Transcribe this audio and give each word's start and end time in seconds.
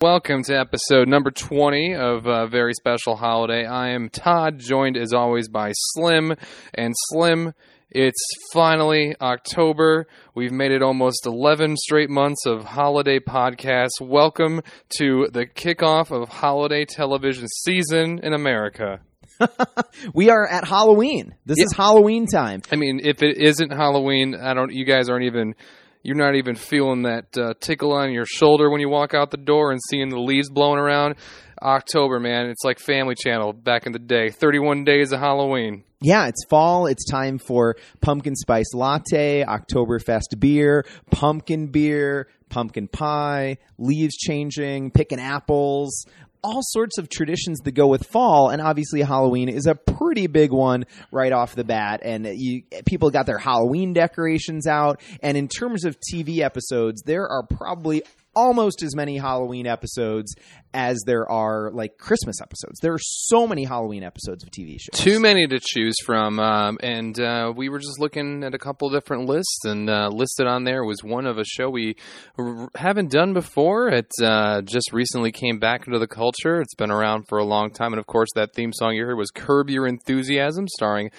Welcome 0.00 0.44
to 0.44 0.58
episode 0.58 1.08
number 1.08 1.30
20 1.30 1.94
of 1.94 2.26
uh, 2.26 2.46
Very 2.46 2.72
Special 2.72 3.16
Holiday. 3.16 3.66
I 3.66 3.90
am 3.90 4.08
Todd, 4.08 4.58
joined 4.58 4.96
as 4.96 5.12
always 5.12 5.48
by 5.48 5.72
Slim. 5.74 6.34
And 6.72 6.94
Slim, 7.10 7.52
it's 7.90 8.18
finally 8.54 9.14
October. 9.20 10.06
We've 10.34 10.52
made 10.52 10.72
it 10.72 10.80
almost 10.82 11.26
11 11.26 11.76
straight 11.76 12.08
months 12.08 12.46
of 12.46 12.64
holiday 12.64 13.18
podcasts. 13.18 14.00
Welcome 14.00 14.62
to 14.96 15.28
the 15.32 15.44
kickoff 15.44 16.10
of 16.10 16.30
holiday 16.30 16.86
television 16.86 17.46
season 17.48 18.20
in 18.22 18.32
America. 18.32 19.00
we 20.14 20.30
are 20.30 20.46
at 20.48 20.66
Halloween. 20.66 21.34
This 21.44 21.58
Yeah. 21.58 21.64
is 21.66 21.74
Halloween 21.76 22.26
time. 22.26 22.62
I 22.72 22.76
mean, 22.76 23.00
if 23.04 23.22
it 23.22 23.36
isn't 23.36 23.70
Halloween, 23.70 24.34
I 24.34 24.54
don't. 24.54 24.72
You 24.72 24.86
guys 24.86 25.10
aren't 25.10 25.24
even. 25.26 25.54
You're 26.02 26.16
not 26.16 26.34
even 26.34 26.54
feeling 26.54 27.02
that 27.02 27.36
uh, 27.36 27.54
tickle 27.60 27.92
on 27.92 28.12
your 28.12 28.24
shoulder 28.24 28.70
when 28.70 28.80
you 28.80 28.88
walk 28.88 29.12
out 29.12 29.30
the 29.30 29.36
door 29.36 29.70
and 29.70 29.80
seeing 29.90 30.08
the 30.08 30.18
leaves 30.18 30.48
blowing 30.48 30.78
around. 30.78 31.16
October, 31.60 32.18
man, 32.18 32.46
it's 32.48 32.64
like 32.64 32.78
Family 32.78 33.14
Channel 33.14 33.52
back 33.52 33.84
in 33.84 33.92
the 33.92 33.98
day. 33.98 34.30
31 34.30 34.84
days 34.84 35.12
of 35.12 35.20
Halloween. 35.20 35.84
Yeah, 36.00 36.28
it's 36.28 36.44
fall. 36.48 36.86
It's 36.86 37.04
time 37.04 37.38
for 37.38 37.76
pumpkin 38.00 38.34
spice 38.34 38.72
latte, 38.72 39.44
Oktoberfest 39.46 40.38
beer, 40.40 40.86
pumpkin 41.10 41.66
beer, 41.66 42.28
pumpkin 42.48 42.88
pie, 42.88 43.58
leaves 43.76 44.16
changing, 44.16 44.92
picking 44.92 45.20
apples. 45.20 46.06
All 46.42 46.60
sorts 46.62 46.98
of 46.98 47.08
traditions 47.08 47.60
that 47.60 47.72
go 47.72 47.86
with 47.86 48.06
fall, 48.06 48.48
and 48.48 48.62
obviously 48.62 49.02
Halloween 49.02 49.48
is 49.48 49.66
a 49.66 49.74
pretty 49.74 50.26
big 50.26 50.52
one 50.52 50.86
right 51.12 51.32
off 51.32 51.54
the 51.54 51.64
bat. 51.64 52.00
And 52.02 52.26
you, 52.26 52.62
people 52.86 53.10
got 53.10 53.26
their 53.26 53.38
Halloween 53.38 53.92
decorations 53.92 54.66
out. 54.66 55.00
And 55.22 55.36
in 55.36 55.48
terms 55.48 55.84
of 55.84 55.98
TV 56.00 56.38
episodes, 56.38 57.02
there 57.02 57.28
are 57.28 57.42
probably 57.44 58.02
almost 58.34 58.82
as 58.82 58.94
many 58.94 59.18
Halloween 59.18 59.66
episodes 59.66 60.34
as 60.72 61.02
there 61.04 61.28
are 61.30 61.70
like 61.72 61.98
Christmas 61.98 62.40
episodes. 62.40 62.78
There 62.80 62.92
are 62.92 63.00
so 63.00 63.46
many 63.46 63.64
Halloween 63.64 64.04
episodes 64.04 64.44
of 64.44 64.50
TV 64.50 64.76
shows. 64.78 65.00
Too 65.00 65.18
many 65.18 65.46
to 65.46 65.58
choose 65.60 65.96
from, 66.04 66.38
um, 66.38 66.78
and 66.82 67.18
uh, 67.18 67.52
we 67.54 67.68
were 67.68 67.78
just 67.78 67.98
looking 67.98 68.44
at 68.44 68.54
a 68.54 68.58
couple 68.58 68.90
different 68.90 69.26
lists, 69.26 69.64
and 69.64 69.90
uh, 69.90 70.08
listed 70.12 70.46
on 70.46 70.64
there 70.64 70.84
was 70.84 71.02
one 71.02 71.26
of 71.26 71.38
a 71.38 71.44
show 71.44 71.68
we 71.68 71.96
r- 72.38 72.68
haven't 72.76 73.10
done 73.10 73.32
before. 73.32 73.88
It 73.88 74.10
uh, 74.22 74.62
just 74.62 74.92
recently 74.92 75.32
came 75.32 75.58
back 75.58 75.86
into 75.86 75.98
the 75.98 76.08
culture. 76.08 76.60
It's 76.60 76.74
been 76.74 76.90
around 76.90 77.24
for 77.28 77.38
a 77.38 77.44
long 77.44 77.70
time, 77.70 77.92
and 77.92 78.00
of 78.00 78.06
course, 78.06 78.28
that 78.34 78.54
theme 78.54 78.72
song 78.72 78.94
you 78.94 79.04
heard 79.04 79.16
was 79.16 79.30
"Curb 79.30 79.70
Your 79.70 79.86
Enthusiasm," 79.86 80.68
starring 80.68 81.10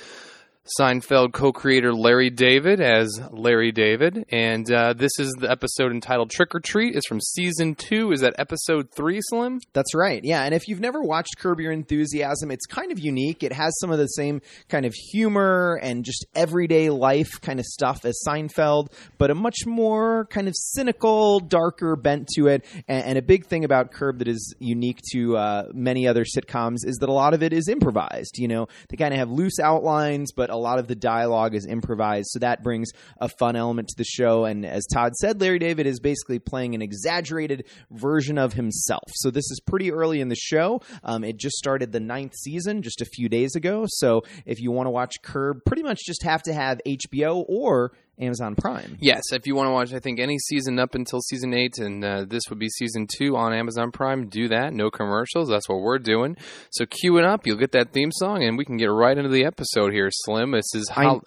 Seinfeld 0.80 1.34
co-creator 1.34 1.92
Larry 1.92 2.30
David 2.30 2.82
as 2.82 3.20
Larry 3.32 3.72
David, 3.72 4.26
and 4.30 4.72
uh, 4.72 4.94
this 4.94 5.12
is 5.18 5.34
the 5.40 5.50
episode 5.50 5.92
entitled 5.92 6.30
"Trick 6.30 6.54
or 6.54 6.60
Treat." 6.60 6.96
It's 6.96 7.08
from 7.08 7.20
season 7.20 7.74
two. 7.74 8.12
Is 8.12 8.22
that 8.22 8.36
episode 8.38 8.92
three, 8.92 9.20
Slim? 9.24 9.60
That's 9.74 9.96
right. 9.96 10.24
Yeah. 10.24 10.44
And 10.44 10.54
if 10.54 10.68
you've 10.68 10.80
never 10.80 11.02
watched 11.02 11.38
Curb 11.40 11.60
Your 11.60 11.72
Enthusiasm, 11.72 12.52
it's 12.52 12.68
kind 12.68 12.92
of 12.92 13.00
unique. 13.00 13.42
It 13.42 13.54
has 13.54 13.76
some 13.80 13.90
of 13.90 13.98
the 13.98 14.06
same 14.06 14.40
kind 14.70 14.86
of 14.86 14.94
humor 14.94 15.80
and 15.82 16.06
just 16.06 16.28
everyday 16.36 16.92
life 16.92 17.42
kind 17.42 17.60
of 17.60 17.66
stuff 17.66 18.06
as 18.06 18.22
Seinfeld, 18.28 18.92
but 19.18 19.32
a 19.32 19.36
much 19.36 19.66
more 19.66 20.28
kind 20.30 20.48
of 20.48 20.54
cynical, 20.56 21.40
darker 21.40 21.96
bent 21.96 22.28
to 22.36 22.48
it. 22.48 22.64
And, 22.88 23.04
and 23.04 23.18
a 23.18 23.24
big 23.24 23.48
thing 23.48 23.66
about 23.66 23.92
Curb 23.92 24.20
that 24.20 24.28
is 24.28 24.54
unique 24.60 25.00
to 25.14 25.38
uh, 25.38 25.64
many 25.74 26.08
other 26.08 26.24
sitcoms 26.24 26.86
is 26.86 26.98
that 26.98 27.10
a 27.10 27.14
lot 27.14 27.34
of 27.34 27.42
it 27.42 27.52
is 27.52 27.68
improvised. 27.68 28.38
You 28.38 28.48
know, 28.48 28.68
they 28.90 28.98
kind 28.98 29.12
of 29.12 29.18
have 29.18 29.32
loose 29.32 29.60
outlines, 29.60 30.32
but 30.32 30.51
a 30.52 30.58
lot 30.58 30.80
of 30.80 30.88
the 30.88 30.96
dialogue 30.96 31.56
is 31.56 31.66
improvised. 31.66 32.30
So 32.32 32.40
that 32.40 32.64
brings 32.64 32.90
a 33.20 33.28
fun 33.28 33.56
element 33.56 33.88
to 33.90 33.96
the 33.98 34.04
show. 34.04 34.46
And 34.46 34.66
as 34.66 34.86
Todd 34.86 35.16
said, 35.16 35.42
Larry 35.42 35.60
David 35.60 35.88
is 35.88 36.00
basically 36.00 36.40
playing 36.40 36.76
an 36.76 36.82
exaggerated 36.82 37.66
version 37.90 38.38
of 38.38 38.54
himself. 38.54 39.04
So 39.16 39.32
this 39.32 39.50
is 39.50 39.60
pretty 39.66 39.92
early 39.92 40.22
in 40.22 40.30
the 40.30 40.36
show. 40.36 40.82
Um, 41.04 41.24
it 41.24 41.38
just 41.38 41.56
started 41.56 41.92
the 41.92 42.00
ninth 42.00 42.36
season 42.36 42.82
just 42.82 43.02
a 43.02 43.06
few 43.06 43.30
days 43.30 43.56
ago. 43.56 43.86
So 43.88 44.22
if 44.46 44.60
you 44.60 44.72
want 44.72 44.88
to 44.88 44.92
watch 44.92 45.16
Curb, 45.24 45.66
pretty 45.66 45.84
much 45.84 46.00
just 46.06 46.24
have 46.24 46.44
to 46.44 46.54
have 46.54 46.80
HBO 46.88 47.46
or 47.48 47.94
Amazon 48.22 48.56
Prime. 48.56 48.98
Yes, 49.02 49.24
if 49.32 49.48
you 49.48 49.56
want 49.56 49.68
to 49.68 49.72
watch, 49.72 49.94
I 49.94 50.00
think 50.00 50.20
any 50.20 50.38
season 50.38 50.80
up 50.80 50.96
until 50.96 51.20
season 51.22 51.54
eight, 51.54 51.80
and 51.80 52.04
uh, 52.04 52.26
this 52.28 52.44
would 52.50 52.60
be 52.60 52.70
season 52.70 53.08
two 53.08 53.36
on 53.36 53.54
Amazon 53.54 53.92
Prime. 53.92 54.30
Do 54.30 54.48
that, 54.50 54.74
no 54.74 54.90
commercials. 54.92 55.50
That's 55.50 55.68
what 55.68 55.82
we're 55.82 56.00
doing. 56.00 56.38
So 56.72 56.86
cue 56.86 57.18
it 57.18 57.26
up. 57.26 57.46
You'll 57.48 57.58
get 57.58 57.72
that 57.74 57.92
theme 57.92 58.12
song, 58.12 58.44
and 58.44 58.58
we 58.58 58.66
can 58.66 58.78
get 58.78 58.92
right 58.92 59.18
into 59.18 59.30
the 59.30 59.46
episode 59.46 59.92
here. 59.92 60.10
Slim, 60.12 60.52
this 60.52 60.74
is 60.76 60.90
how. 60.90 61.22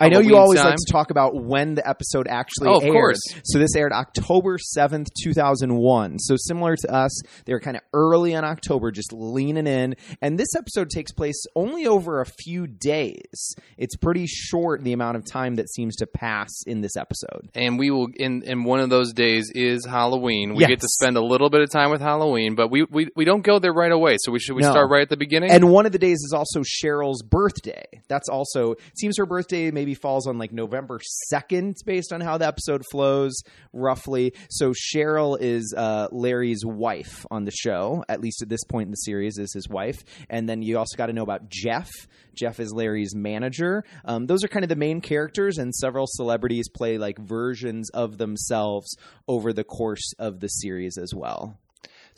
I 0.00 0.08
know 0.08 0.20
you 0.20 0.36
always 0.36 0.60
time. 0.60 0.70
like 0.70 0.76
to 0.76 0.92
talk 0.92 1.10
about 1.10 1.34
when 1.34 1.74
the 1.74 1.88
episode 1.88 2.26
actually 2.28 2.68
Oh, 2.68 2.76
of 2.78 2.84
aired. 2.84 2.92
course. 2.92 3.20
So 3.44 3.58
this 3.58 3.74
aired 3.76 3.92
October 3.92 4.58
7th, 4.58 5.06
2001. 5.22 6.18
So 6.18 6.36
similar 6.36 6.76
to 6.76 6.92
us, 6.94 7.20
they 7.44 7.52
were 7.52 7.60
kind 7.60 7.76
of 7.76 7.82
early 7.92 8.32
in 8.32 8.44
October, 8.44 8.90
just 8.90 9.12
leaning 9.12 9.66
in. 9.66 9.96
And 10.22 10.38
this 10.38 10.54
episode 10.56 10.90
takes 10.90 11.12
place 11.12 11.42
only 11.56 11.86
over 11.86 12.20
a 12.20 12.26
few 12.26 12.66
days. 12.66 13.54
It's 13.76 13.96
pretty 13.96 14.26
short, 14.26 14.84
the 14.84 14.92
amount 14.92 15.16
of 15.16 15.24
time 15.24 15.56
that 15.56 15.70
seems 15.70 15.96
to 15.96 16.06
pass 16.06 16.48
in 16.66 16.80
this 16.80 16.96
episode. 16.96 17.48
and 17.54 17.78
we 17.78 17.90
will 17.90 18.08
in 18.16 18.42
in 18.42 18.64
one 18.64 18.80
of 18.80 18.90
those 18.90 19.12
days 19.12 19.50
is 19.54 19.84
Halloween. 19.84 20.54
We 20.54 20.66
get 20.66 20.80
to 20.80 20.88
spend 20.88 21.16
a 21.16 21.22
little 21.24 21.50
bit 21.50 21.60
of 21.62 21.70
time 21.70 21.90
with 21.90 22.00
Halloween, 22.00 22.54
but 22.54 22.70
we 22.70 22.84
we, 22.84 23.08
we 23.16 23.24
don't 23.24 23.42
go 23.42 23.58
there 23.58 23.72
right 23.72 23.92
away. 23.92 24.16
So 24.20 24.32
we 24.32 24.38
should 24.38 24.54
we 24.54 24.62
No. 24.62 24.70
start 24.70 24.90
right 24.90 25.02
at 25.02 25.08
the 25.08 25.16
beginning. 25.16 25.50
And 25.50 25.70
one 25.70 25.86
of 25.86 25.92
the 25.92 25.98
days 25.98 26.18
is 26.18 26.32
also 26.34 26.60
Cheryl's 26.60 27.22
birthday. 27.22 27.84
That's 28.08 28.28
also 28.28 28.72
it 28.72 28.98
seems 28.98 29.16
her 29.18 29.26
birthday 29.26 29.70
maybe 29.70 29.87
falls 29.94 30.26
on 30.26 30.38
like 30.38 30.52
November 30.52 31.00
second, 31.28 31.76
based 31.84 32.12
on 32.12 32.20
how 32.20 32.38
the 32.38 32.46
episode 32.46 32.84
flows 32.90 33.34
roughly. 33.72 34.32
So 34.50 34.72
Cheryl 34.72 35.38
is 35.40 35.74
uh, 35.76 36.08
Larry's 36.10 36.64
wife 36.64 37.24
on 37.30 37.44
the 37.44 37.50
show, 37.50 38.04
at 38.08 38.20
least 38.20 38.42
at 38.42 38.48
this 38.48 38.64
point 38.64 38.86
in 38.86 38.90
the 38.90 38.96
series, 38.96 39.38
is 39.38 39.52
his 39.52 39.68
wife. 39.68 40.02
And 40.28 40.48
then 40.48 40.62
you 40.62 40.78
also 40.78 40.96
got 40.96 41.06
to 41.06 41.12
know 41.12 41.22
about 41.22 41.48
Jeff. 41.48 41.90
Jeff 42.34 42.60
is 42.60 42.72
Larry's 42.72 43.14
manager. 43.14 43.84
Um, 44.04 44.26
those 44.26 44.44
are 44.44 44.48
kind 44.48 44.64
of 44.64 44.68
the 44.68 44.76
main 44.76 45.00
characters, 45.00 45.58
and 45.58 45.74
several 45.74 46.06
celebrities 46.06 46.68
play 46.68 46.98
like 46.98 47.18
versions 47.18 47.90
of 47.90 48.18
themselves 48.18 48.96
over 49.26 49.52
the 49.52 49.64
course 49.64 50.12
of 50.18 50.40
the 50.40 50.48
series 50.48 50.98
as 50.98 51.12
well. 51.14 51.58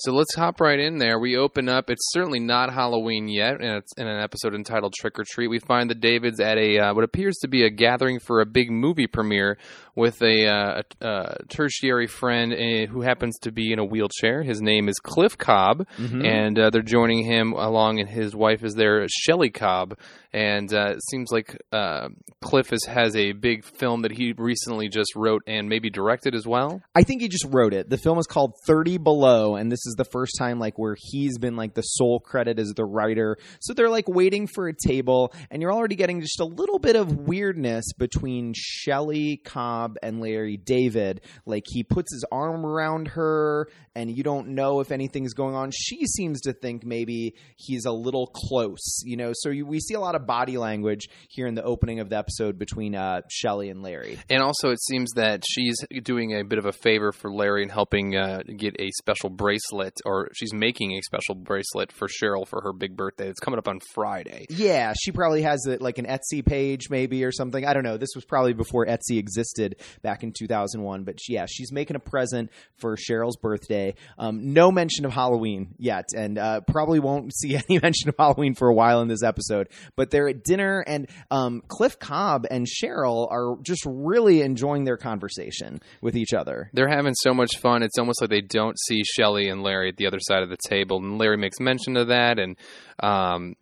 So 0.00 0.12
let's 0.12 0.34
hop 0.34 0.60
right 0.60 0.78
in 0.78 0.96
there. 0.96 1.18
We 1.18 1.36
open 1.36 1.68
up. 1.68 1.90
It's 1.90 2.10
certainly 2.12 2.40
not 2.40 2.72
Halloween 2.72 3.28
yet, 3.28 3.60
and 3.60 3.76
it's 3.76 3.92
in 3.98 4.06
an 4.06 4.18
episode 4.18 4.54
entitled 4.54 4.94
"Trick 4.94 5.18
or 5.18 5.24
Treat." 5.28 5.48
We 5.48 5.58
find 5.58 5.90
the 5.90 5.94
Davids 5.94 6.40
at 6.40 6.56
a 6.56 6.78
uh, 6.78 6.94
what 6.94 7.04
appears 7.04 7.36
to 7.42 7.48
be 7.48 7.64
a 7.64 7.70
gathering 7.70 8.18
for 8.18 8.40
a 8.40 8.46
big 8.46 8.70
movie 8.70 9.06
premiere 9.06 9.58
with 9.94 10.22
a, 10.22 10.46
uh, 10.46 10.82
a, 11.02 11.06
a 11.06 11.36
tertiary 11.48 12.06
friend 12.06 12.52
uh, 12.52 12.90
who 12.90 13.02
happens 13.02 13.38
to 13.40 13.52
be 13.52 13.72
in 13.72 13.78
a 13.78 13.84
wheelchair. 13.84 14.42
His 14.42 14.62
name 14.62 14.88
is 14.88 14.98
Cliff 14.98 15.36
Cobb, 15.36 15.86
and 16.24 16.58
uh, 16.58 16.70
they're 16.70 16.80
joining 16.80 17.24
him 17.24 17.52
along, 17.52 18.00
and 18.00 18.08
his 18.08 18.34
wife 18.34 18.64
is 18.64 18.74
there, 18.74 19.06
Shelley 19.08 19.50
Cobb. 19.50 19.98
And 20.32 20.72
uh, 20.72 20.92
it 20.92 21.00
seems 21.10 21.30
like 21.32 21.60
uh, 21.72 22.08
Cliff 22.40 22.72
is, 22.72 22.84
has 22.86 23.16
a 23.16 23.32
big 23.32 23.64
film 23.64 24.02
that 24.02 24.12
he 24.12 24.32
recently 24.38 24.88
just 24.88 25.16
wrote 25.16 25.42
and 25.46 25.68
maybe 25.68 25.90
directed 25.90 26.36
as 26.36 26.46
well. 26.46 26.80
I 26.94 27.02
think 27.02 27.20
he 27.20 27.28
just 27.28 27.46
wrote 27.48 27.74
it. 27.74 27.90
The 27.90 27.98
film 27.98 28.16
is 28.18 28.28
called 28.28 28.54
30 28.64 28.98
Below, 28.98 29.56
and 29.56 29.72
this 29.72 29.84
is 29.86 29.89
the 29.96 30.04
first 30.04 30.34
time 30.38 30.58
like 30.58 30.78
where 30.78 30.96
he's 30.98 31.38
been 31.38 31.56
like 31.56 31.74
the 31.74 31.82
sole 31.82 32.20
credit 32.20 32.58
as 32.58 32.72
the 32.76 32.84
writer. 32.84 33.36
So 33.60 33.74
they're 33.74 33.90
like 33.90 34.08
waiting 34.08 34.46
for 34.46 34.68
a 34.68 34.74
table, 34.74 35.32
and 35.50 35.62
you're 35.62 35.72
already 35.72 35.96
getting 35.96 36.20
just 36.20 36.40
a 36.40 36.44
little 36.44 36.78
bit 36.78 36.96
of 36.96 37.28
weirdness 37.28 37.84
between 37.98 38.52
Shelley 38.56 39.38
Cobb 39.38 39.96
and 40.02 40.20
Larry 40.20 40.56
David. 40.56 41.22
Like 41.46 41.64
he 41.66 41.82
puts 41.82 42.12
his 42.12 42.24
arm 42.30 42.64
around 42.64 43.08
her, 43.08 43.68
and 43.94 44.16
you 44.16 44.22
don't 44.22 44.48
know 44.48 44.80
if 44.80 44.92
anything's 44.92 45.34
going 45.34 45.54
on. 45.54 45.70
She 45.72 46.06
seems 46.06 46.42
to 46.42 46.52
think 46.52 46.84
maybe 46.84 47.34
he's 47.56 47.84
a 47.84 47.92
little 47.92 48.26
close, 48.26 49.02
you 49.04 49.16
know. 49.16 49.32
So 49.34 49.50
you, 49.50 49.66
we 49.66 49.80
see 49.80 49.94
a 49.94 50.00
lot 50.00 50.14
of 50.14 50.26
body 50.26 50.58
language 50.58 51.08
here 51.28 51.46
in 51.46 51.54
the 51.54 51.62
opening 51.62 52.00
of 52.00 52.10
the 52.10 52.16
episode 52.16 52.58
between 52.58 52.94
uh, 52.94 53.22
Shelley 53.28 53.70
and 53.70 53.82
Larry. 53.82 54.18
And 54.28 54.42
also, 54.42 54.70
it 54.70 54.80
seems 54.82 55.10
that 55.12 55.42
she's 55.48 55.76
doing 56.02 56.38
a 56.38 56.44
bit 56.44 56.58
of 56.58 56.66
a 56.66 56.72
favor 56.72 57.12
for 57.12 57.32
Larry 57.32 57.62
and 57.62 57.70
helping 57.70 58.16
uh, 58.16 58.42
get 58.56 58.76
a 58.80 58.90
special 58.98 59.30
bracelet, 59.30 59.79
or 60.04 60.28
she's 60.34 60.52
making 60.52 60.92
a 60.92 61.02
special 61.02 61.34
bracelet 61.34 61.92
for 61.92 62.08
Cheryl 62.08 62.46
for 62.46 62.60
her 62.62 62.72
big 62.72 62.96
birthday. 62.96 63.28
It's 63.28 63.40
coming 63.40 63.58
up 63.58 63.68
on 63.68 63.80
Friday. 63.94 64.46
Yeah, 64.48 64.92
she 65.00 65.12
probably 65.12 65.42
has 65.42 65.66
it 65.66 65.80
like 65.80 65.98
an 65.98 66.06
Etsy 66.06 66.44
page, 66.44 66.90
maybe 66.90 67.24
or 67.24 67.32
something. 67.32 67.64
I 67.64 67.72
don't 67.72 67.84
know. 67.84 67.96
This 67.96 68.10
was 68.14 68.24
probably 68.24 68.52
before 68.52 68.86
Etsy 68.86 69.18
existed 69.18 69.76
back 70.02 70.22
in 70.22 70.32
2001. 70.32 71.04
But 71.04 71.18
yeah, 71.28 71.46
she's 71.48 71.72
making 71.72 71.96
a 71.96 72.00
present 72.00 72.50
for 72.76 72.96
Cheryl's 72.96 73.36
birthday. 73.36 73.94
Um, 74.18 74.52
no 74.52 74.70
mention 74.70 75.04
of 75.04 75.12
Halloween 75.12 75.74
yet, 75.78 76.08
and 76.16 76.38
uh, 76.38 76.60
probably 76.62 77.00
won't 77.00 77.34
see 77.36 77.56
any 77.56 77.78
mention 77.80 78.08
of 78.08 78.14
Halloween 78.18 78.54
for 78.54 78.68
a 78.68 78.74
while 78.74 79.00
in 79.00 79.08
this 79.08 79.22
episode. 79.22 79.68
But 79.96 80.10
they're 80.10 80.28
at 80.28 80.44
dinner, 80.44 80.84
and 80.86 81.08
um, 81.30 81.62
Cliff 81.68 81.98
Cobb 81.98 82.46
and 82.50 82.66
Cheryl 82.66 83.30
are 83.30 83.56
just 83.62 83.82
really 83.86 84.42
enjoying 84.42 84.84
their 84.84 84.96
conversation 84.96 85.80
with 86.00 86.16
each 86.16 86.32
other. 86.32 86.70
They're 86.72 86.88
having 86.88 87.14
so 87.14 87.34
much 87.34 87.58
fun. 87.58 87.82
It's 87.82 87.98
almost 87.98 88.20
like 88.20 88.30
they 88.30 88.40
don't 88.40 88.78
see 88.78 89.02
Shelley 89.04 89.48
and 89.48 89.62
Larry 89.70 89.88
at 89.88 89.96
the 89.96 90.06
other 90.06 90.18
side 90.20 90.42
of 90.42 90.50
the 90.50 90.56
table. 90.68 90.98
And 90.98 91.18
Larry 91.18 91.36
makes 91.36 91.60
mention 91.60 91.96
of 91.96 92.08
that, 92.08 92.38
and 92.38 92.56
um, 93.00 93.54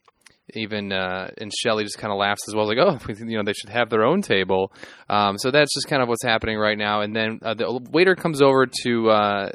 even 0.55 0.93
uh, 0.93 1.31
and 1.39 1.53
Shelly 1.53 1.85
just 1.85 1.99
kind 1.99 2.13
of 2.13 2.19
laughs 2.19 2.43
as 2.49 2.55
well, 2.55 2.67
like, 2.67 2.79
"Oh, 2.79 2.99
you 3.09 3.37
know, 3.37 3.45
they 3.45 3.53
should 3.53 3.71
have 3.71 3.91
their 3.91 4.05
own 4.05 4.23
table." 4.23 4.73
Um, 5.09 5.39
so 5.39 5.51
that's 5.51 5.75
just 5.75 5.89
kind 5.89 6.03
of 6.03 6.09
what's 6.09 6.25
happening 6.25 6.59
right 6.59 6.79
now. 6.79 7.03
And 7.03 7.15
then 7.15 7.41
uh, 7.43 7.55
the 7.55 7.81
waiter 7.91 8.15
comes 8.15 8.41
over 8.41 8.67
to 8.85 9.11
uh, 9.11 9.51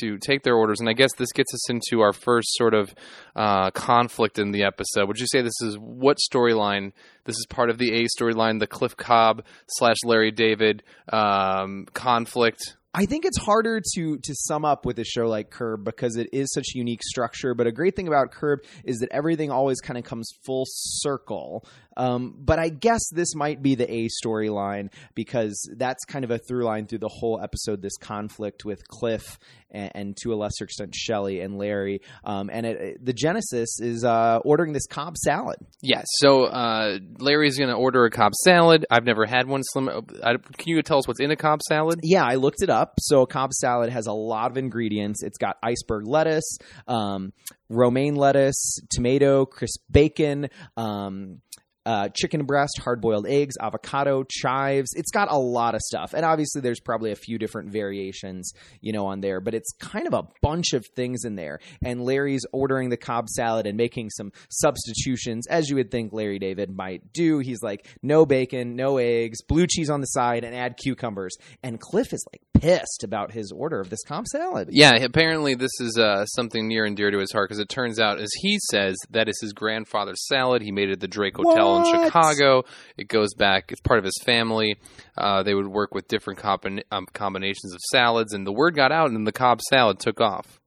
to 0.00 0.18
take 0.18 0.42
their 0.42 0.56
orders, 0.56 0.80
and 0.80 0.88
I 0.88 0.94
guess 0.94 1.10
this 1.16 1.32
gets 1.32 1.52
us 1.54 1.70
into 1.70 2.00
our 2.00 2.12
first 2.12 2.48
sort 2.54 2.74
of 2.74 2.94
uh, 3.36 3.70
conflict 3.70 4.38
in 4.38 4.50
the 4.50 4.64
episode. 4.64 5.06
Would 5.06 5.20
you 5.20 5.26
say 5.26 5.42
this 5.42 5.60
is 5.62 5.76
what 5.78 6.18
storyline? 6.18 6.92
This 7.24 7.36
is 7.36 7.46
part 7.48 7.70
of 7.70 7.78
the 7.78 7.92
A 7.94 8.06
storyline, 8.18 8.58
the 8.58 8.66
Cliff 8.66 8.96
Cobb 8.96 9.44
slash 9.68 9.96
Larry 10.04 10.32
David 10.32 10.82
um, 11.12 11.86
conflict. 11.92 12.76
I 12.94 13.06
think 13.06 13.24
it's 13.24 13.38
harder 13.38 13.80
to 13.94 14.18
to 14.18 14.34
sum 14.34 14.66
up 14.66 14.84
with 14.84 14.98
a 14.98 15.04
show 15.04 15.26
like 15.26 15.50
Curb 15.50 15.82
because 15.84 16.16
it 16.16 16.28
is 16.32 16.52
such 16.52 16.66
a 16.74 16.78
unique 16.78 17.02
structure. 17.02 17.54
But 17.54 17.66
a 17.66 17.72
great 17.72 17.96
thing 17.96 18.06
about 18.06 18.32
Curb 18.32 18.64
is 18.84 18.98
that 18.98 19.08
everything 19.12 19.50
always 19.50 19.80
kind 19.80 19.98
of 19.98 20.04
comes 20.04 20.30
full 20.44 20.64
circle. 20.66 21.66
Um, 21.96 22.34
but 22.38 22.58
I 22.58 22.68
guess 22.68 23.00
this 23.10 23.34
might 23.34 23.62
be 23.62 23.74
the 23.74 23.90
A 23.90 24.08
storyline 24.22 24.90
because 25.14 25.68
that's 25.76 26.04
kind 26.04 26.24
of 26.24 26.30
a 26.30 26.38
through 26.38 26.64
line 26.64 26.86
through 26.86 26.98
the 26.98 27.08
whole 27.08 27.40
episode. 27.42 27.80
This 27.80 27.96
conflict 27.96 28.64
with 28.64 28.86
Cliff 28.88 29.38
and, 29.72 29.90
and 29.94 30.16
to 30.22 30.32
a 30.32 30.36
lesser 30.36 30.64
extent 30.64 30.94
Shelley 30.94 31.40
and 31.40 31.58
Larry. 31.58 32.00
Um, 32.24 32.50
and 32.52 32.66
it, 32.66 33.04
the 33.04 33.12
genesis 33.12 33.80
is 33.80 34.04
uh, 34.04 34.38
ordering 34.44 34.72
this 34.72 34.86
Cobb 34.86 35.16
salad. 35.16 35.56
Yes. 35.80 36.04
So 36.18 36.44
uh, 36.44 36.98
Larry's 37.18 37.58
going 37.58 37.70
to 37.70 37.76
order 37.76 38.04
a 38.04 38.10
Cobb 38.10 38.34
salad. 38.44 38.86
I've 38.90 39.04
never 39.04 39.26
had 39.26 39.48
one. 39.48 39.62
Slim, 39.64 39.88
I, 40.22 40.34
can 40.36 40.66
you 40.66 40.82
tell 40.82 40.98
us 40.98 41.08
what's 41.08 41.20
in 41.20 41.30
a 41.30 41.36
Cobb 41.36 41.62
salad? 41.62 42.00
Yeah, 42.02 42.24
I 42.24 42.36
looked 42.36 42.62
it 42.62 42.70
up. 42.70 42.94
So 43.00 43.22
a 43.22 43.26
Cobb 43.26 43.52
salad 43.52 43.90
has 43.90 44.06
a 44.06 44.12
lot 44.12 44.50
of 44.50 44.56
ingredients. 44.56 45.22
It's 45.22 45.38
got 45.38 45.56
iceberg 45.62 46.06
lettuce, 46.06 46.58
um, 46.86 47.32
romaine 47.68 48.14
lettuce, 48.14 48.80
tomato, 48.90 49.46
crisp 49.46 49.80
bacon. 49.90 50.48
Um, 50.76 51.40
uh, 51.84 52.08
chicken 52.14 52.44
breast, 52.44 52.78
hard 52.80 53.00
boiled 53.00 53.26
eggs, 53.26 53.56
avocado, 53.60 54.24
chives. 54.28 54.90
It's 54.94 55.10
got 55.10 55.30
a 55.30 55.36
lot 55.36 55.74
of 55.74 55.80
stuff. 55.80 56.14
And 56.14 56.24
obviously, 56.24 56.60
there's 56.60 56.80
probably 56.80 57.12
a 57.12 57.16
few 57.16 57.38
different 57.38 57.70
variations, 57.70 58.52
you 58.80 58.92
know, 58.92 59.06
on 59.06 59.20
there, 59.20 59.40
but 59.40 59.54
it's 59.54 59.72
kind 59.80 60.06
of 60.06 60.14
a 60.14 60.26
bunch 60.40 60.72
of 60.72 60.86
things 60.94 61.24
in 61.24 61.36
there. 61.36 61.60
And 61.84 62.04
Larry's 62.04 62.46
ordering 62.52 62.90
the 62.90 62.96
Cobb 62.96 63.28
salad 63.28 63.66
and 63.66 63.76
making 63.76 64.10
some 64.10 64.32
substitutions, 64.50 65.46
as 65.46 65.68
you 65.68 65.76
would 65.76 65.90
think 65.90 66.12
Larry 66.12 66.38
David 66.38 66.74
might 66.74 67.12
do. 67.12 67.38
He's 67.38 67.62
like, 67.62 67.86
no 68.02 68.26
bacon, 68.26 68.76
no 68.76 68.98
eggs, 68.98 69.42
blue 69.42 69.66
cheese 69.66 69.90
on 69.90 70.00
the 70.00 70.06
side, 70.06 70.44
and 70.44 70.54
add 70.54 70.76
cucumbers. 70.76 71.36
And 71.62 71.80
Cliff 71.80 72.12
is 72.12 72.24
like 72.32 72.42
pissed 72.62 73.02
about 73.02 73.32
his 73.32 73.50
order 73.50 73.80
of 73.80 73.90
this 73.90 74.04
Cobb 74.04 74.26
salad. 74.28 74.68
Yeah, 74.70 74.94
apparently, 74.94 75.54
this 75.54 75.72
is 75.80 75.98
uh, 75.98 76.24
something 76.26 76.68
near 76.68 76.84
and 76.84 76.96
dear 76.96 77.10
to 77.10 77.18
his 77.18 77.32
heart 77.32 77.48
because 77.48 77.58
it 77.58 77.68
turns 77.68 77.98
out, 77.98 78.20
as 78.20 78.30
he 78.40 78.58
says, 78.70 78.96
that 79.10 79.28
is 79.28 79.38
his 79.40 79.52
grandfather's 79.52 80.26
salad. 80.28 80.62
He 80.62 80.70
made 80.70 80.88
it 80.88 80.92
at 80.92 81.00
the 81.00 81.08
Drake 81.08 81.36
Hotel 81.36 81.71
in 81.76 81.82
What? 81.82 82.04
Chicago. 82.06 82.62
It 82.96 83.08
goes 83.08 83.34
back; 83.34 83.72
it's 83.72 83.80
part 83.80 83.98
of 83.98 84.04
his 84.04 84.18
family. 84.24 84.76
Uh, 85.16 85.42
they 85.42 85.54
would 85.54 85.68
work 85.68 85.94
with 85.94 86.08
different 86.08 86.38
combin- 86.40 86.84
um, 86.90 87.06
combinations 87.12 87.74
of 87.74 87.80
salads, 87.90 88.32
and 88.32 88.46
the 88.46 88.52
word 88.52 88.74
got 88.74 88.92
out, 88.92 89.10
and 89.10 89.26
the 89.26 89.32
Cobb 89.32 89.60
salad 89.62 89.98
took 89.98 90.20
off. 90.20 90.60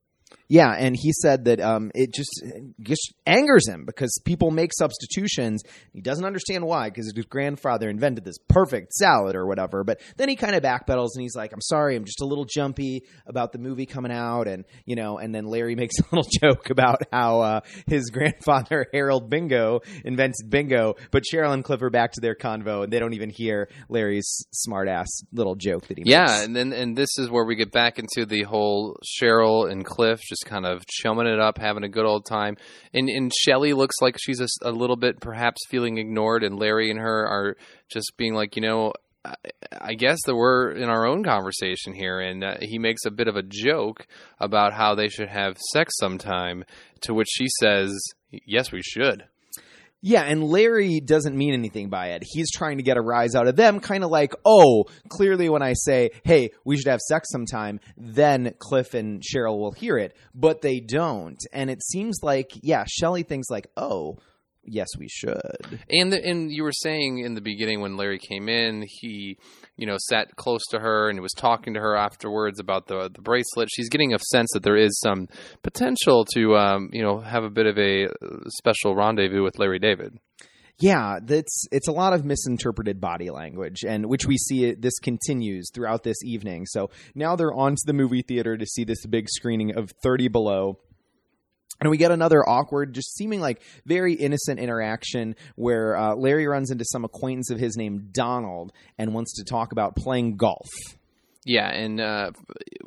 Yeah, 0.47 0.71
and 0.71 0.95
he 0.95 1.11
said 1.11 1.45
that 1.45 1.59
um, 1.59 1.91
it 1.95 2.13
just 2.13 2.43
just 2.81 3.13
angers 3.25 3.67
him 3.67 3.85
because 3.85 4.19
people 4.25 4.51
make 4.51 4.71
substitutions. 4.77 5.63
He 5.93 6.01
doesn't 6.01 6.25
understand 6.25 6.65
why 6.65 6.89
because 6.89 7.11
his 7.13 7.25
grandfather 7.25 7.89
invented 7.89 8.23
this 8.25 8.37
perfect 8.47 8.93
salad 8.93 9.35
or 9.35 9.47
whatever. 9.47 9.83
But 9.83 10.01
then 10.17 10.29
he 10.29 10.35
kind 10.35 10.55
of 10.55 10.61
backpedals 10.63 11.09
and 11.15 11.21
he's 11.21 11.35
like, 11.35 11.51
"I'm 11.51 11.61
sorry, 11.61 11.95
I'm 11.95 12.05
just 12.05 12.21
a 12.21 12.25
little 12.25 12.45
jumpy 12.45 13.03
about 13.25 13.53
the 13.53 13.57
movie 13.59 13.85
coming 13.85 14.11
out," 14.11 14.47
and 14.47 14.65
you 14.85 14.95
know. 14.95 15.17
And 15.17 15.33
then 15.33 15.45
Larry 15.45 15.75
makes 15.85 15.95
a 15.99 16.03
little 16.15 16.29
joke 16.41 16.69
about 16.69 17.01
how 17.11 17.39
uh, 17.39 17.59
his 17.87 18.09
grandfather 18.11 18.85
Harold 18.93 19.29
Bingo 19.29 19.79
invented 20.03 20.49
bingo, 20.49 20.95
but 21.11 21.23
Cheryl 21.23 21.53
and 21.53 21.63
Cliff 21.63 21.81
are 21.81 21.89
back 21.89 22.11
to 22.13 22.21
their 22.21 22.35
convo 22.35 22.83
and 22.83 22.93
they 22.93 22.99
don't 22.99 23.13
even 23.13 23.29
hear 23.29 23.67
Larry's 23.89 24.45
smart 24.51 24.87
ass 24.87 25.07
little 25.33 25.55
joke 25.55 25.87
that 25.87 25.97
he 25.97 26.03
makes 26.03 26.11
Yeah, 26.11 26.21
makes. 26.25 26.45
and 26.45 26.55
then 26.55 26.73
and 26.73 26.95
this 26.95 27.17
is 27.17 27.29
where 27.29 27.45
we 27.45 27.55
get 27.55 27.71
back 27.71 27.97
into 27.99 28.25
the 28.25 28.43
whole 28.43 28.97
Cheryl 29.03 29.71
and 29.71 29.83
Cliff 29.85 30.19
just 30.35 30.49
kind 30.49 30.65
of 30.65 30.85
chumming 30.87 31.27
it 31.27 31.39
up, 31.39 31.57
having 31.57 31.83
a 31.83 31.89
good 31.89 32.05
old 32.05 32.25
time. 32.25 32.57
And 32.93 33.09
and 33.09 33.31
Shelly 33.33 33.73
looks 33.73 33.95
like 34.01 34.15
she's 34.19 34.41
a 34.61 34.71
little 34.71 34.95
bit 34.97 35.19
perhaps 35.21 35.61
feeling 35.69 35.97
ignored, 35.97 36.43
and 36.43 36.59
Larry 36.59 36.89
and 36.91 36.99
her 36.99 37.27
are 37.27 37.55
just 37.89 38.13
being 38.17 38.33
like, 38.33 38.55
you 38.55 38.61
know. 38.61 38.93
I- 39.23 39.35
I 39.81 39.93
guess 39.95 40.19
that 40.27 40.35
we're 40.35 40.71
in 40.71 40.87
our 40.87 41.07
own 41.07 41.23
conversation 41.23 41.93
here, 41.95 42.19
and 42.19 42.43
uh, 42.43 42.57
he 42.61 42.77
makes 42.77 43.05
a 43.05 43.11
bit 43.11 43.27
of 43.27 43.35
a 43.35 43.41
joke 43.43 44.05
about 44.39 44.73
how 44.73 44.93
they 44.93 45.07
should 45.07 45.29
have 45.29 45.57
sex 45.73 45.93
sometime. 45.97 46.63
To 47.01 47.13
which 47.15 47.27
she 47.31 47.47
says, 47.59 47.91
"Yes, 48.29 48.71
we 48.71 48.81
should." 48.83 49.23
Yeah, 50.07 50.21
and 50.21 50.43
Larry 50.43 50.99
doesn't 50.99 51.35
mean 51.35 51.55
anything 51.55 51.89
by 51.89 52.09
it. 52.09 52.21
He's 52.23 52.51
trying 52.51 52.77
to 52.77 52.83
get 52.83 52.95
a 52.95 53.01
rise 53.01 53.33
out 53.33 53.47
of 53.47 53.55
them, 53.55 53.79
kind 53.79 54.03
of 54.03 54.11
like, 54.11 54.35
oh, 54.45 54.85
clearly 55.09 55.49
when 55.49 55.63
I 55.63 55.73
say, 55.73 56.11
hey, 56.23 56.51
we 56.63 56.77
should 56.77 56.91
have 56.91 56.99
sex 56.99 57.31
sometime, 57.31 57.79
then 57.97 58.53
Cliff 58.59 58.93
and 58.93 59.19
Cheryl 59.19 59.57
will 59.57 59.71
hear 59.71 59.97
it. 59.97 60.15
But 60.35 60.61
they 60.61 60.79
don't. 60.79 61.39
And 61.51 61.71
it 61.71 61.81
seems 61.83 62.19
like, 62.21 62.51
yeah, 62.61 62.83
Shelley 62.87 63.23
thinks 63.23 63.49
like, 63.49 63.65
oh, 63.77 64.19
yes, 64.63 64.89
we 64.95 65.07
should. 65.09 65.79
And 65.89 66.13
the, 66.13 66.23
and 66.23 66.51
you 66.51 66.61
were 66.61 66.71
saying 66.71 67.17
in 67.25 67.33
the 67.33 67.41
beginning 67.41 67.81
when 67.81 67.97
Larry 67.97 68.19
came 68.19 68.47
in, 68.47 68.85
he 68.87 69.39
you 69.77 69.85
know 69.85 69.97
sat 69.97 70.35
close 70.35 70.63
to 70.71 70.79
her 70.79 71.09
and 71.09 71.21
was 71.21 71.33
talking 71.33 71.73
to 71.73 71.79
her 71.79 71.95
afterwards 71.95 72.59
about 72.59 72.87
the 72.87 73.09
the 73.13 73.21
bracelet. 73.21 73.69
She's 73.71 73.89
getting 73.89 74.13
a 74.13 74.19
sense 74.19 74.49
that 74.53 74.63
there 74.63 74.77
is 74.77 74.99
some 74.99 75.27
potential 75.63 76.25
to 76.33 76.55
um, 76.55 76.89
you 76.91 77.03
know 77.03 77.19
have 77.19 77.43
a 77.43 77.49
bit 77.49 77.65
of 77.65 77.77
a 77.77 78.05
uh, 78.05 78.09
special 78.47 78.95
rendezvous 78.95 79.43
with 79.43 79.59
Larry 79.59 79.79
David. 79.79 80.17
Yeah, 80.77 81.19
that's 81.23 81.67
it's 81.71 81.87
a 81.87 81.93
lot 81.93 82.13
of 82.13 82.25
misinterpreted 82.25 82.99
body 82.99 83.29
language, 83.29 83.83
and 83.87 84.07
which 84.07 84.25
we 84.25 84.37
see 84.37 84.65
it, 84.65 84.81
this 84.81 84.99
continues 84.99 85.69
throughout 85.73 86.03
this 86.03 86.17
evening. 86.23 86.65
So 86.65 86.89
now 87.13 87.35
they're 87.35 87.53
on 87.53 87.75
to 87.75 87.81
the 87.85 87.93
movie 87.93 88.23
theater 88.23 88.57
to 88.57 88.65
see 88.65 88.83
this 88.83 89.05
big 89.05 89.29
screening 89.29 89.77
of 89.77 89.91
Thirty 90.03 90.27
Below. 90.27 90.79
And 91.81 91.89
we 91.89 91.97
get 91.97 92.11
another 92.11 92.47
awkward, 92.47 92.93
just 92.93 93.15
seeming 93.15 93.41
like 93.41 93.61
very 93.85 94.13
innocent 94.13 94.59
interaction 94.59 95.35
where 95.55 95.97
uh, 95.97 96.15
Larry 96.15 96.47
runs 96.47 96.71
into 96.71 96.85
some 96.85 97.03
acquaintance 97.03 97.51
of 97.51 97.59
his 97.59 97.75
named 97.75 98.13
Donald 98.13 98.71
and 98.97 99.13
wants 99.13 99.35
to 99.35 99.43
talk 99.43 99.71
about 99.71 99.95
playing 99.95 100.37
golf. 100.37 100.69
Yeah, 101.47 101.69
and 101.69 102.01
uh, 102.01 102.31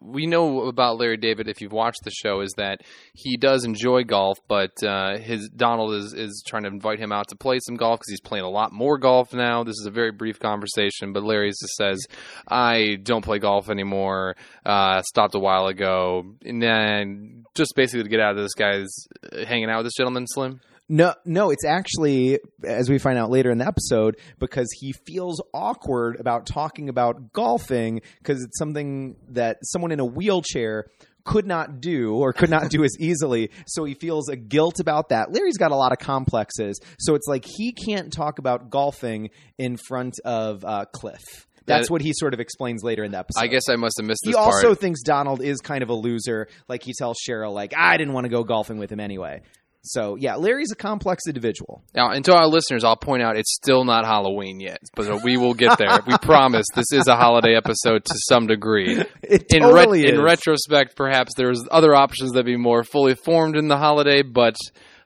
we 0.03 0.27
know 0.27 0.67
about 0.67 0.99
Larry 0.99 1.17
David 1.17 1.49
if 1.49 1.61
you've 1.61 1.73
watched 1.73 2.03
the 2.03 2.11
show 2.11 2.41
is 2.41 2.53
that 2.57 2.81
he 3.15 3.37
does 3.37 3.65
enjoy 3.65 4.03
golf, 4.03 4.41
but 4.49 4.73
uh, 4.83 5.17
his 5.19 5.49
Donald 5.49 5.95
is 5.95 6.13
is 6.13 6.43
trying 6.45 6.65
to 6.65 6.69
invite 6.69 6.99
him 6.99 7.13
out 7.13 7.29
to 7.29 7.37
play 7.37 7.61
some 7.61 7.77
golf 7.77 8.01
because 8.01 8.11
he's 8.11 8.21
playing 8.21 8.45
a 8.45 8.51
lot 8.51 8.73
more 8.73 8.99
golf 8.99 9.33
now. 9.33 9.63
This 9.63 9.79
is 9.79 9.87
a 9.87 9.93
very 9.93 10.11
brief 10.11 10.41
conversation, 10.41 11.13
but 11.13 11.23
Larry 11.23 11.51
just 11.51 11.77
says, 11.77 12.05
"I 12.49 12.97
don't 13.01 13.25
play 13.25 13.39
golf 13.39 13.71
anymore. 13.71 14.35
Uh, 14.67 15.03
stopped 15.03 15.37
a 15.37 15.39
while 15.39 15.69
ago," 15.69 16.25
and 16.45 16.61
then 16.61 17.45
just 17.55 17.75
basically 17.77 18.03
to 18.03 18.09
get 18.09 18.19
out 18.19 18.33
of 18.33 18.43
this 18.43 18.55
guy's 18.55 18.89
uh, 19.33 19.45
hanging 19.47 19.71
out 19.71 19.79
with 19.79 19.87
this 19.87 19.97
gentleman, 19.97 20.27
Slim. 20.27 20.61
No, 20.89 21.15
no, 21.27 21.51
it's 21.51 21.65
actually, 21.67 22.39
as 22.65 22.89
we 22.89 22.99
find 22.99 23.19
out 23.19 23.31
later 23.31 23.51
in 23.51 23.59
the 23.59 23.67
episode, 23.67 24.17
because 24.39 24.69
he 24.81 24.93
feels 25.07 25.43
awkward 25.53 26.19
about 26.19 26.47
talking 26.47 26.89
about 26.89 27.33
golfing 27.33 28.01
because 28.19 28.43
it's 28.43 28.59
something 28.59 29.17
that 29.29 29.59
someone 29.63 29.93
in 29.93 30.01
a 30.01 30.05
wheelchair 30.07 30.87
could 31.25 31.47
not 31.47 31.83
do 31.83 32.15
or 32.15 32.33
could 32.33 32.49
not 32.49 32.71
do 32.71 32.85
as 32.85 32.97
easily. 33.01 33.51
So 33.67 33.85
he 33.85 33.93
feels 33.93 34.31
a 34.31 34.37
guilt 34.37 34.81
about 34.81 35.11
that. 35.11 35.31
Larry's 35.31 35.59
got 35.59 35.73
a 35.73 35.77
lot 35.77 35.93
of 35.93 35.99
complexes. 35.99 36.81
So 36.99 37.15
it's 37.15 37.27
like 37.29 37.45
he 37.45 37.73
can't 37.73 38.11
talk 38.11 38.39
about 38.39 38.71
golfing 38.71 39.29
in 39.59 39.77
front 39.77 40.15
of 40.25 40.65
uh, 40.65 40.87
Cliff. 40.87 41.23
That's 41.69 41.91
what 41.91 42.01
he 42.01 42.13
sort 42.15 42.35
of 42.35 42.41
explains 42.41 42.83
later 42.83 43.05
in 43.05 43.13
the 43.13 43.19
episode. 43.19 43.41
I 43.41 43.47
guess 43.47 43.69
I 43.69 43.77
must 43.77 43.99
have 43.99 44.07
missed 44.07 44.23
this. 44.25 44.35
he 44.35 44.35
also 44.35 44.69
part. 44.69 44.81
thinks 44.81 45.03
Donald 45.03 45.43
is 45.43 45.61
kind 45.61 45.83
of 45.83 45.91
a 45.91 45.95
loser. 45.95 46.49
Like 46.67 46.83
he 46.83 46.93
tells 46.97 47.19
Cheryl, 47.29 47.53
like, 47.53 47.75
I 47.77 47.99
didn't 47.99 48.15
want 48.15 48.25
to 48.25 48.31
go 48.31 48.43
golfing 48.43 48.79
with 48.79 48.91
him 48.91 49.01
anyway. 49.01 49.43
So 49.89 50.17
yeah, 50.17 50.37
Larry's 50.37 50.73
a 50.73 50.77
complex 50.77 51.25
individual. 51.27 51.83
Now, 51.95 52.11
and 52.11 52.25
to 52.27 52.35
our 52.35 52.47
listeners, 52.47 52.85
I'll 52.85 52.97
point 52.97 53.23
out 53.23 53.37
it's 53.37 53.55
still 53.55 53.85
not 53.85 54.05
Halloween 54.05 54.61
yet, 54.61 54.81
but 54.95 55.23
we 55.23 55.37
will 55.37 55.55
get 55.55 55.79
there. 55.79 55.99
we 56.07 56.17
promise 56.23 56.67
this 56.75 56.93
is 56.93 57.09
a 57.09 57.17
holiday 57.17 57.57
episode 57.57 58.05
to 58.05 58.15
some 58.29 58.47
degree. 58.47 59.03
It 59.23 59.47
In, 59.53 59.63
totally 59.63 60.05
ret- 60.05 60.15
in 60.15 60.23
retrospect, 60.23 60.97
perhaps 60.97 61.33
there's 61.37 61.63
other 61.71 61.95
options 61.95 62.33
that 62.33 62.45
be 62.45 62.57
more 62.57 62.85
fully 62.85 63.15
formed 63.15 63.57
in 63.57 63.69
the 63.69 63.77
holiday, 63.77 64.23
but 64.23 64.57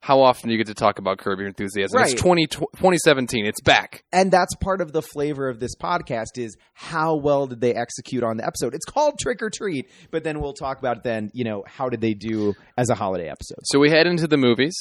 how 0.05 0.21
often 0.21 0.49
do 0.49 0.53
you 0.53 0.59
get 0.59 0.67
to 0.67 0.75
talk 0.75 0.99
about 0.99 1.19
Curb 1.19 1.39
Your 1.39 1.47
Enthusiasm? 1.47 1.97
Right. 1.97 2.11
It's 2.13 2.21
20, 2.21 2.49
2017. 2.49 3.47
It's 3.47 3.61
back. 3.61 4.03
and 4.13 4.31
that's 4.33 4.55
part 4.57 4.81
of 4.81 4.93
the 4.93 5.01
flavor 5.01 5.49
of 5.49 5.61
this 5.61 5.77
podcast 5.81 6.37
is 6.39 6.57
how 6.75 7.15
well 7.17 7.47
did 7.47 7.61
they 7.61 7.73
execute 7.73 8.25
on 8.25 8.37
the 8.37 8.45
episode. 8.45 8.75
It's 8.75 8.85
called 8.85 9.19
Trick 9.21 9.41
or 9.43 9.49
Treat, 9.49 9.89
but 10.11 10.25
then 10.25 10.41
we'll 10.41 10.55
talk 10.55 10.79
about 10.81 11.05
then, 11.05 11.31
you 11.33 11.45
know, 11.45 11.63
how 11.67 11.89
did 11.89 12.01
they 12.01 12.15
do 12.15 12.55
as 12.77 12.91
a 12.91 12.95
holiday 12.97 13.29
episode. 13.29 13.61
So 13.65 13.79
we 13.79 13.91
head 13.91 14.07
into 14.09 14.27
the 14.27 14.37
movies. 14.37 14.75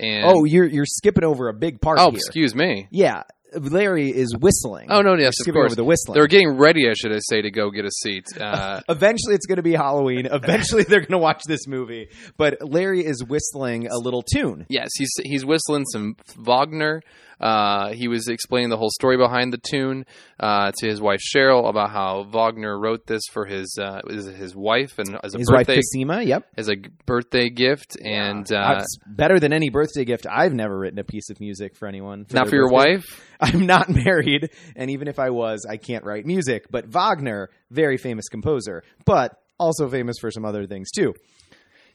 And 0.00 0.24
Oh, 0.26 0.44
you're 0.44 0.64
you're 0.66 0.86
skipping 0.86 1.24
over 1.24 1.48
a 1.48 1.52
big 1.54 1.80
part 1.80 1.98
oh, 1.98 2.10
here. 2.10 2.14
excuse 2.18 2.54
me. 2.54 2.86
Yeah, 2.92 3.24
Larry 3.54 4.10
is 4.10 4.34
whistling. 4.38 4.88
Oh 4.90 5.00
no, 5.00 5.14
yes, 5.14 5.34
of 5.46 5.52
course. 5.52 5.72
over 5.72 5.76
the 5.76 5.84
whistling. 5.84 6.14
They're 6.14 6.26
getting 6.26 6.56
ready, 6.58 6.88
I 6.88 6.94
should 6.94 7.12
I 7.12 7.18
say, 7.20 7.42
to 7.42 7.50
go 7.50 7.70
get 7.70 7.84
a 7.84 7.90
seat. 7.90 8.24
Uh, 8.38 8.80
Eventually, 8.88 9.34
it's 9.34 9.46
going 9.46 9.56
to 9.56 9.62
be 9.62 9.72
Halloween. 9.74 10.26
Eventually, 10.26 10.82
they're 10.84 11.00
going 11.00 11.12
to 11.12 11.18
watch 11.18 11.42
this 11.46 11.66
movie. 11.66 12.08
But 12.36 12.58
Larry 12.60 13.04
is 13.04 13.24
whistling 13.24 13.86
a 13.88 13.96
little 13.96 14.22
tune. 14.22 14.66
Yes, 14.68 14.90
he's 14.96 15.10
he's 15.24 15.44
whistling 15.44 15.84
some 15.86 16.16
Wagner. 16.36 17.02
Uh, 17.40 17.92
he 17.92 18.08
was 18.08 18.28
explaining 18.28 18.68
the 18.70 18.76
whole 18.76 18.90
story 18.90 19.16
behind 19.16 19.52
the 19.52 19.58
tune 19.58 20.04
uh, 20.40 20.72
to 20.78 20.88
his 20.88 21.00
wife 21.00 21.20
Cheryl 21.20 21.68
about 21.68 21.90
how 21.90 22.24
Wagner 22.24 22.78
wrote 22.78 23.06
this 23.06 23.22
for 23.32 23.46
his 23.46 23.78
uh, 23.80 24.00
his 24.08 24.56
wife 24.56 24.98
and 24.98 25.16
as 25.22 25.34
a 25.34 25.38
His 25.38 25.50
wife 25.50 25.66
birthday 25.66 25.76
Cosima, 25.76 26.22
yep. 26.22 26.46
as 26.56 26.68
a 26.68 26.76
birthday 27.06 27.48
gift, 27.50 27.96
and 28.02 28.50
Uh, 28.52 28.82
better 29.06 29.38
than 29.38 29.52
any 29.52 29.70
birthday 29.70 30.04
gift. 30.04 30.26
I've 30.30 30.54
never 30.54 30.78
written 30.78 30.98
a 30.98 31.04
piece 31.04 31.30
of 31.30 31.40
music 31.40 31.76
for 31.76 31.86
anyone. 31.86 32.26
not 32.32 32.48
for 32.48 32.56
your 32.56 32.68
birthday. 32.68 32.96
wife. 32.96 33.24
I'm 33.40 33.66
not 33.66 33.88
married, 33.88 34.50
and 34.74 34.90
even 34.90 35.06
if 35.06 35.18
I 35.20 35.30
was, 35.30 35.64
I 35.68 35.76
can't 35.76 36.04
write 36.04 36.26
music. 36.26 36.66
But 36.70 36.86
Wagner, 36.86 37.50
very 37.70 37.96
famous 37.96 38.28
composer, 38.28 38.82
but 39.04 39.38
also 39.60 39.88
famous 39.88 40.16
for 40.20 40.30
some 40.30 40.44
other 40.44 40.66
things 40.66 40.90
too. 40.90 41.14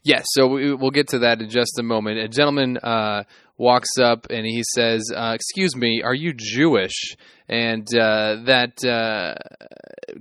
Yes, 0.03 0.25
so 0.31 0.48
we, 0.48 0.74
we'll 0.74 0.91
get 0.91 1.10
to 1.10 1.19
that 1.19 1.41
in 1.41 1.50
just 1.50 1.79
a 1.79 1.83
moment. 1.83 2.19
A 2.19 2.27
gentleman 2.27 2.77
uh, 2.77 3.24
walks 3.57 3.98
up 4.01 4.27
and 4.29 4.45
he 4.45 4.62
says, 4.75 5.10
uh, 5.15 5.31
"Excuse 5.33 5.75
me, 5.75 6.01
are 6.03 6.13
you 6.13 6.33
Jewish?" 6.36 7.15
And 7.48 7.88
uh, 7.95 8.43
that 8.45 8.83
uh, 8.83 9.36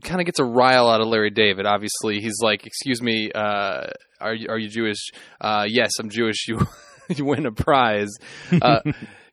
kind 0.03 0.21
of 0.21 0.27
gets 0.27 0.39
a 0.39 0.45
rile 0.45 0.89
out 0.89 1.01
of 1.01 1.09
Larry 1.09 1.31
David. 1.31 1.67
Obviously, 1.67 2.21
he's 2.21 2.39
like, 2.41 2.65
"Excuse 2.65 3.03
me, 3.03 3.33
uh, 3.35 3.87
are 4.21 4.35
you, 4.35 4.47
are 4.49 4.59
you 4.59 4.69
Jewish?" 4.69 5.11
Uh, 5.41 5.65
yes, 5.69 5.91
I'm 5.99 6.11
Jewish. 6.11 6.47
You 6.47 6.61
you 7.09 7.25
win 7.25 7.47
a 7.47 7.53
prize. 7.53 8.11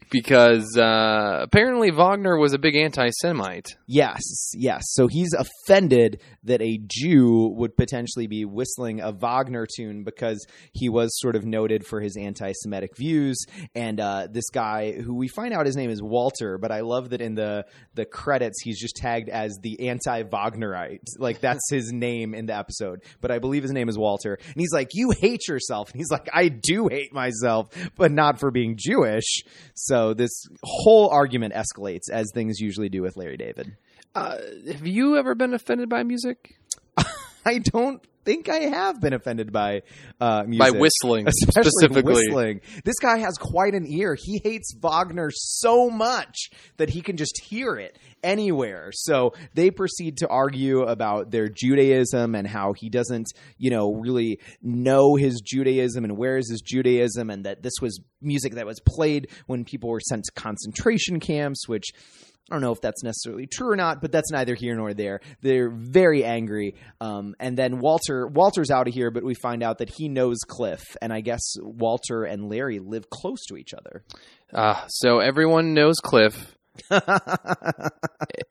Because 0.09 0.75
uh, 0.77 1.39
apparently 1.41 1.91
Wagner 1.91 2.37
was 2.37 2.53
a 2.53 2.57
big 2.57 2.75
anti-Semite. 2.75 3.75
Yes, 3.85 4.21
yes. 4.53 4.81
So 4.93 5.07
he's 5.07 5.33
offended 5.33 6.21
that 6.43 6.61
a 6.61 6.79
Jew 6.85 7.53
would 7.55 7.77
potentially 7.77 8.27
be 8.27 8.45
whistling 8.45 9.01
a 9.01 9.11
Wagner 9.11 9.67
tune 9.75 10.03
because 10.03 10.45
he 10.73 10.89
was 10.89 11.09
sort 11.19 11.35
of 11.35 11.45
noted 11.45 11.85
for 11.85 12.01
his 12.01 12.17
anti 12.17 12.53
Semitic 12.55 12.97
views. 12.97 13.37
And 13.75 13.99
uh, 13.99 14.27
this 14.31 14.49
guy, 14.49 14.93
who 14.93 15.15
we 15.15 15.27
find 15.27 15.53
out 15.53 15.65
his 15.65 15.75
name 15.75 15.89
is 15.89 16.01
Walter, 16.01 16.57
but 16.57 16.71
I 16.71 16.81
love 16.81 17.11
that 17.11 17.21
in 17.21 17.35
the, 17.35 17.65
the 17.93 18.05
credits 18.05 18.61
he's 18.63 18.79
just 18.79 18.95
tagged 18.95 19.29
as 19.29 19.57
the 19.61 19.89
anti 19.89 20.23
Wagnerite. 20.23 21.01
Like 21.17 21.39
that's 21.39 21.69
his 21.69 21.91
name 21.93 22.33
in 22.33 22.45
the 22.47 22.55
episode. 22.55 23.03
But 23.21 23.31
I 23.31 23.39
believe 23.39 23.63
his 23.63 23.71
name 23.71 23.89
is 23.89 23.97
Walter. 23.97 24.39
And 24.43 24.55
he's 24.55 24.73
like, 24.73 24.89
You 24.93 25.11
hate 25.19 25.47
yourself. 25.47 25.91
And 25.91 25.99
he's 25.99 26.11
like, 26.11 26.29
I 26.33 26.47
do 26.49 26.87
hate 26.87 27.13
myself, 27.13 27.69
but 27.95 28.11
not 28.11 28.39
for 28.39 28.49
being 28.49 28.75
Jewish. 28.77 29.43
So 29.75 29.98
this 30.13 30.31
whole 30.63 31.09
argument 31.09 31.53
escalates 31.53 32.09
as 32.11 32.31
things 32.33 32.59
usually 32.59 32.89
do 32.89 33.01
with 33.01 33.17
Larry 33.17 33.37
David. 33.37 33.75
Uh, 34.15 34.37
have 34.67 34.87
you 34.87 35.17
ever 35.17 35.35
been 35.35 35.53
offended 35.53 35.89
by 35.89 36.03
music? 36.03 36.55
I 37.45 37.59
don't 37.59 38.01
think 38.25 38.49
I 38.49 38.57
have 38.59 38.99
been 39.01 39.13
offended 39.13 39.51
by 39.51 39.81
uh, 40.19 40.43
By 40.43 40.71
whistling, 40.71 41.27
Especially 41.27 41.71
specifically. 41.71 42.13
whistling. 42.13 42.61
This 42.83 42.99
guy 43.01 43.17
has 43.19 43.37
quite 43.39 43.73
an 43.73 43.85
ear. 43.87 44.15
He 44.19 44.39
hates 44.43 44.75
Wagner 44.79 45.29
so 45.33 45.89
much 45.89 46.49
that 46.77 46.89
he 46.89 47.01
can 47.01 47.17
just 47.17 47.41
hear 47.43 47.75
it 47.75 47.97
anywhere. 48.21 48.91
So 48.93 49.33
they 49.53 49.71
proceed 49.71 50.17
to 50.17 50.27
argue 50.27 50.81
about 50.81 51.31
their 51.31 51.47
Judaism 51.47 52.35
and 52.35 52.45
how 52.45 52.73
he 52.73 52.89
doesn't, 52.89 53.27
you 53.57 53.71
know, 53.71 53.93
really 53.93 54.39
know 54.61 55.15
his 55.15 55.41
Judaism 55.41 56.03
and 56.03 56.17
where 56.17 56.37
is 56.37 56.51
his 56.51 56.61
Judaism 56.61 57.29
and 57.29 57.45
that 57.45 57.63
this 57.63 57.73
was 57.81 57.99
music 58.21 58.55
that 58.55 58.65
was 58.65 58.79
played 58.85 59.29
when 59.47 59.63
people 59.63 59.89
were 59.89 60.01
sent 60.01 60.25
to 60.25 60.31
concentration 60.33 61.19
camps, 61.19 61.67
which 61.67 61.91
I 62.49 62.55
don't 62.55 62.61
know 62.61 62.71
if 62.71 62.81
that's 62.81 63.03
necessarily 63.03 63.47
true 63.47 63.69
or 63.69 63.75
not, 63.75 64.01
but 64.01 64.11
that's 64.11 64.31
neither 64.31 64.55
here 64.55 64.75
nor 64.75 64.93
there. 64.93 65.21
They're 65.41 65.69
very 65.69 66.23
angry, 66.23 66.75
um, 66.99 67.35
and 67.39 67.57
then 67.57 67.79
Walter 67.79 68.27
Walter's 68.27 68.71
out 68.71 68.87
of 68.87 68.93
here, 68.93 69.11
but 69.11 69.23
we 69.23 69.35
find 69.35 69.63
out 69.63 69.79
that 69.79 69.89
he 69.89 70.09
knows 70.09 70.39
Cliff, 70.47 70.81
and 71.01 71.13
I 71.13 71.21
guess 71.21 71.41
Walter 71.61 72.23
and 72.23 72.49
Larry 72.49 72.79
live 72.79 73.09
close 73.09 73.45
to 73.47 73.57
each 73.57 73.73
other. 73.73 74.03
Uh, 74.53 74.85
so 74.87 75.19
everyone 75.19 75.73
knows 75.73 75.97
Cliff, 75.99 76.55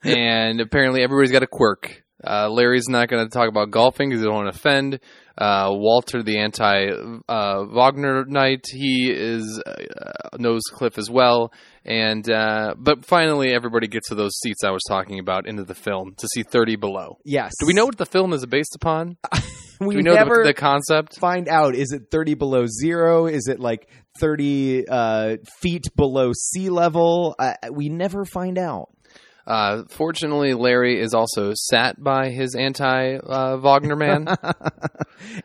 and 0.05 0.61
apparently 0.61 1.03
everybody's 1.03 1.33
got 1.33 1.43
a 1.43 1.49
quirk. 1.49 2.05
Uh, 2.27 2.49
Larry's 2.51 2.89
not 2.89 3.09
going 3.09 3.25
to 3.25 3.31
talk 3.33 3.49
about 3.49 3.71
golfing 3.71 4.09
because 4.09 4.21
he 4.23 4.27
don't 4.27 4.35
want 4.35 4.53
to 4.53 4.59
offend. 4.59 5.01
Uh, 5.37 5.69
Walter, 5.71 6.23
the 6.25 6.39
anti 6.39 6.89
uh, 7.29 7.65
Wagnerite, 7.67 8.65
he 8.73 9.11
is 9.11 9.63
uh, 9.65 10.37
knows 10.37 10.63
Cliff 10.73 10.99
as 10.99 11.09
well. 11.09 11.53
And 11.85 12.29
uh, 12.29 12.75
but 12.77 13.05
finally, 13.05 13.53
everybody 13.55 13.87
gets 13.87 14.09
to 14.09 14.15
those 14.17 14.33
seats 14.43 14.65
I 14.65 14.71
was 14.71 14.83
talking 14.89 15.21
about 15.21 15.47
into 15.47 15.63
the 15.65 15.77
film 15.77 16.15
to 16.19 16.29
see 16.35 16.43
Thirty 16.43 16.75
Below. 16.77 17.19
Yes. 17.25 17.53
Do 17.61 17.67
we 17.67 17.73
know 17.73 17.87
what 17.87 17.99
the 17.99 18.07
film 18.07 18.33
is 18.33 18.45
based 18.47 18.75
upon? 18.75 19.17
We, 19.81 19.91
Do 19.95 19.99
we 19.99 20.03
know 20.03 20.15
never 20.15 20.39
the, 20.43 20.49
the 20.49 20.55
concept? 20.55 21.21
find 21.21 21.49
out. 21.49 21.77
Is 21.77 21.93
it 21.93 22.11
thirty 22.11 22.35
below 22.35 22.67
zero? 22.67 23.27
Is 23.27 23.47
it 23.47 23.61
like 23.61 23.89
thirty 24.19 24.85
uh, 24.89 25.37
feet 25.61 25.85
below 25.95 26.33
sea 26.35 26.69
level? 26.69 27.37
Uh, 27.39 27.53
we 27.71 27.89
never 27.89 28.25
find 28.25 28.59
out. 28.59 28.89
Uh, 29.49 29.85
fortunately, 29.89 30.53
Larry 30.53 31.01
is 31.01 31.15
also 31.15 31.53
sat 31.55 32.01
by 32.03 32.29
his 32.29 32.55
anti 32.55 33.17
uh, 33.17 33.57
Wagner 33.57 33.97
man. 34.05 34.29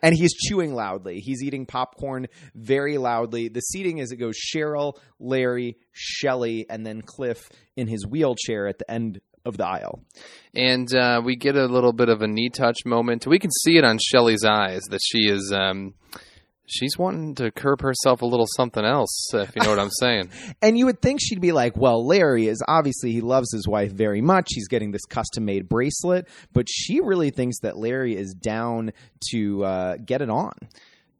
and 0.02 0.14
he's 0.14 0.34
chewing 0.34 0.74
loudly. 0.74 1.20
He's 1.20 1.42
eating 1.42 1.64
popcorn 1.64 2.26
very 2.54 2.98
loudly. 2.98 3.48
The 3.48 3.60
seating 3.60 3.98
is 3.98 4.12
it 4.12 4.16
goes 4.16 4.36
Cheryl, 4.54 4.98
Larry, 5.18 5.78
Shelley, 5.92 6.66
and 6.68 6.86
then 6.86 7.00
Cliff 7.00 7.48
in 7.76 7.88
his 7.88 8.06
wheelchair 8.06 8.68
at 8.68 8.78
the 8.78 8.90
end 8.90 9.22
of 9.46 9.56
the 9.56 9.66
aisle. 9.66 10.00
and 10.54 10.94
uh, 10.94 11.20
we 11.24 11.36
get 11.36 11.56
a 11.56 11.66
little 11.66 11.92
bit 11.92 12.08
of 12.08 12.22
a 12.22 12.26
knee 12.26 12.50
touch 12.50 12.78
moment. 12.86 13.26
We 13.26 13.38
can 13.38 13.50
see 13.50 13.76
it 13.76 13.84
on 13.84 13.98
Shelley's 13.98 14.44
eyes 14.44 14.82
that 14.90 15.00
she 15.02 15.28
is 15.28 15.52
um, 15.54 15.94
she's 16.66 16.98
wanting 16.98 17.34
to 17.36 17.50
curb 17.50 17.80
herself 17.80 18.22
a 18.22 18.26
little 18.26 18.46
something 18.56 18.84
else, 18.84 19.30
if 19.34 19.54
you 19.54 19.62
know 19.62 19.70
what 19.70 19.78
I'm 19.78 19.90
saying. 20.00 20.30
And 20.62 20.78
you 20.78 20.86
would 20.86 21.00
think 21.00 21.20
she'd 21.22 21.40
be 21.40 21.52
like, 21.52 21.76
well, 21.76 22.06
Larry 22.06 22.46
is 22.48 22.62
obviously 22.66 23.12
he 23.12 23.20
loves 23.20 23.52
his 23.52 23.68
wife 23.68 23.92
very 23.92 24.20
much. 24.20 24.48
He's 24.50 24.68
getting 24.68 24.90
this 24.90 25.04
custom 25.04 25.44
made 25.44 25.68
bracelet, 25.68 26.28
but 26.52 26.66
she 26.68 27.00
really 27.00 27.30
thinks 27.30 27.60
that 27.60 27.76
Larry 27.76 28.16
is 28.16 28.34
down 28.34 28.92
to 29.30 29.64
uh, 29.64 29.96
get 30.04 30.22
it 30.22 30.30
on. 30.30 30.54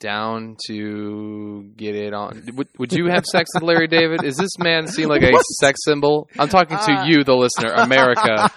Down 0.01 0.57
to 0.67 1.71
get 1.77 1.95
it 1.95 2.13
on. 2.13 2.43
Would, 2.57 2.69
would 2.79 2.93
you 2.93 3.07
have 3.07 3.25
sex 3.25 3.51
with 3.55 3.63
Larry 3.63 3.87
David? 3.87 4.23
Is 4.25 4.37
this 4.37 4.59
man 4.59 4.87
seem 4.87 5.09
like 5.09 5.23
a 5.23 5.31
What? 5.31 5.43
sex 5.43 5.81
symbol? 5.85 6.29
I'm 6.39 6.49
talking 6.49 6.77
to 6.77 6.93
Uh, 6.93 7.05
you, 7.07 7.25
the 7.25 7.35
listener, 7.35 7.73
America. 7.73 8.51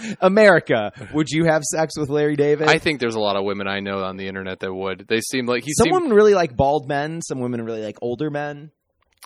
America, 0.20 0.92
would 1.12 1.28
you 1.30 1.44
have 1.46 1.62
sex 1.62 1.98
with 1.98 2.10
Larry 2.10 2.36
David? 2.36 2.68
I 2.68 2.78
think 2.78 3.00
there's 3.00 3.14
a 3.14 3.20
lot 3.20 3.36
of 3.36 3.44
women 3.44 3.66
I 3.66 3.80
know 3.80 4.02
on 4.02 4.16
the 4.16 4.26
internet 4.28 4.60
that 4.60 4.72
would. 4.74 5.06
They 5.08 5.20
seem 5.20 5.46
like 5.46 5.64
he 5.64 5.72
some 5.72 5.84
seemed, 5.84 5.94
women 5.94 6.12
really 6.12 6.34
like 6.34 6.56
bald 6.56 6.88
men. 6.88 7.20
Some 7.22 7.40
women 7.40 7.62
really 7.64 7.82
like 7.82 7.96
older 8.02 8.30
men. 8.30 8.70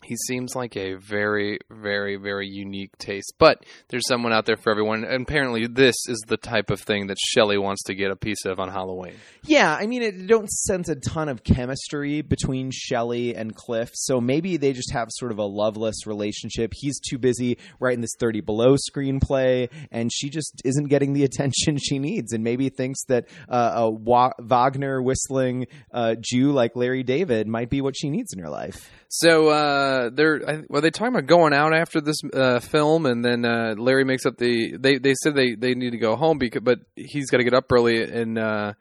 He 0.04 0.16
seems 0.16 0.54
like 0.54 0.76
a 0.76 0.94
very, 0.94 1.58
very, 1.70 2.16
very 2.16 2.46
unique 2.48 2.96
taste. 2.98 3.34
But 3.38 3.64
there's 3.88 4.06
someone 4.06 4.32
out 4.32 4.46
there 4.46 4.56
for 4.56 4.70
everyone. 4.70 5.04
And 5.04 5.22
apparently, 5.22 5.66
this 5.66 5.96
is 6.08 6.22
the 6.26 6.36
type 6.36 6.70
of 6.70 6.80
thing 6.80 7.08
that 7.08 7.18
Shelley 7.18 7.58
wants 7.58 7.82
to 7.84 7.94
get 7.94 8.10
a 8.10 8.16
piece 8.16 8.44
of 8.44 8.60
on 8.60 8.70
Halloween. 8.70 9.14
Yeah, 9.44 9.74
I 9.74 9.86
mean, 9.86 10.02
it 10.02 10.26
don't 10.26 10.48
sense 10.48 10.88
a 10.88 10.96
ton 10.96 11.28
of 11.28 11.42
chemistry 11.42 12.22
between 12.22 12.70
Shelley 12.72 13.34
and 13.34 13.54
Cliff, 13.54 13.90
so 13.94 14.20
maybe 14.20 14.56
they 14.56 14.72
just 14.72 14.92
have 14.92 15.08
sort 15.10 15.32
of 15.32 15.38
a 15.38 15.44
loveless 15.44 16.06
relationship. 16.06 16.72
He's 16.74 17.00
too 17.00 17.18
busy 17.18 17.58
writing 17.80 18.00
this 18.00 18.14
30 18.18 18.40
Below 18.40 18.76
screenplay, 18.76 19.68
and 19.90 20.12
she 20.12 20.30
just 20.30 20.62
isn't 20.64 20.88
getting 20.88 21.12
the 21.12 21.24
attention 21.28 21.76
she 21.78 21.98
needs, 21.98 22.32
and 22.32 22.44
maybe 22.44 22.68
thinks 22.68 23.04
that 23.04 23.28
uh, 23.48 23.72
a 23.74 23.90
Wa- 23.90 24.32
Wagner 24.38 25.02
whistling 25.02 25.66
uh, 25.92 26.14
Jew 26.20 26.52
like 26.52 26.76
Larry 26.76 27.02
David 27.02 27.48
might 27.48 27.68
be 27.68 27.80
what 27.80 27.96
she 27.96 28.10
needs 28.10 28.32
in 28.32 28.38
her 28.38 28.50
life. 28.50 28.90
So 29.08 29.48
uh, 29.48 29.87
they're 30.12 30.40
I- 30.48 30.62
were 30.68 30.80
they 30.80 30.90
talking 30.90 31.14
about 31.14 31.26
going 31.26 31.52
out 31.52 31.74
after 31.74 32.00
this 32.00 32.16
uh, 32.32 32.60
film, 32.60 33.06
and 33.06 33.24
then 33.24 33.44
uh, 33.44 33.74
Larry 33.76 34.04
makes 34.04 34.26
up 34.26 34.36
the 34.38 34.76
they 34.76 34.98
they 34.98 35.14
said 35.22 35.34
they, 35.34 35.54
they 35.54 35.74
need 35.74 35.90
to 35.90 35.98
go 35.98 36.16
home 36.16 36.38
because 36.38 36.62
but 36.62 36.78
he's 36.96 37.30
got 37.30 37.38
to 37.38 37.44
get 37.44 37.54
up 37.54 37.70
early 37.70 38.02
and 38.02 38.38
uh, 38.38 38.72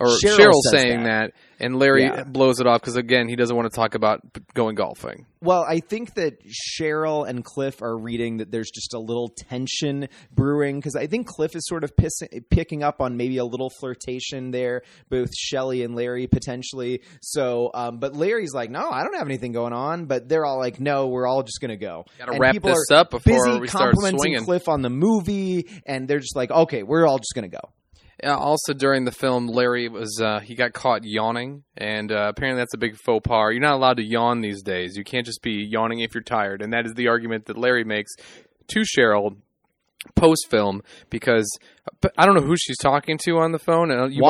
or 0.00 0.08
Cheryl 0.08 0.38
Cheryl, 0.38 0.60
saying 0.70 1.04
that. 1.04 1.32
that. 1.58 1.64
and 1.64 1.78
Larry 1.78 2.02
Yeah. 2.04 2.24
blows 2.24 2.58
it 2.60 2.66
off 2.66 2.80
because 2.80 2.96
again 2.96 3.28
he 3.28 3.36
doesn't 3.36 3.54
want 3.54 3.70
to 3.70 3.74
talk 3.74 3.94
about 3.94 4.20
going 4.54 4.74
golfing. 4.74 5.24
Well, 5.40 5.64
I 5.68 5.80
think 5.80 6.14
that 6.14 6.38
Cheryl 6.46 7.28
and 7.28 7.44
Cliff 7.44 7.80
are 7.82 7.96
reading 7.96 8.38
that 8.38 8.50
there's 8.50 8.70
just 8.70 8.92
a 8.94 8.98
little 8.98 9.28
tension 9.28 10.08
brewing 10.32 10.76
because 10.80 10.96
I 10.96 11.06
think 11.06 11.26
Cliff 11.28 11.54
is 11.54 11.64
sort 11.66 11.84
of 11.84 11.92
picking 12.50 12.82
up 12.82 13.00
on 13.00 13.16
maybe 13.16 13.36
a 13.36 13.44
little 13.44 13.70
flirtation 13.78 14.50
there, 14.50 14.82
both 15.10 15.28
Shelley 15.36 15.82
and 15.84 15.94
Larry 15.94 16.26
potentially. 16.26 17.02
So, 17.22 17.70
um, 17.74 17.98
but 17.98 18.14
Larry's 18.16 18.52
like, 18.54 18.70
no, 18.70 18.90
I 18.90 19.02
don't 19.04 19.14
have 19.16 19.26
anything 19.28 19.52
going 19.52 19.72
on. 19.72 20.06
But 20.06 20.28
they're 20.28 20.44
all 20.44 20.58
like, 20.58 20.80
no, 20.80 21.06
we're 21.08 21.26
all 21.26 21.42
just 21.42 21.60
gonna 21.60 21.76
go. 21.76 22.04
Got 22.18 22.26
to 22.26 22.32
And 22.32 22.40
wrap 22.40 22.52
people 22.54 22.70
this 22.70 22.90
are 22.90 22.96
up 22.96 23.10
before 23.10 23.32
Busy 23.46 23.60
we 23.60 23.68
start 23.68 23.92
complimenting 23.92 24.18
swinging. 24.18 24.44
Cliff 24.44 24.68
on 24.68 24.82
the 24.82 24.90
movie, 24.90 25.68
and 25.86 26.08
they're 26.08 26.18
just 26.20 26.34
like, 26.36 26.50
okay, 26.50 26.82
we're 26.82 27.06
all 27.06 27.18
just 27.18 27.32
gonna 27.34 27.48
go. 27.48 27.60
Uh, 28.22 28.36
also, 28.36 28.72
during 28.72 29.04
the 29.04 29.12
film, 29.12 29.46
Larry 29.48 29.88
was 29.88 30.20
uh, 30.22 30.40
he 30.40 30.54
got 30.54 30.72
caught 30.72 31.02
yawning, 31.04 31.64
and 31.76 32.12
uh, 32.12 32.26
apparently 32.28 32.60
that's 32.60 32.74
a 32.74 32.78
big 32.78 32.96
faux 32.96 33.26
pas. 33.26 33.50
You're 33.52 33.60
not 33.60 33.74
allowed 33.74 33.96
to 33.96 34.04
yawn 34.04 34.40
these 34.40 34.62
days. 34.62 34.96
You 34.96 35.04
can't 35.04 35.26
just 35.26 35.42
be 35.42 35.66
yawning 35.68 36.00
if 36.00 36.14
you're 36.14 36.22
tired, 36.22 36.62
and 36.62 36.72
that 36.72 36.86
is 36.86 36.94
the 36.94 37.08
argument 37.08 37.46
that 37.46 37.58
Larry 37.58 37.84
makes 37.84 38.12
to 38.68 38.80
Cheryl 38.80 39.36
post 40.14 40.46
film 40.50 40.82
because 41.10 41.48
uh, 42.02 42.08
I 42.16 42.26
don't 42.26 42.34
know 42.34 42.42
who 42.42 42.56
she's 42.56 42.78
talking 42.78 43.18
to 43.24 43.38
on 43.38 43.52
the 43.52 43.58
phone. 43.58 43.90
And 43.90 44.12
you 44.12 44.20
might- 44.22 44.28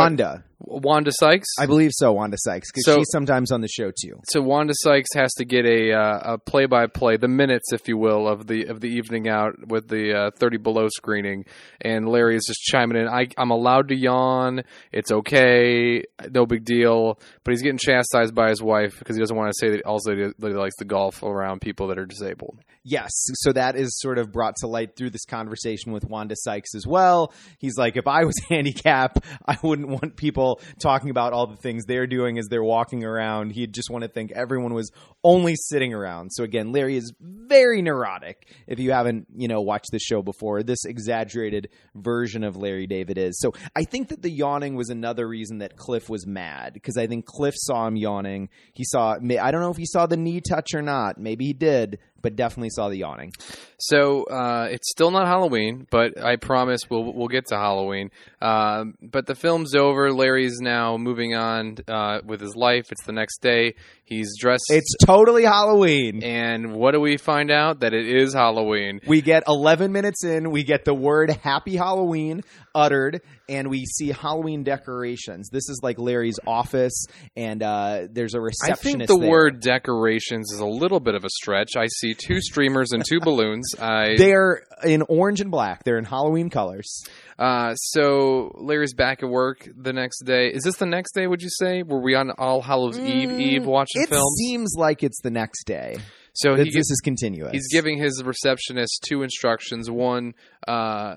Wanda. 0.58 1.10
Sykes. 1.12 1.46
I 1.58 1.66
believe 1.66 1.90
so, 1.92 2.12
Wanda 2.12 2.36
Sykes, 2.38 2.68
because 2.70 2.84
So- 2.84 2.96
she's 2.98 3.06
sometimes 3.12 3.52
on 3.52 3.60
the 3.60 3.68
show 3.68 3.90
too. 3.90 4.20
so 4.30 4.40
Wanda 4.42 4.72
Sykes 4.76 5.08
has 5.14 5.32
to 5.34 5.44
get 5.44 5.64
a 5.66 5.92
uh, 5.92 6.34
a 6.34 6.38
play 6.38 6.66
by 6.66 6.86
play, 6.86 7.16
the 7.16 7.28
minutes, 7.28 7.72
if 7.72 7.86
you 7.88 7.96
will, 7.96 8.28
of 8.28 8.46
the 8.46 8.64
of 8.66 8.80
the 8.80 8.88
evening 8.88 9.28
out 9.28 9.54
with 9.68 9.88
the 9.88 10.12
uh, 10.14 10.30
thirty 10.38 10.56
below 10.56 10.88
screening, 10.88 11.44
and 11.80 12.08
Larry 12.08 12.36
is 12.36 12.44
just 12.46 12.60
chiming 12.62 12.96
in. 13.00 13.08
I, 13.08 13.26
I'm 13.36 13.50
allowed 13.50 13.88
to 13.88 13.96
yawn. 13.96 14.62
It's 14.92 15.10
okay, 15.12 16.02
no 16.30 16.46
big 16.46 16.64
deal. 16.64 17.18
But 17.44 17.52
he's 17.52 17.62
getting 17.62 17.78
chastised 17.78 18.34
by 18.34 18.48
his 18.50 18.62
wife 18.62 18.98
because 18.98 19.16
he 19.16 19.20
doesn't 19.20 19.36
want 19.36 19.52
to 19.52 19.56
say 19.58 19.70
that 19.70 19.84
also 19.84 20.14
that 20.14 20.34
he 20.40 20.54
likes 20.54 20.76
to 20.76 20.84
golf 20.84 21.22
around 21.22 21.60
people 21.60 21.88
that 21.88 21.98
are 21.98 22.06
disabled. 22.06 22.58
Yes, 22.86 23.08
so 23.14 23.50
that 23.52 23.76
is 23.76 23.98
sort 23.98 24.18
of 24.18 24.30
brought 24.30 24.56
to 24.56 24.66
light 24.66 24.94
through 24.94 25.08
this 25.10 25.24
conversation 25.24 25.92
with 25.92 26.04
Wanda 26.04 26.34
Sykes 26.36 26.74
as 26.74 26.86
well. 26.86 27.32
He's 27.58 27.78
like, 27.78 27.96
if 27.96 28.06
I 28.06 28.24
was 28.24 28.34
handicapped, 28.50 29.20
I 29.46 29.56
wouldn't 29.62 29.88
want 29.88 30.16
people 30.16 30.43
talking 30.80 31.10
about 31.10 31.32
all 31.32 31.46
the 31.46 31.56
things 31.56 31.84
they're 31.84 32.06
doing 32.06 32.38
as 32.38 32.46
they're 32.48 32.64
walking 32.64 33.04
around. 33.04 33.52
He'd 33.52 33.72
just 33.72 33.90
want 33.90 34.02
to 34.02 34.08
think 34.08 34.32
everyone 34.32 34.74
was 34.74 34.90
only 35.22 35.54
sitting 35.56 35.94
around. 35.94 36.30
So 36.30 36.44
again, 36.44 36.72
Larry 36.72 36.96
is 36.96 37.12
very 37.20 37.82
neurotic. 37.82 38.48
If 38.66 38.78
you 38.78 38.92
haven't, 38.92 39.26
you 39.34 39.48
know, 39.48 39.60
watched 39.60 39.90
the 39.90 39.98
show 39.98 40.22
before, 40.22 40.62
this 40.62 40.84
exaggerated 40.84 41.68
version 41.94 42.44
of 42.44 42.56
Larry 42.56 42.86
David 42.86 43.18
is. 43.18 43.38
So 43.40 43.52
I 43.74 43.84
think 43.84 44.08
that 44.08 44.22
the 44.22 44.30
yawning 44.30 44.74
was 44.74 44.90
another 44.90 45.26
reason 45.26 45.58
that 45.58 45.76
Cliff 45.76 46.08
was 46.08 46.26
mad 46.26 46.74
because 46.74 46.96
I 46.96 47.06
think 47.06 47.24
Cliff 47.26 47.54
saw 47.56 47.86
him 47.86 47.96
yawning. 47.96 48.48
He 48.72 48.84
saw, 48.84 49.14
I 49.14 49.50
don't 49.50 49.60
know 49.60 49.70
if 49.70 49.76
he 49.76 49.86
saw 49.86 50.06
the 50.06 50.16
knee 50.16 50.40
touch 50.40 50.74
or 50.74 50.82
not. 50.82 51.18
Maybe 51.18 51.46
he 51.46 51.52
did, 51.52 51.98
but 52.24 52.36
definitely 52.36 52.70
saw 52.70 52.88
the 52.88 52.96
yawning. 52.96 53.32
So 53.78 54.24
uh, 54.24 54.68
it's 54.70 54.90
still 54.90 55.10
not 55.10 55.26
Halloween, 55.26 55.86
but 55.90 56.18
I 56.20 56.36
promise 56.36 56.80
we'll 56.90 57.12
we'll 57.12 57.28
get 57.28 57.46
to 57.48 57.56
Halloween. 57.56 58.10
Um, 58.40 58.94
but 59.02 59.26
the 59.26 59.34
film's 59.34 59.74
over. 59.74 60.10
Larry's 60.10 60.58
now 60.58 60.96
moving 60.96 61.34
on 61.34 61.76
uh, 61.86 62.20
with 62.24 62.40
his 62.40 62.56
life. 62.56 62.90
It's 62.90 63.04
the 63.04 63.12
next 63.12 63.42
day. 63.42 63.74
He's 64.06 64.36
dressed. 64.38 64.64
It's 64.68 64.94
totally 65.04 65.44
Halloween. 65.44 66.22
and 66.22 66.74
what 66.74 66.92
do 66.92 67.00
we 67.00 67.16
find 67.16 67.50
out? 67.50 67.80
That 67.80 67.94
it 67.94 68.06
is 68.06 68.34
Halloween. 68.34 69.00
We 69.06 69.22
get 69.22 69.44
11 69.48 69.92
minutes 69.92 70.24
in, 70.24 70.50
we 70.50 70.62
get 70.62 70.84
the 70.84 70.94
word 70.94 71.30
Happy 71.30 71.76
Halloween 71.76 72.42
uttered, 72.74 73.22
and 73.48 73.70
we 73.70 73.84
see 73.86 74.10
Halloween 74.10 74.62
decorations. 74.64 75.48
This 75.50 75.68
is 75.68 75.80
like 75.82 75.98
Larry's 75.98 76.38
office, 76.46 77.06
and 77.36 77.62
uh, 77.62 78.08
there's 78.10 78.34
a 78.34 78.40
receptionist. 78.40 78.80
I 78.80 78.82
think 78.82 79.06
the 79.08 79.18
there. 79.18 79.30
word 79.30 79.60
decorations 79.60 80.52
is 80.52 80.60
a 80.60 80.66
little 80.66 81.00
bit 81.00 81.14
of 81.14 81.24
a 81.24 81.30
stretch. 81.30 81.76
I 81.76 81.86
see 81.86 82.14
two 82.14 82.40
streamers 82.40 82.92
and 82.92 83.04
two 83.08 83.20
balloons. 83.22 83.74
I 83.80 84.16
They're 84.18 84.62
in 84.84 85.02
orange 85.08 85.40
and 85.40 85.50
black. 85.50 85.84
They're 85.84 85.98
in 85.98 86.04
Halloween 86.04 86.50
colors. 86.50 87.04
uh, 87.38 87.74
so 87.74 88.50
Larry's 88.56 88.94
back 88.94 89.22
at 89.22 89.28
work 89.28 89.68
the 89.76 89.92
next 89.92 90.22
day. 90.24 90.48
Is 90.48 90.62
this 90.64 90.76
the 90.76 90.86
next 90.86 91.12
day? 91.14 91.26
Would 91.26 91.42
you 91.42 91.50
say? 91.50 91.82
Were 91.82 92.00
we 92.02 92.14
on 92.14 92.30
All 92.32 92.60
Hallows 92.60 92.98
Eve 92.98 93.30
Eve 93.30 93.64
watching 93.66 93.93
Mm, 93.96 94.02
It 94.02 94.08
films? 94.08 94.34
seems 94.38 94.74
like 94.76 95.02
it's 95.02 95.20
the 95.22 95.30
next 95.30 95.64
day. 95.64 95.96
so 96.34 96.56
This, 96.56 96.66
he 96.66 96.70
this 96.72 96.90
is 96.90 97.00
continuous. 97.02 97.52
He's 97.52 97.68
giving 97.72 97.98
his 97.98 98.22
receptionist 98.24 99.04
two 99.08 99.22
instructions. 99.22 99.90
One, 99.90 100.34
uh, 100.66 101.16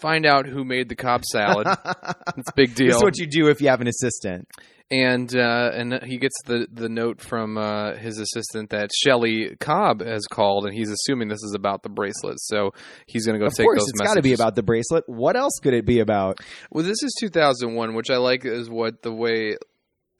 find 0.00 0.26
out 0.26 0.46
who 0.46 0.64
made 0.64 0.88
the 0.88 0.96
Cobb 0.96 1.24
salad. 1.24 1.66
it's 2.36 2.48
a 2.48 2.54
big 2.54 2.70
This 2.70 2.76
deal. 2.88 2.96
is 2.96 3.02
what 3.02 3.18
you 3.18 3.26
do 3.26 3.48
if 3.48 3.60
you 3.60 3.68
have 3.68 3.80
an 3.80 3.88
assistant. 3.88 4.48
and 4.92 5.34
uh, 5.36 5.70
and 5.72 6.02
he 6.04 6.18
gets 6.18 6.34
the 6.46 6.66
the 6.72 6.88
note 6.88 7.20
from 7.20 7.56
uh, 7.56 7.94
his 7.94 8.18
assistant 8.18 8.70
that 8.70 8.90
Shelly 9.04 9.56
Cobb 9.60 10.00
has 10.02 10.26
called, 10.26 10.66
and 10.66 10.74
he's 10.74 10.90
assuming 10.90 11.28
this 11.28 11.42
is 11.44 11.54
about 11.56 11.82
the 11.84 11.88
bracelet. 11.88 12.40
So 12.40 12.72
he's 13.06 13.24
going 13.24 13.38
to 13.38 13.40
go 13.40 13.46
Of 13.46 13.54
take 13.54 13.66
course, 13.66 13.78
those 13.78 13.88
it's 13.90 14.00
messages. 14.00 14.14
got 14.14 14.20
to 14.20 14.22
be 14.22 14.32
about 14.32 14.54
the 14.56 14.64
bracelet. 14.64 15.04
What 15.06 15.36
else 15.36 15.52
could 15.62 15.74
it 15.74 15.86
be 15.86 16.00
about? 16.00 16.38
Well, 16.72 16.84
this 16.84 17.02
is 17.04 17.14
2001, 17.20 17.94
which 17.94 18.10
I 18.10 18.16
like 18.16 18.44
is 18.44 18.68
what 18.68 19.02
the 19.02 19.12
way 19.14 19.56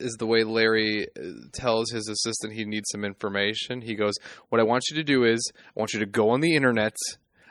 is 0.00 0.16
the 0.18 0.26
way 0.26 0.44
Larry 0.44 1.06
uh, 1.08 1.22
tells 1.52 1.90
his 1.90 2.08
assistant 2.08 2.54
he 2.54 2.64
needs 2.64 2.88
some 2.90 3.04
information. 3.04 3.82
He 3.82 3.94
goes, 3.94 4.14
"What 4.48 4.60
I 4.60 4.64
want 4.64 4.84
you 4.90 4.96
to 4.96 5.04
do 5.04 5.24
is 5.24 5.40
I 5.54 5.78
want 5.78 5.92
you 5.92 6.00
to 6.00 6.06
go 6.06 6.30
on 6.30 6.40
the 6.40 6.54
internet. 6.54 6.96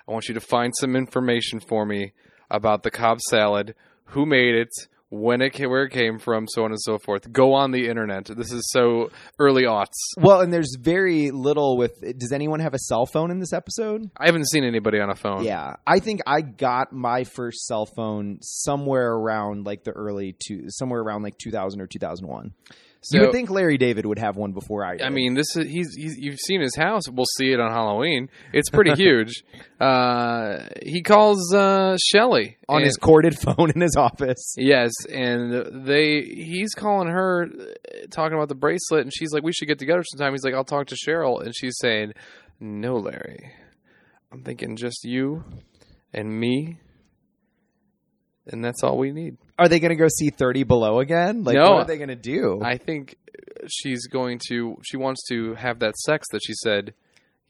I 0.07 0.11
want 0.11 0.27
you 0.27 0.33
to 0.33 0.41
find 0.41 0.73
some 0.75 0.95
information 0.95 1.59
for 1.59 1.85
me 1.85 2.13
about 2.49 2.83
the 2.83 2.91
Cobb 2.91 3.19
salad, 3.21 3.75
who 4.05 4.25
made 4.25 4.55
it." 4.55 4.71
When 5.11 5.41
it 5.41 5.53
came, 5.53 5.71
where 5.71 5.85
it 5.85 5.89
came 5.89 6.19
from, 6.19 6.47
so 6.47 6.63
on 6.63 6.71
and 6.71 6.79
so 6.79 6.99
forth. 6.99 7.31
Go 7.31 7.53
on 7.53 7.71
the 7.71 7.87
internet. 7.87 8.25
This 8.25 8.51
is 8.51 8.69
so 8.71 9.09
early 9.39 9.63
aughts. 9.63 9.95
Well, 10.17 10.41
and 10.41 10.53
there's 10.53 10.77
very 10.79 11.31
little 11.31 11.77
with. 11.77 11.99
Does 12.17 12.31
anyone 12.31 12.59
have 12.59 12.75
a 12.75 12.79
cell 12.79 13.07
phone 13.07 13.31
in 13.31 13.39
this 13.39 13.51
episode? 13.51 14.11
I 14.15 14.27
haven't 14.27 14.47
seen 14.49 14.63
anybody 14.63 14.99
on 14.99 15.09
a 15.09 15.15
phone. 15.15 15.43
Yeah, 15.43 15.77
I 15.87 15.99
think 15.99 16.21
I 16.27 16.41
got 16.41 16.93
my 16.93 17.23
first 17.23 17.65
cell 17.65 17.87
phone 17.87 18.37
somewhere 18.41 19.11
around 19.11 19.65
like 19.65 19.83
the 19.83 19.91
early 19.91 20.35
two, 20.47 20.65
somewhere 20.67 21.01
around 21.01 21.23
like 21.23 21.39
2000 21.39 21.81
or 21.81 21.87
2001. 21.87 22.53
So, 23.01 23.17
you 23.17 23.23
would 23.23 23.31
think 23.31 23.49
Larry 23.49 23.77
David 23.77 24.05
would 24.05 24.19
have 24.19 24.35
one 24.35 24.51
before 24.51 24.83
I. 24.83 24.97
Did. 24.97 25.05
I 25.05 25.09
mean, 25.09 25.33
this 25.33 25.55
is 25.55 25.69
he's, 25.69 25.95
he's 25.95 26.17
you've 26.17 26.37
seen 26.39 26.59
his 26.59 26.75
house. 26.75 27.03
We'll 27.09 27.25
see 27.37 27.53
it 27.53 27.59
on 27.59 27.71
Halloween. 27.71 28.27
It's 28.51 28.69
pretty 28.69 28.93
huge. 29.01 29.31
Uh, 29.79 30.67
he 30.83 31.01
calls 31.01 31.53
uh, 31.53 31.95
Shelly 32.11 32.57
on 32.67 32.77
and- 32.77 32.85
his 32.85 32.97
corded 32.97 33.39
phone 33.41 33.71
in 33.73 33.79
his 33.79 33.95
office. 33.95 34.53
Yes, 34.57 34.91
and 35.09 35.87
they 35.87 36.23
he's 36.23 36.73
calling 36.75 37.07
her, 37.07 37.47
talking 38.11 38.35
about 38.35 38.49
the 38.49 38.55
bracelet, 38.55 39.03
and 39.03 39.13
she's 39.13 39.31
like, 39.31 39.43
"We 39.43 39.53
should 39.53 39.69
get 39.69 39.79
together 39.79 40.03
sometime." 40.03 40.33
He's 40.33 40.43
like, 40.43 40.53
"I'll 40.53 40.65
talk 40.65 40.87
to 40.87 40.95
Cheryl," 40.97 41.41
and 41.41 41.55
she's 41.55 41.77
saying, 41.79 42.11
"No, 42.59 42.95
Larry, 42.97 43.49
I'm 44.31 44.43
thinking 44.43 44.75
just 44.75 45.05
you 45.05 45.45
and 46.13 46.29
me, 46.37 46.79
and 48.47 48.61
that's 48.63 48.83
all 48.83 48.97
we 48.97 49.11
need." 49.13 49.37
Are 49.59 49.67
they 49.67 49.79
going 49.79 49.89
to 49.89 49.95
go 49.95 50.07
see 50.07 50.29
30 50.29 50.63
Below 50.63 50.99
again? 50.99 51.43
Like, 51.43 51.55
No. 51.55 51.71
what 51.73 51.81
are 51.81 51.85
they 51.85 51.97
going 51.97 52.09
to 52.09 52.15
do? 52.15 52.61
I 52.63 52.77
think 52.77 53.15
she's 53.67 54.07
going 54.07 54.39
to. 54.47 54.77
She 54.83 54.97
wants 54.97 55.27
to 55.29 55.53
have 55.55 55.79
that 55.79 55.95
sex 55.97 56.27
that 56.31 56.41
she 56.43 56.53
said. 56.53 56.93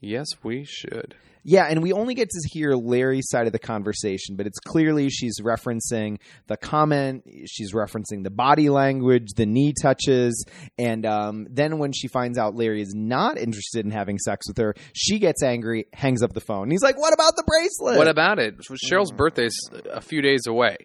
Yes, 0.00 0.26
we 0.42 0.64
should. 0.64 1.14
Yeah, 1.42 1.64
and 1.64 1.82
we 1.82 1.92
only 1.92 2.14
get 2.14 2.28
to 2.28 2.48
hear 2.52 2.72
Larry's 2.74 3.28
side 3.30 3.46
of 3.46 3.52
the 3.52 3.58
conversation, 3.58 4.36
but 4.36 4.46
it's 4.46 4.58
clearly 4.58 5.08
she's 5.08 5.40
referencing 5.40 6.18
the 6.48 6.56
comment, 6.58 7.24
she's 7.46 7.72
referencing 7.72 8.22
the 8.24 8.30
body 8.30 8.68
language, 8.68 9.28
the 9.36 9.46
knee 9.46 9.72
touches, 9.80 10.44
and 10.78 11.06
um, 11.06 11.46
then 11.48 11.78
when 11.78 11.92
she 11.92 12.08
finds 12.08 12.36
out 12.36 12.56
Larry 12.56 12.82
is 12.82 12.92
not 12.94 13.38
interested 13.38 13.86
in 13.86 13.90
having 13.90 14.18
sex 14.18 14.48
with 14.48 14.58
her, 14.58 14.74
she 14.92 15.18
gets 15.18 15.42
angry, 15.42 15.86
hangs 15.94 16.22
up 16.22 16.34
the 16.34 16.42
phone. 16.42 16.64
And 16.64 16.72
he's 16.72 16.82
like, 16.82 16.98
"What 16.98 17.14
about 17.14 17.36
the 17.36 17.44
bracelet?" 17.46 17.96
What 17.96 18.08
about 18.08 18.38
it? 18.38 18.56
Cheryl's 18.90 19.12
birthday's 19.12 19.56
a 19.90 20.02
few 20.02 20.20
days 20.20 20.46
away. 20.46 20.76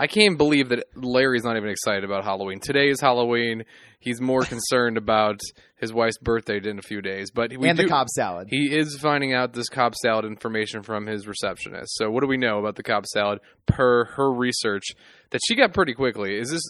I 0.00 0.06
can't 0.06 0.38
believe 0.38 0.68
that 0.68 0.84
Larry's 0.94 1.42
not 1.42 1.56
even 1.56 1.70
excited 1.70 2.04
about 2.04 2.22
Halloween. 2.22 2.60
Today 2.60 2.88
is 2.88 3.00
Halloween. 3.00 3.64
He's 3.98 4.20
more 4.20 4.42
concerned 4.42 4.96
about 4.96 5.40
his 5.80 5.92
wife's 5.92 6.18
birthday 6.18 6.60
in 6.62 6.78
a 6.78 6.82
few 6.82 7.00
days. 7.00 7.30
But 7.30 7.52
we 7.56 7.68
and 7.68 7.76
do, 7.78 7.84
the 7.84 7.88
Cobb 7.88 8.08
salad. 8.08 8.48
He 8.50 8.74
is 8.76 8.98
finding 9.00 9.34
out 9.34 9.52
this 9.52 9.68
Cobb 9.68 9.94
salad 9.94 10.24
information 10.24 10.82
from 10.82 11.06
his 11.06 11.26
receptionist. 11.26 11.96
So 11.96 12.10
what 12.10 12.20
do 12.22 12.26
we 12.28 12.36
know 12.36 12.58
about 12.58 12.76
the 12.76 12.82
Cobb 12.82 13.06
salad 13.06 13.38
per 13.66 14.06
her 14.16 14.32
research 14.32 14.84
that 15.30 15.40
she 15.46 15.54
got 15.54 15.72
pretty 15.74 15.94
quickly? 15.94 16.36
Is 16.38 16.50
this 16.50 16.62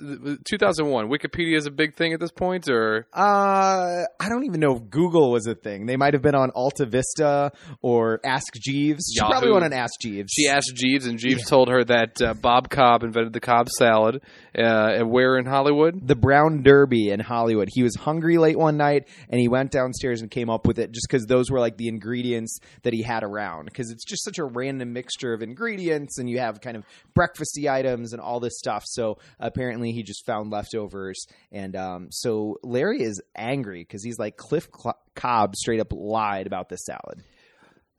2001? 0.51 1.09
Wikipedia 1.09 1.57
is 1.57 1.67
a 1.67 1.71
big 1.71 1.95
thing 1.97 2.13
at 2.13 2.21
this 2.21 2.31
point, 2.33 2.69
or 2.69 3.07
Uh, 3.15 4.05
I 4.21 4.29
don't 4.29 4.45
even 4.45 4.61
know 4.61 4.77
if 4.77 4.91
Google 4.91 5.31
was 5.31 5.47
a 5.47 5.55
thing. 5.55 5.87
They 5.87 5.97
might 5.97 6.15
have 6.15 6.23
been 6.23 6.35
on 6.35 6.51
Alta 6.55 6.87
Vista 6.87 7.53
or 7.83 8.21
Ask 8.25 8.53
Jeeves. 8.55 9.05
She 9.15 9.21
Yahoo. 9.21 9.31
probably 9.31 9.53
went 9.53 9.65
on 9.65 9.73
Ask 9.73 9.95
Jeeves. 10.01 10.33
she 10.33 10.49
asked 10.49 10.73
Jeeves, 10.75 11.07
and 11.07 11.19
Jeeves 11.19 11.47
told 11.49 11.69
her 11.69 11.85
that 11.85 12.21
uh, 12.21 12.35
Bob 12.35 12.69
Cobb 12.71 13.03
invented 13.05 13.33
the 13.33 13.41
Cobb 13.41 13.69
salad. 13.79 14.21
Uh, 14.57 14.63
and 14.99 15.11
where 15.11 15.39
in 15.39 15.47
Hollywood? 15.47 16.07
the 16.07 16.17
Brown 16.17 16.63
Derby 16.63 17.11
in 17.11 17.21
Hollywood. 17.21 17.69
He 17.73 17.83
was 17.83 17.95
hungry 17.97 18.39
late 18.39 18.59
one 18.59 18.77
night 18.77 18.98
and 19.29 19.41
he 19.41 19.49
went 19.49 19.71
downstairs 19.71 20.21
and 20.21 20.31
came 20.31 20.51
up 20.51 20.67
with 20.67 20.79
it 20.79 20.93
just 20.93 21.07
because 21.09 21.27
those 21.27 21.51
were 21.51 21.61
like 21.61 21.77
the 21.77 21.89
ingredients 21.89 22.59
that 22.83 22.93
he 22.93 23.03
had 23.03 23.23
around. 23.23 23.67
Because 23.67 23.91
it's 23.91 24.05
just 24.05 24.25
such 24.25 24.39
a 24.39 24.45
random 24.45 24.93
mixture 24.93 25.33
of 25.33 25.43
ingredients 25.43 26.19
and 26.19 26.29
you 26.29 26.39
have 26.39 26.61
kind 26.61 26.77
of 26.77 26.85
breakfasty 27.17 27.71
items 27.71 28.13
and 28.13 28.23
all 28.23 28.41
this 28.41 28.59
stuff. 28.59 28.85
So 28.87 29.19
apparently 29.39 29.93
he 29.93 30.03
just 30.03 30.25
found 30.27 30.51
leftovers. 30.51 31.27
And 31.53 31.77
um, 31.77 32.09
so 32.11 32.59
Larry 32.63 33.03
is 33.03 33.21
angry 33.37 33.83
because 33.83 34.03
he's 34.03 34.19
like, 34.19 34.37
Cliff 34.37 34.69
Cl- 34.75 34.99
Cobb 35.15 35.57
straight 35.57 35.81
up 35.81 35.93
lied 35.93 36.47
about 36.47 36.69
this 36.69 36.85
salad. 36.85 37.23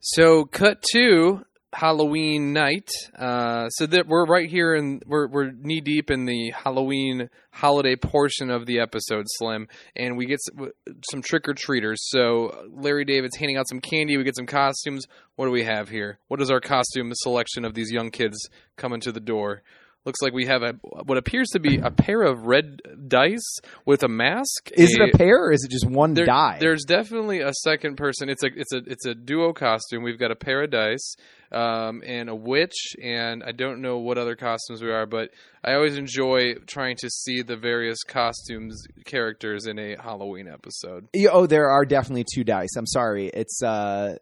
So, 0.02 0.46
cut 0.46 0.82
to 0.92 1.44
Halloween 1.72 2.52
night. 2.52 2.88
Uh, 3.16 3.68
so 3.70 3.86
that 3.86 4.06
we're 4.06 4.26
right 4.26 4.48
here, 4.48 4.74
and 4.74 5.02
we're 5.06 5.28
we're 5.28 5.50
knee 5.52 5.80
deep 5.80 6.10
in 6.10 6.24
the 6.24 6.50
Halloween 6.50 7.30
holiday 7.52 7.96
portion 7.96 8.50
of 8.50 8.66
the 8.66 8.80
episode, 8.80 9.26
Slim, 9.38 9.68
and 9.96 10.16
we 10.16 10.26
get 10.26 10.40
some, 10.42 10.70
some 11.10 11.22
trick 11.22 11.48
or 11.48 11.54
treaters. 11.54 11.98
So 12.08 12.66
Larry 12.72 13.04
David's 13.04 13.36
handing 13.36 13.56
out 13.56 13.68
some 13.68 13.80
candy. 13.80 14.16
We 14.16 14.24
get 14.24 14.36
some 14.36 14.46
costumes. 14.46 15.06
What 15.36 15.46
do 15.46 15.52
we 15.52 15.64
have 15.64 15.88
here? 15.88 16.18
What 16.28 16.40
is 16.42 16.50
our 16.50 16.60
costume 16.60 17.10
selection 17.14 17.64
of 17.64 17.74
these 17.74 17.90
young 17.90 18.10
kids 18.10 18.36
coming 18.76 19.00
to 19.00 19.12
the 19.12 19.20
door? 19.20 19.62
Looks 20.06 20.22
like 20.22 20.32
we 20.32 20.46
have 20.46 20.62
a 20.62 20.72
what 21.04 21.18
appears 21.18 21.50
to 21.50 21.60
be 21.60 21.76
a 21.76 21.90
pair 21.90 22.22
of 22.22 22.46
red 22.46 22.80
dice 23.06 23.58
with 23.84 24.02
a 24.02 24.08
mask. 24.08 24.70
Is 24.74 24.94
it 24.94 25.00
a 25.02 25.16
pair 25.16 25.44
or 25.44 25.52
is 25.52 25.62
it 25.62 25.70
just 25.70 25.86
one 25.86 26.14
there- 26.14 26.24
die? 26.24 26.56
There's 26.58 26.84
definitely 26.84 27.40
a 27.40 27.52
second 27.52 27.96
person. 27.96 28.30
It's 28.30 28.42
a 28.42 28.46
it's 28.56 28.72
a 28.72 28.78
it's 28.86 29.04
a 29.04 29.14
duo 29.14 29.52
costume. 29.52 30.02
We've 30.02 30.18
got 30.18 30.30
a 30.30 30.36
pair 30.36 30.62
of 30.62 30.70
dice 30.70 31.16
um, 31.52 32.02
and 32.06 32.30
a 32.30 32.34
witch, 32.34 32.94
and 33.02 33.42
I 33.44 33.52
don't 33.52 33.82
know 33.82 33.98
what 33.98 34.16
other 34.16 34.36
costumes 34.36 34.80
we 34.82 34.90
are, 34.90 35.04
but 35.04 35.30
I 35.62 35.74
always 35.74 35.98
enjoy 35.98 36.54
trying 36.66 36.96
to 37.00 37.10
see 37.10 37.42
the 37.42 37.56
various 37.56 38.02
costumes 38.02 38.82
characters 39.04 39.66
in 39.66 39.78
a 39.78 39.96
Halloween 40.00 40.48
episode. 40.48 41.08
Oh, 41.30 41.44
there 41.46 41.68
are 41.68 41.84
definitely 41.84 42.24
two 42.34 42.44
dice. 42.44 42.74
I'm 42.76 42.86
sorry. 42.86 43.26
It's 43.28 43.62
uh, 43.62 44.16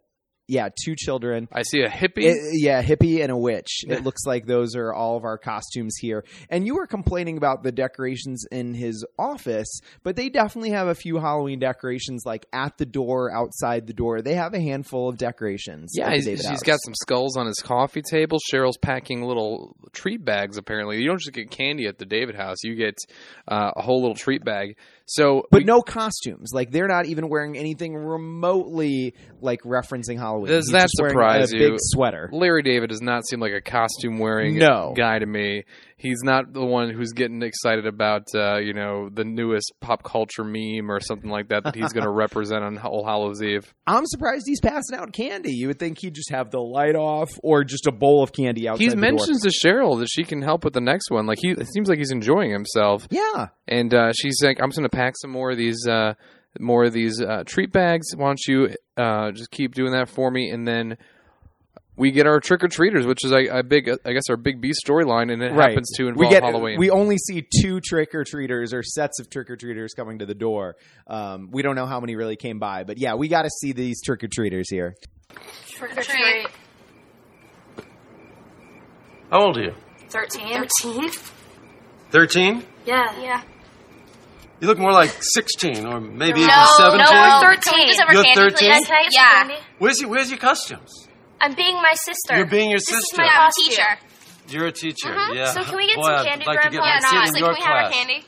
yeah, 0.49 0.71
two 0.85 0.97
children. 0.97 1.47
I 1.53 1.63
see 1.63 1.83
a 1.83 1.89
hippie. 1.89 2.25
It- 2.25 2.39
yeah, 2.55 2.83
hippie 2.83 3.23
and 3.23 3.31
a 3.31 3.37
witch. 3.37 3.85
It 3.87 4.03
looks 4.03 4.25
like 4.27 4.47
those 4.47 4.75
are 4.75 4.93
all 4.93 5.17
of 5.17 5.25
our 5.25 5.37
costumes 5.39 5.97
here. 6.01 6.25
And 6.49 6.67
you 6.67 6.75
were 6.75 6.87
complaining 6.87 7.37
about 7.37 7.63
the 7.63 7.71
decorations 7.71 8.47
in 8.51 8.73
his 8.75 9.05
office, 9.19 9.69
but 10.03 10.17
they 10.17 10.31
definitely 10.31 10.71
have 10.71 10.89
a 10.89 10.95
few 10.95 11.19
Halloween 11.19 11.59
decorations, 11.59 12.23
like 12.25 12.47
at 12.53 12.79
the 12.79 12.87
door, 12.87 13.31
outside 13.31 13.87
the 13.87 13.93
door. 13.93 14.23
They 14.23 14.35
have 14.35 14.55
a 14.55 14.61
handful 14.61 15.09
of 15.09 15.19
decorations. 15.19 15.93
yeah, 15.95 16.13
he's, 16.15 16.25
he's 16.25 16.63
got 16.63 16.79
some 16.83 16.95
skulls 16.95 17.37
on 17.37 17.47
his 17.47 17.59
coffee 17.63 18.03
table. 18.03 18.39
Cheryl's 18.51 18.79
packing 18.79 19.23
little 19.23 19.77
treat 19.93 20.25
bags. 20.25 20.57
Apparently, 20.57 20.99
you 20.99 21.07
don't 21.07 21.21
just 21.21 21.33
get 21.33 21.51
candy 21.51 21.87
at 21.87 21.99
the 21.99 22.07
David 22.07 22.35
house; 22.37 22.57
you 22.65 22.75
get 22.75 22.97
uh, 23.47 23.73
a 23.77 23.83
whole 23.83 24.01
little 24.01 24.17
treat 24.17 24.45
bag. 24.45 24.77
So, 25.11 25.47
But 25.51 25.61
we- 25.61 25.65
no 25.65 25.81
costumes. 25.81 26.51
Like 26.53 26.71
they're 26.71 26.87
not 26.87 27.07
even 27.07 27.29
wearing 27.31 27.57
anything 27.57 27.95
remotely 27.97 29.15
like 29.41 29.63
referencing 29.63 30.19
Halloween. 30.19 30.49
Does 30.49 30.67
He's 30.67 30.73
that 30.73 30.89
surprise 30.91 31.53
a 31.53 31.57
you? 31.57 31.71
big 31.71 31.79
sweater. 31.81 32.29
Larry 32.33 32.63
David 32.63 32.91
does 32.91 33.01
not 33.01 33.27
seem 33.27 33.41
like 33.41 33.53
a 33.55 33.61
costume 33.63 34.19
wearing 34.19 34.59
No. 34.59 34.93
guy 34.97 35.19
to 35.19 35.27
me. 35.27 35.65
He's 35.99 36.21
not 36.23 36.53
the 36.53 36.65
one 36.65 36.91
who's 36.91 37.13
getting 37.13 37.43
excited 37.43 37.85
about 37.87 38.29
uh, 38.35 38.59
you 38.59 38.73
know 38.73 39.09
the 39.13 39.25
newest 39.25 39.73
pop 39.81 40.05
culture 40.05 40.45
meme 40.45 40.91
or 40.91 41.01
something 41.01 41.29
like 41.29 41.49
that 41.49 41.65
that 41.65 41.75
he's 41.75 41.93
going 41.93 42.05
to 42.07 42.11
represent 42.11 42.63
on 42.65 42.79
All 42.79 43.05
Hallows 43.05 43.43
Eve. 43.43 43.75
I'm 43.87 44.07
surprised 44.07 44.45
he's 44.47 44.61
passing 44.61 44.97
out 44.97 45.13
candy. 45.13 45.53
You 45.53 45.67
would 45.67 45.79
think 45.81 45.99
he'd 46.01 46.15
just 46.15 46.31
have 46.31 46.51
the 46.53 46.61
light 46.61 46.95
off 46.95 47.31
or 47.43 47.65
just 47.65 47.87
a 47.89 47.93
bowl 47.93 48.23
of 48.23 48.33
candy 48.33 48.69
outside 48.69 48.83
He 48.83 48.89
the 48.89 48.95
door. 48.95 49.01
mentions 49.01 49.43
to 49.43 49.49
Cheryl 49.51 49.99
that 49.99 50.09
she 50.09 50.23
can 50.25 50.41
help 50.41 50.65
with 50.65 50.73
the 50.75 50.81
next 50.81 51.11
one. 51.11 51.27
Like 51.27 51.39
he, 51.43 51.51
it 51.51 51.67
seems 51.75 51.89
like 51.89 51.99
he's 51.99 52.13
enjoying 52.13 52.51
himself, 52.53 53.07
Yeah. 53.11 53.49
and 53.67 53.93
uh, 53.93 54.13
she's 54.13 54.39
like, 54.43 54.61
"I'm 54.63 54.71
just 54.71 54.79
going 54.79 54.89
to 54.89 54.97
pack 54.97 55.15
some 55.21 55.31
more 55.33 55.51
of 55.51 55.59
these." 55.59 55.87
Uh, 55.87 56.15
more 56.61 56.85
of 56.85 56.93
these 56.95 57.21
uh, 57.21 57.45
treat 57.47 57.73
bags. 57.73 58.07
Why 58.17 58.27
don't 58.29 58.41
you 58.49 58.71
uh, 58.97 59.31
just 59.33 59.51
keep 59.51 59.75
doing 59.75 59.93
that 59.93 60.09
for 60.09 60.29
me, 60.31 60.51
and 60.51 60.67
then 60.67 60.97
we 61.99 62.13
get 62.13 62.27
our 62.27 62.39
trick 62.39 62.63
or 62.63 62.69
treaters, 62.69 63.05
which 63.05 63.25
is 63.25 63.33
a, 63.33 63.59
a 63.59 63.63
big, 63.63 63.91
I 64.05 64.13
guess, 64.13 64.31
our 64.31 64.37
big 64.37 64.61
B 64.61 64.73
storyline, 64.73 65.33
and 65.33 65.43
it 65.43 65.53
happens 65.53 65.91
to 65.97 66.07
involve 66.07 66.19
we 66.19 66.29
get, 66.31 66.45
Halloween. 66.45 66.79
We 66.79 66.91
only 66.91 67.19
see 67.19 67.47
two 67.61 67.81
trick 67.81 68.15
or 68.15 68.25
treaters 68.25 68.73
or 68.73 68.85
sets 68.85 69.19
of 69.19 69.29
trick 69.29 69.51
or 69.51 69.57
treaters 69.57 69.95
coming 69.95 70.21
to 70.21 70.27
the 70.27 70.35
door. 70.35 70.77
Um, 71.09 71.49
we 71.51 71.63
don't 71.63 71.75
know 71.75 71.87
how 71.87 71.99
many 71.99 72.15
really 72.15 72.37
came 72.37 72.61
by, 72.61 72.85
but 72.85 72.99
yeah, 72.99 73.15
we 73.15 73.27
got 73.27 73.43
to 73.43 73.51
see 73.51 73.73
these 73.73 74.01
trick 74.01 74.23
or 74.23 74.29
treaters 74.29 74.71
here. 74.71 74.95
Trick 75.67 75.99
or 75.99 76.03
treat. 76.03 76.47
How 79.31 79.47
old 79.47 79.59
are 79.59 79.63
you? 79.65 79.75
13. 80.09 80.67
13? 80.81 81.11
13? 82.11 82.65
Yeah. 82.87 83.21
Yeah. 83.21 83.43
You 84.61 84.67
look 84.67 84.79
more 84.79 84.93
like 84.93 85.15
16 85.21 85.85
or 85.87 86.01
maybe 86.01 86.41
even 86.41 86.51
17. 86.79 86.99
no, 86.99 87.41
we're 87.43 87.55
13. 87.55 87.63
Can 87.63 87.75
we 87.75 87.87
just 87.87 88.01
have 88.01 88.09
our 88.09 88.15
You're 88.15 88.25
13? 88.35 88.53
please? 88.57 88.87
Can 88.87 88.95
I 88.95 89.03
have 89.03 89.43
some 89.43 89.51
Yeah. 89.51 89.61
Where's 89.79 90.01
your, 90.01 90.11
where's 90.11 90.31
your 90.31 90.39
costumes? 90.39 91.08
I'm 91.41 91.55
being 91.55 91.75
my 91.77 91.95
sister. 91.95 92.37
You're 92.37 92.47
being 92.47 92.71
your 92.71 92.79
This 92.79 92.89
is 92.91 93.09
sister. 93.11 93.23
my 93.23 93.29
I'm 93.29 93.49
a 93.49 93.53
teacher. 93.69 93.99
You're 94.49 94.67
a 94.67 94.73
teacher. 94.73 95.09
Mhm. 95.09 95.35
Yeah. 95.37 95.53
So 95.53 95.63
can 95.65 95.77
we 95.77 95.87
get 95.87 95.97
Boy, 95.97 96.03
some 96.05 96.15
I'd 96.15 96.27
candy, 96.27 96.45
like 96.47 96.63
to 96.63 96.71
get 96.71 96.81
Grandpa? 96.81 97.07
Yeah, 97.13 97.21
no, 97.21 97.27
in 97.27 97.33
can 97.35 97.55
we 97.55 97.61
have 97.61 97.85
our 97.85 97.91
candy? 97.91 98.25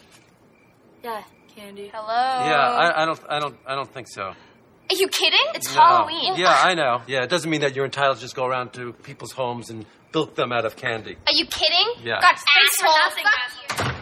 Yeah, 1.03 1.23
candy. 1.57 1.91
Hello. 1.95 2.47
Yeah, 2.47 2.59
I, 2.61 3.03
I 3.03 3.05
don't, 3.07 3.21
I 3.29 3.39
don't, 3.41 3.57
I 3.67 3.75
don't 3.75 3.93
think 3.93 4.07
so. 4.09 4.23
Are 4.23 4.97
you 4.97 5.09
kidding? 5.09 5.39
It's 5.55 5.75
No. 5.75 5.81
Halloween. 5.81 6.35
Yeah, 6.37 6.55
I 6.63 6.75
know. 6.75 7.03
Yeah, 7.07 7.23
it 7.23 7.31
doesn't 7.31 7.49
mean 7.51 7.61
that 7.63 7.75
you're 7.75 7.85
entitled 7.85 8.17
to 8.17 8.23
just 8.23 8.35
go 8.37 8.45
around 8.45 8.73
to 8.75 8.93
people's 8.93 9.33
homes 9.33 9.71
and 9.71 9.87
bilk 10.13 10.35
them 10.35 10.53
out 10.53 10.65
of 10.65 10.77
candy. 10.77 11.17
Are 11.27 11.33
you 11.33 11.47
kidding? 11.47 11.87
Yeah. 12.05 12.21
God, 12.21 12.35
Thanks 12.37 12.77
for 12.81 12.87
asshole. 12.87 12.99
nothing, 12.99 13.25
Fuck 13.25 13.79
Matthew. 13.79 14.00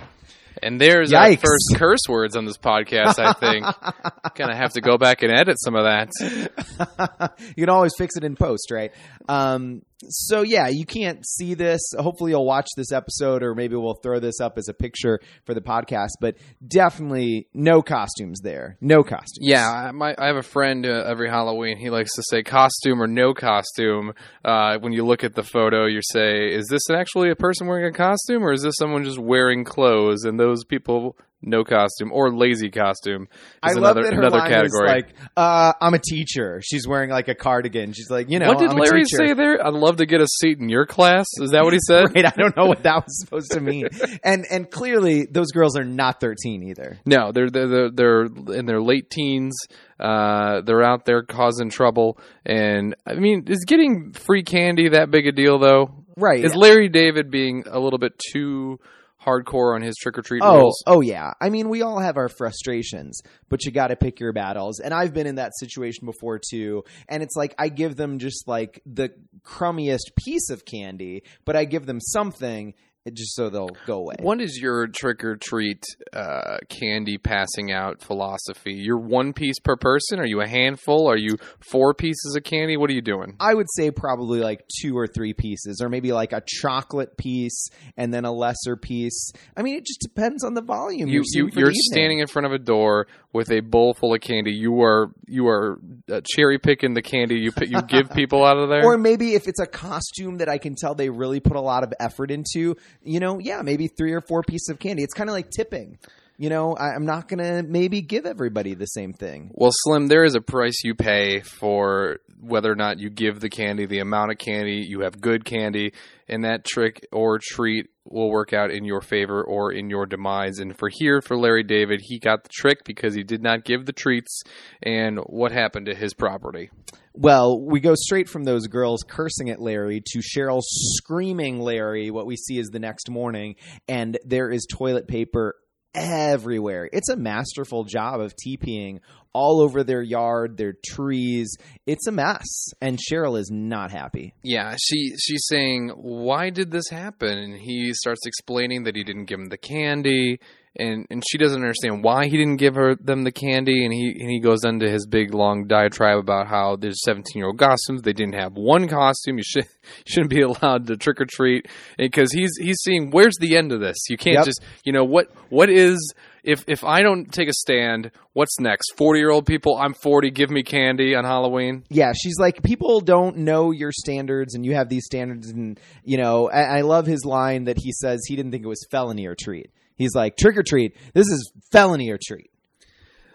And 0.63 0.81
there's 0.81 1.13
our 1.13 1.37
first 1.37 1.75
curse 1.77 2.01
words 2.09 2.37
on 2.37 2.45
this 2.45 2.59
podcast, 2.59 3.19
I 3.19 3.33
think. 3.33 3.67
Gonna 4.35 4.57
have 4.57 4.73
to 4.75 4.81
go 4.81 4.99
back 4.99 5.23
and 5.23 5.33
edit 5.33 5.57
some 5.61 5.75
of 5.75 5.85
that. 5.85 6.11
you 7.49 7.55
can 7.63 7.69
always 7.69 7.93
fix 7.97 8.17
it 8.17 8.25
in 8.25 8.37
post, 8.37 8.71
right? 8.71 8.93
Um, 9.29 9.83
so 10.09 10.43
yeah, 10.43 10.69
you 10.69 10.87
can't 10.87 11.27
see 11.27 11.55
this. 11.55 11.81
Hopefully, 11.99 12.31
you'll 12.31 12.47
watch 12.47 12.69
this 12.77 12.93
episode, 12.93 13.43
or 13.43 13.55
maybe 13.55 13.77
we'll 13.77 13.95
throw 13.95 14.21
this 14.21 14.41
up 14.41 14.59
as 14.59 14.69
a 14.69 14.75
picture 14.75 15.21
for 15.45 15.55
the 15.55 15.61
podcast. 15.61 16.11
But 16.21 16.37
definitely 16.67 17.49
no 17.53 17.83
costumes 17.83 18.41
there. 18.41 18.77
No 18.81 19.03
costumes. 19.03 19.39
Yeah, 19.41 19.69
I, 19.69 19.91
my, 19.91 20.15
I 20.17 20.27
have 20.27 20.37
a 20.37 20.43
friend 20.43 20.87
uh, 20.87 21.05
every 21.07 21.29
Halloween. 21.29 21.79
He 21.79 21.91
likes 21.91 22.15
to 22.15 22.23
say 22.31 22.43
costume 22.43 23.03
or 23.03 23.07
no 23.07 23.35
costume. 23.35 24.13
Uh, 24.45 24.79
when 24.79 24.93
you 24.93 25.05
look 25.05 25.25
at 25.25 25.35
the 25.35 25.43
photo, 25.43 25.87
you 25.87 26.01
say, 26.03 26.53
is 26.53 26.67
this 26.71 26.91
actually 26.91 27.31
a 27.31 27.37
person 27.37 27.67
wearing 27.67 27.87
a 27.87 27.97
costume 27.97 28.45
or 28.45 28.53
is 28.53 28.63
this 28.63 28.75
someone 28.79 29.05
just 29.05 29.19
wearing 29.19 29.65
clothes? 29.65 30.25
And 30.25 30.39
those 30.39 30.65
people, 30.65 31.17
no 31.43 31.63
costume 31.63 32.11
or 32.13 32.35
lazy 32.35 32.71
costume 32.71 33.29
I 33.63 33.71
is 33.71 33.77
love 33.77 33.97
another, 33.97 34.03
that 34.03 34.15
her 34.15 34.21
another 34.21 34.39
line 34.39 34.51
category. 34.51 34.89
is 34.89 34.95
like, 34.95 35.15
uh, 35.37 35.73
"I'm 35.81 35.95
a 35.95 35.99
teacher." 35.99 36.61
She's 36.65 36.87
wearing 36.87 37.11
like 37.11 37.29
a 37.29 37.35
cardigan. 37.35 37.93
She's 37.93 38.11
like, 38.11 38.31
you 38.31 38.39
know, 38.39 38.49
what 38.49 38.59
did 38.59 38.71
I'm 38.71 38.77
Larry 38.77 39.05
say 39.05 39.35
there? 39.35 39.65
I'd 39.65 39.75
love 39.75 39.99
to 39.99 40.07
get 40.07 40.21
a 40.21 40.27
seat 40.41 40.59
in 40.59 40.69
your 40.69 40.87
class. 40.87 41.27
Is 41.41 41.51
that 41.53 41.63
what 41.65 41.73
he 41.73 41.81
said? 41.87 42.07
Right, 42.15 42.25
I 42.25 42.33
don't 42.37 42.57
know 42.57 42.67
what 42.67 42.85
that 42.85 43.05
was 43.05 43.21
supposed 43.21 43.51
to 43.53 43.61
mean. 43.61 43.89
and 44.25 44.47
and 44.51 44.71
clearly 44.71 45.27
those 45.27 45.51
girls 45.53 45.77
are 45.77 45.85
not 45.85 46.21
13 46.21 46.63
either. 46.71 46.99
No, 47.05 47.33
they're 47.33 47.51
they're 47.51 47.69
they're, 47.69 47.91
they're 47.91 48.25
in 48.57 48.67
their 48.67 48.81
late 48.81 49.11
teens. 49.11 49.57
Uh, 50.01 50.63
they're 50.63 50.83
out 50.83 51.05
there 51.05 51.23
causing 51.23 51.71
trouble, 51.71 52.19
and 52.47 52.95
I 53.07 53.15
mean, 53.15 53.45
is 53.49 53.65
getting 53.67 54.13
free 54.13 54.43
candy 54.43 54.91
that 54.91 55.11
big 55.11 55.27
a 55.27 55.33
deal 55.33 55.59
though? 55.59 56.05
Right. 56.17 56.45
Is 56.45 56.57
Larry 56.57 56.89
David 56.89 57.31
being 57.31 57.65
a 57.71 57.79
little 57.79 57.99
bit 57.99 58.19
too 58.33 58.81
hardcore 59.29 59.75
on 59.75 59.83
his 59.83 59.97
trick 59.97 60.17
or 60.19 60.23
treat 60.23 60.43
Oh, 60.43 60.59
rules? 60.59 60.83
oh 60.87 61.01
yeah. 61.01 61.33
I 61.41 61.51
mean, 61.51 61.69
we 61.69 61.83
all 61.83 61.99
have 61.99 62.17
our 62.17 62.29
frustrations, 62.29 63.21
but 63.49 63.65
you 63.65 63.71
got 63.73 63.89
to 63.89 63.97
pick 63.97 64.21
your 64.21 64.33
battles. 64.33 64.81
And 64.81 64.95
I've 64.95 65.13
been 65.13 65.27
in 65.27 65.35
that 65.37 65.53
situation 65.59 66.07
before 66.07 66.39
too. 66.39 66.85
And 67.09 67.23
it's 67.23 67.37
like 67.37 67.55
I 67.59 67.69
give 67.69 67.97
them 67.97 68.19
just 68.19 68.49
like 68.49 68.81
the 68.87 69.11
crummiest 69.43 70.15
piece 70.17 70.51
of 70.51 70.65
candy, 70.65 71.23
but 71.45 71.57
I 71.57 71.65
give 71.65 71.87
them 71.87 72.01
something 72.01 72.75
just 73.15 73.35
so 73.35 73.51
they'll 73.51 73.77
go 73.87 73.99
away. 73.99 74.17
What 74.21 74.41
is 74.41 74.59
your 74.61 74.87
trick 74.87 75.25
or 75.25 75.37
treat 75.37 75.83
uh, 76.13 76.59
candy 76.69 77.19
passing 77.19 77.73
out 77.73 78.03
philosophy? 78.03 78.75
You're 78.75 78.99
one 78.99 79.33
piece 79.33 79.59
per 79.59 79.77
person? 79.77 80.19
Are 80.19 80.27
you 80.27 80.41
a 80.41 80.49
handful? 80.49 81.09
Are 81.09 81.17
you 81.17 81.37
four 81.61 81.95
pieces 81.95 82.35
of 82.37 82.45
candy? 82.45 82.77
What 82.77 82.91
are 82.91 82.95
you 82.95 83.03
doing? 83.03 83.37
I 83.41 83.55
would 83.55 83.67
say 83.77 83.91
probably 83.91 84.41
like 84.41 84.65
two 84.81 84.97
or 84.97 85.07
three 85.07 85.33
pieces, 85.33 85.81
or 85.83 85.89
maybe 85.89 86.13
like 86.13 86.33
a 86.33 86.43
chocolate 86.47 87.17
piece 87.17 87.69
and 87.97 88.13
then 88.13 88.25
a 88.25 88.33
lesser 88.33 88.77
piece. 88.77 89.33
I 89.57 89.63
mean, 89.63 89.77
it 89.77 89.87
just 89.87 90.01
depends 90.01 90.45
on 90.45 90.55
the 90.55 90.63
volume. 90.63 91.09
You, 91.09 91.23
you're, 91.33 91.49
you, 91.49 91.53
you're 91.55 91.73
standing 91.75 92.21
in 92.21 92.27
front 92.27 92.47
of 92.47 92.53
a 92.53 92.59
door 92.59 93.07
with 93.33 93.51
a 93.51 93.61
bowl 93.61 93.95
full 93.95 94.15
of 94.15 94.21
candy. 94.21 94.53
You 94.53 94.83
are 94.83 95.11
you 95.27 95.47
are 95.49 95.79
uh, 96.11 96.21
cherry 96.25 96.59
picking 96.59 96.95
the 96.95 97.03
candy 97.03 97.37
you 97.37 97.53
you 97.61 97.83
give 97.83 98.11
people 98.15 98.45
out 98.45 98.57
of 98.57 98.69
there. 98.69 98.85
Or 98.85 98.97
maybe 98.97 99.35
if 99.35 99.47
it's 99.47 99.61
a 99.61 99.67
costume 99.67 100.39
that 100.39 100.49
I 100.49 100.59
can 100.59 100.75
tell 100.75 100.95
they 100.95 101.11
really 101.11 101.41
put 101.41 101.57
a 101.57 101.61
lot 101.61 101.83
of 101.83 101.93
effort 102.01 102.31
into, 102.31 102.77
you 103.03 103.21
know, 103.21 103.39
yeah, 103.39 103.63
maybe 103.63 103.89
three 103.89 104.13
or 104.13 104.21
four 104.21 104.43
pieces 104.43 104.69
of 104.69 104.79
candy. 104.79 105.03
It's 105.03 105.15
kind 105.15 105.31
of 105.31 105.35
like 105.35 105.51
tipping. 105.51 105.99
You 106.37 106.51
know, 106.51 106.75
I, 106.75 106.95
I'm 106.95 107.05
not 107.05 107.27
going 107.27 107.41
to 107.41 107.69
maybe 107.69 108.01
give 108.01 108.25
everybody 108.25 108.75
the 108.75 108.87
same 108.87 109.13
thing. 109.13 109.51
Well, 109.55 109.73
Slim, 109.73 110.07
there 110.07 110.25
is 110.25 110.37
a 110.37 110.41
price 110.41 110.85
you 110.85 110.95
pay 110.95 111.41
for 111.41 112.19
whether 112.41 112.71
or 112.71 112.77
not 112.77 113.01
you 113.01 113.11
give 113.11 113.41
the 113.41 113.49
candy, 113.49 113.87
the 113.87 113.99
amount 113.99 114.31
of 114.31 114.39
candy, 114.39 114.87
you 114.89 115.01
have 115.01 115.21
good 115.21 115.45
candy, 115.45 115.93
and 116.29 116.45
that 116.45 116.65
trick 116.65 117.05
or 117.11 117.41
treat 117.43 117.89
will 118.05 118.31
work 118.31 118.53
out 118.53 118.71
in 118.71 118.85
your 118.85 119.01
favor 119.01 119.43
or 119.43 119.73
in 119.73 119.91
your 119.91 120.07
demise. 120.07 120.61
And 120.61 120.79
for 120.79 120.89
here, 120.89 121.21
for 121.21 121.37
Larry 121.37 121.65
David, 121.65 122.01
he 122.03 122.21
got 122.21 122.45
the 122.45 122.51
trick 122.53 122.85
because 122.85 123.15
he 123.15 123.25
did 123.25 123.43
not 123.43 123.65
give 123.65 123.87
the 123.87 123.93
treats. 123.93 124.43
And 124.83 125.19
what 125.27 125.51
happened 125.51 125.87
to 125.87 125.95
his 125.95 126.15
property? 126.15 126.71
Well, 127.21 127.61
we 127.61 127.81
go 127.81 127.97
straight 127.97 128.29
from 128.29 128.45
those 128.45 128.69
girls 128.69 129.03
cursing 129.03 129.51
at 129.51 129.61
Larry 129.61 130.01
to 130.13 130.21
Cheryl 130.21 130.61
screaming 130.63 131.59
Larry. 131.59 132.13
What 132.13 132.27
we 132.27 132.37
see 132.37 132.61
is 132.61 132.69
the 132.69 132.79
next 132.79 133.11
morning, 133.11 133.57
and 133.89 134.17
there 134.25 134.53
is 134.53 134.69
toilet 134.71 135.09
paper 135.09 135.57
everywhere. 135.97 136.89
It's 136.93 137.09
a 137.09 137.17
masterful 137.17 137.83
job 137.83 138.21
of 138.21 138.35
TPing 138.37 139.01
all 139.33 139.61
over 139.61 139.83
their 139.83 140.01
yard, 140.01 140.59
their 140.59 140.75
trees. 140.87 141.57
It's 141.87 142.07
a 142.07 142.13
mess, 142.13 142.69
and 142.81 143.01
Cheryl 143.01 143.37
is 143.37 143.51
not 143.51 143.91
happy. 143.91 144.33
Yeah, 144.45 144.77
she 144.81 145.17
she's 145.19 145.45
saying, 145.49 145.89
"Why 145.97 146.51
did 146.51 146.71
this 146.71 146.89
happen?" 146.89 147.37
And 147.37 147.59
he 147.59 147.95
starts 147.95 148.27
explaining 148.27 148.85
that 148.85 148.95
he 148.95 149.03
didn't 149.03 149.25
give 149.25 149.41
him 149.41 149.49
the 149.49 149.59
candy, 149.59 150.39
and 150.79 151.07
and 151.11 151.23
she 151.29 151.39
doesn't 151.39 151.61
understand 151.61 152.03
why 152.05 152.27
he 152.27 152.37
didn't 152.37 152.57
give 152.57 152.75
her 152.75 152.95
them 152.95 153.25
the 153.25 153.33
candy, 153.33 153.85
and 153.85 153.93
he 153.93 154.17
and 154.21 154.31
he 154.31 154.41
goes 154.41 154.65
into 154.65 154.89
his 154.91 155.07
big 155.07 155.35
long 155.35 155.67
diatribe 155.67 156.19
about 156.19 156.47
how 156.47 156.77
there's 156.77 157.03
17 157.05 157.25
year 157.35 157.47
old 157.47 157.59
costumes. 157.59 158.03
They 158.03 158.13
didn't 158.13 158.35
have 158.35 158.53
one 158.55 158.89
costume. 158.89 159.39
You 159.39 159.45
should 159.45 159.67
shouldn't 160.07 160.31
be 160.31 160.43
allowed 160.43 160.87
to 160.87 160.97
trick 160.97 161.21
or 161.21 161.27
treat 161.27 161.67
because 161.97 162.33
he's 162.33 162.51
he's 162.61 162.79
seeing 162.83 163.11
where's 163.11 163.37
the 163.41 163.57
end 163.57 163.73
of 163.73 163.81
this. 163.81 163.97
You 164.09 164.17
can't 164.17 164.37
Yep. 164.37 164.45
just 164.47 164.63
you 164.85 164.93
know 164.93 165.05
what 165.05 165.29
what 165.51 165.71
is 165.71 166.13
if 166.45 166.65
if 166.67 166.85
I 166.85 167.03
don't 167.03 167.31
take 167.33 167.49
a 167.49 167.53
stand, 167.53 168.11
what's 168.33 168.59
next? 168.61 168.93
40 168.97 169.19
year 169.21 169.31
old 169.31 169.45
people, 169.45 169.77
I'm 169.77 169.93
40, 169.93 170.31
give 170.31 170.51
me 170.51 170.63
candy 170.63 171.15
on 171.15 171.25
Halloween. 171.25 171.85
Yeah, 171.91 172.13
she's 172.17 172.39
like, 172.39 172.63
people 172.63 173.01
don't 173.01 173.39
know 173.39 173.71
your 173.73 173.91
standards, 173.93 174.55
and 174.55 174.65
you 174.65 174.75
have 174.75 174.89
these 174.89 175.05
standards. 175.05 175.49
And 175.49 175.79
you 176.05 176.17
know, 176.17 176.49
I, 176.49 176.79
I 176.79 176.81
love 176.83 177.07
his 177.07 177.25
line 177.25 177.65
that 177.65 177.77
he 177.79 177.93
says 177.93 178.23
he 178.27 178.37
didn't 178.37 178.53
think 178.53 178.65
it 178.65 178.69
was 178.69 178.87
felony 178.91 179.27
or 179.27 179.35
treat. 179.35 179.71
He's 179.99 180.15
like, 180.15 180.37
trick 180.37 180.57
or 180.57 180.63
treat. 180.63 180.97
This 181.13 181.27
is 181.27 181.53
felony 181.71 182.11
or 182.11 182.19
treat. 182.25 182.51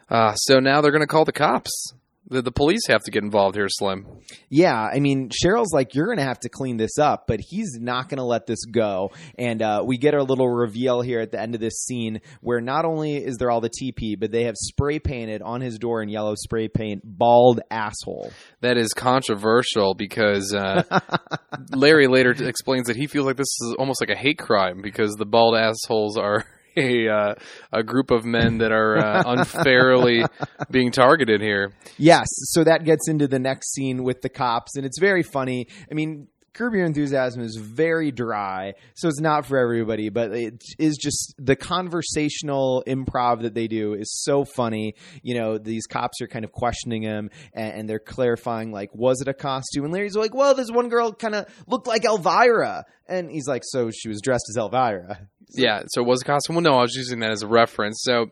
Uh, 0.09 0.33
so 0.35 0.59
now 0.59 0.81
they're 0.81 0.91
going 0.91 1.01
to 1.01 1.07
call 1.07 1.25
the 1.25 1.31
cops. 1.31 1.93
The, 2.33 2.41
the 2.41 2.51
police 2.51 2.87
have 2.87 3.03
to 3.03 3.11
get 3.11 3.23
involved 3.23 3.55
here, 3.55 3.67
Slim. 3.69 4.07
Yeah, 4.49 4.73
I 4.73 4.99
mean, 4.99 5.29
Cheryl's 5.29 5.71
like, 5.71 5.93
you're 5.93 6.07
going 6.07 6.17
to 6.17 6.23
have 6.23 6.39
to 6.39 6.49
clean 6.49 6.77
this 6.77 6.97
up, 6.97 7.27
but 7.27 7.39
he's 7.39 7.77
not 7.79 8.09
going 8.09 8.17
to 8.17 8.23
let 8.23 8.47
this 8.47 8.65
go. 8.65 9.11
And 9.37 9.61
uh, 9.61 9.83
we 9.85 9.99
get 9.99 10.15
our 10.15 10.23
little 10.23 10.49
reveal 10.49 11.01
here 11.01 11.19
at 11.19 11.29
the 11.31 11.39
end 11.39 11.53
of 11.53 11.61
this 11.61 11.83
scene 11.85 12.21
where 12.41 12.59
not 12.59 12.85
only 12.85 13.17
is 13.17 13.37
there 13.37 13.51
all 13.51 13.61
the 13.61 13.69
TP, 13.69 14.19
but 14.19 14.31
they 14.31 14.45
have 14.45 14.55
spray 14.57 14.97
painted 14.97 15.43
on 15.43 15.61
his 15.61 15.77
door 15.77 16.01
in 16.01 16.09
yellow 16.09 16.33
spray 16.33 16.67
paint, 16.67 17.01
bald 17.05 17.61
asshole. 17.69 18.31
That 18.61 18.77
is 18.77 18.93
controversial 18.93 19.93
because 19.93 20.55
uh, 20.55 20.81
Larry 21.69 22.07
later 22.07 22.31
explains 22.31 22.87
that 22.87 22.95
he 22.95 23.05
feels 23.05 23.27
like 23.27 23.37
this 23.37 23.55
is 23.61 23.75
almost 23.77 24.01
like 24.01 24.09
a 24.09 24.19
hate 24.19 24.39
crime 24.39 24.81
because 24.81 25.13
the 25.13 25.27
bald 25.27 25.55
assholes 25.55 26.17
are 26.17 26.47
a 26.77 27.07
uh, 27.07 27.35
a 27.71 27.83
group 27.83 28.11
of 28.11 28.25
men 28.25 28.59
that 28.59 28.71
are 28.71 28.97
uh, 28.97 29.23
unfairly 29.27 30.23
being 30.71 30.91
targeted 30.91 31.41
here. 31.41 31.73
Yes, 31.97 32.27
so 32.29 32.63
that 32.63 32.83
gets 32.83 33.07
into 33.07 33.27
the 33.27 33.39
next 33.39 33.73
scene 33.73 34.03
with 34.03 34.21
the 34.21 34.29
cops, 34.29 34.75
and 34.75 34.85
it's 34.85 34.99
very 34.99 35.23
funny. 35.23 35.67
I 35.89 35.93
mean, 35.93 36.27
Curb 36.53 36.75
Your 36.75 36.85
Enthusiasm 36.85 37.41
is 37.41 37.55
very 37.55 38.11
dry, 38.11 38.73
so 38.93 39.07
it's 39.07 39.19
not 39.19 39.45
for 39.47 39.57
everybody, 39.57 40.09
but 40.09 40.31
it 40.33 40.61
is 40.77 40.97
just 41.01 41.33
the 41.39 41.55
conversational 41.55 42.83
improv 42.85 43.41
that 43.41 43.55
they 43.55 43.67
do 43.67 43.93
is 43.93 44.21
so 44.23 44.45
funny. 44.45 44.93
You 45.23 45.33
know, 45.33 45.57
these 45.57 45.87
cops 45.87 46.21
are 46.21 46.27
kind 46.27 46.45
of 46.45 46.51
questioning 46.51 47.01
him, 47.01 47.31
and, 47.53 47.73
and 47.73 47.89
they're 47.89 47.97
clarifying, 47.97 48.71
like, 48.71 48.93
was 48.93 49.19
it 49.21 49.27
a 49.27 49.33
costume? 49.33 49.85
And 49.85 49.93
Larry's 49.93 50.15
like, 50.15 50.35
well, 50.35 50.53
this 50.53 50.69
one 50.69 50.89
girl 50.89 51.11
kind 51.11 51.33
of 51.33 51.47
looked 51.65 51.87
like 51.87 52.05
Elvira. 52.05 52.85
And 53.07 53.31
he's 53.31 53.47
like, 53.47 53.63
so 53.65 53.89
she 53.91 54.07
was 54.07 54.21
dressed 54.21 54.45
as 54.49 54.57
Elvira. 54.57 55.27
Yeah, 55.49 55.83
so 55.87 56.01
it 56.01 56.07
was 56.07 56.21
a 56.21 56.25
costume. 56.25 56.55
Well, 56.55 56.63
no, 56.63 56.77
I 56.77 56.81
was 56.81 56.95
using 56.95 57.19
that 57.19 57.31
as 57.31 57.43
a 57.43 57.47
reference. 57.47 58.01
So 58.03 58.27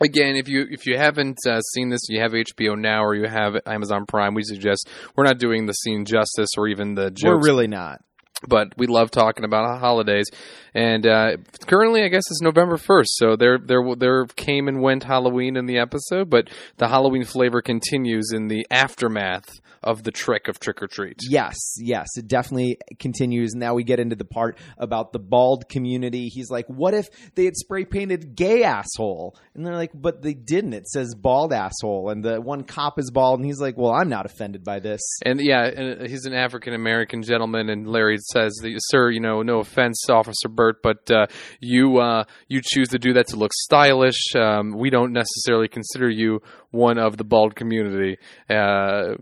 again, 0.00 0.36
if 0.36 0.48
you 0.48 0.66
if 0.70 0.86
you 0.86 0.96
haven't 0.96 1.38
uh, 1.46 1.60
seen 1.60 1.88
this, 1.90 2.02
you 2.08 2.20
have 2.20 2.32
HBO 2.32 2.78
now 2.78 3.04
or 3.04 3.14
you 3.14 3.28
have 3.28 3.54
Amazon 3.66 4.06
Prime. 4.06 4.34
We 4.34 4.42
suggest 4.42 4.88
we're 5.16 5.24
not 5.24 5.38
doing 5.38 5.66
the 5.66 5.72
scene 5.72 6.04
justice 6.04 6.50
or 6.56 6.68
even 6.68 6.94
the 6.94 7.10
jokes. 7.10 7.24
We're 7.24 7.42
really 7.42 7.68
not. 7.68 8.00
But 8.46 8.68
we 8.76 8.86
love 8.86 9.10
talking 9.10 9.44
about 9.44 9.80
holidays. 9.80 10.26
And 10.74 11.06
uh, 11.06 11.38
currently, 11.66 12.02
I 12.02 12.08
guess 12.08 12.24
it's 12.30 12.42
November 12.42 12.76
first, 12.76 13.16
so 13.16 13.36
there 13.36 13.58
there 13.58 13.82
there 13.96 14.26
came 14.26 14.68
and 14.68 14.80
went 14.80 15.04
Halloween 15.04 15.56
in 15.56 15.66
the 15.66 15.78
episode, 15.78 16.30
but 16.30 16.48
the 16.76 16.88
Halloween 16.88 17.24
flavor 17.24 17.62
continues 17.62 18.30
in 18.32 18.48
the 18.48 18.66
aftermath 18.70 19.48
of 19.82 20.02
the 20.02 20.10
trick 20.10 20.48
of 20.48 20.58
trick 20.58 20.82
or 20.82 20.86
treat. 20.86 21.16
Yes, 21.28 21.56
yes, 21.78 22.06
it 22.16 22.28
definitely 22.28 22.78
continues. 22.98 23.54
Now 23.54 23.74
we 23.74 23.84
get 23.84 24.00
into 24.00 24.16
the 24.16 24.24
part 24.24 24.58
about 24.76 25.12
the 25.12 25.18
bald 25.18 25.68
community. 25.68 26.28
He's 26.28 26.50
like, 26.50 26.66
"What 26.66 26.94
if 26.94 27.06
they 27.34 27.44
had 27.44 27.56
spray 27.56 27.84
painted 27.84 28.34
gay 28.34 28.64
asshole?" 28.64 29.36
And 29.54 29.64
they're 29.64 29.76
like, 29.76 29.92
"But 29.94 30.22
they 30.22 30.34
didn't. 30.34 30.74
It 30.74 30.88
says 30.88 31.14
bald 31.14 31.52
asshole." 31.52 32.10
And 32.10 32.24
the 32.24 32.40
one 32.40 32.64
cop 32.64 32.98
is 32.98 33.10
bald, 33.10 33.40
and 33.40 33.46
he's 33.46 33.60
like, 33.60 33.76
"Well, 33.76 33.92
I'm 33.92 34.08
not 34.08 34.26
offended 34.26 34.64
by 34.64 34.80
this." 34.80 35.00
And 35.24 35.40
yeah, 35.40 35.64
and 35.64 36.08
he's 36.08 36.24
an 36.24 36.34
African 36.34 36.74
American 36.74 37.22
gentleman, 37.22 37.68
and 37.70 37.86
Larry 37.86 38.18
says, 38.32 38.60
"Sir, 38.90 39.10
you 39.10 39.20
know, 39.20 39.42
no 39.42 39.60
offense, 39.60 40.08
Officer 40.08 40.48
Burt, 40.48 40.82
but 40.82 41.10
uh, 41.10 41.26
you 41.60 41.98
uh, 41.98 42.24
you 42.48 42.60
choose 42.62 42.88
to 42.88 42.98
do 42.98 43.12
that 43.14 43.28
to 43.28 43.36
look 43.36 43.52
stylish. 43.52 44.34
Um, 44.36 44.76
we 44.76 44.90
don't 44.90 45.12
necessarily 45.12 45.68
consider 45.68 46.08
you 46.08 46.40
one 46.70 46.98
of 46.98 47.16
the 47.16 47.24
bald 47.24 47.56
community." 47.56 48.18
Uh, 48.48 49.14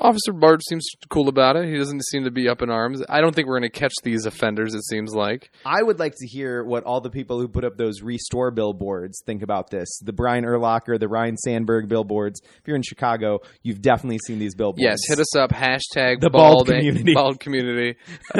Officer 0.00 0.32
Bart 0.32 0.62
seems 0.68 0.86
cool 1.10 1.28
about 1.28 1.56
it. 1.56 1.68
He 1.68 1.76
doesn't 1.76 2.04
seem 2.06 2.24
to 2.24 2.30
be 2.30 2.48
up 2.48 2.62
in 2.62 2.70
arms. 2.70 3.02
I 3.08 3.20
don't 3.20 3.34
think 3.34 3.48
we're 3.48 3.58
going 3.60 3.70
to 3.70 3.78
catch 3.78 3.92
these 4.02 4.26
offenders. 4.26 4.74
It 4.74 4.84
seems 4.84 5.14
like. 5.14 5.50
I 5.64 5.82
would 5.82 5.98
like 5.98 6.14
to 6.16 6.26
hear 6.26 6.64
what 6.64 6.84
all 6.84 7.00
the 7.00 7.10
people 7.10 7.40
who 7.40 7.48
put 7.48 7.64
up 7.64 7.76
those 7.76 8.02
restore 8.02 8.50
billboards 8.50 9.22
think 9.26 9.42
about 9.42 9.70
this. 9.70 9.88
The 10.02 10.12
Brian 10.12 10.44
Urlacher, 10.44 10.98
the 10.98 11.08
Ryan 11.08 11.36
Sandberg 11.36 11.88
billboards. 11.88 12.40
If 12.42 12.62
you're 12.66 12.76
in 12.76 12.82
Chicago, 12.82 13.40
you've 13.62 13.82
definitely 13.82 14.18
seen 14.26 14.38
these 14.38 14.54
billboards. 14.54 14.82
Yes, 14.82 14.98
hit 15.06 15.18
us 15.18 15.36
up. 15.36 15.50
Hashtag 15.50 16.20
The 16.20 16.30
bald 16.30 16.66
bald 16.66 16.68
community. 16.68 17.14
Bald 17.14 17.40
community. 17.40 17.96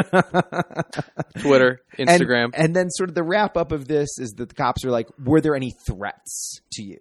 Twitter, 1.40 1.81
And- 1.98 2.09
Instagram. 2.09 2.51
And, 2.55 2.75
then 2.75 2.88
sort 2.90 3.09
of 3.11 3.14
the 3.14 3.22
wrap 3.22 3.57
up 3.57 3.72
of 3.72 3.87
this 3.87 4.09
is 4.18 4.31
that 4.38 4.48
the 4.48 4.55
cops 4.55 4.85
are 4.85 4.90
like, 4.90 5.09
"Were 5.18 5.40
there 5.40 5.55
any 5.55 5.72
threats 5.87 6.61
to 6.72 6.83
you?" 6.83 6.98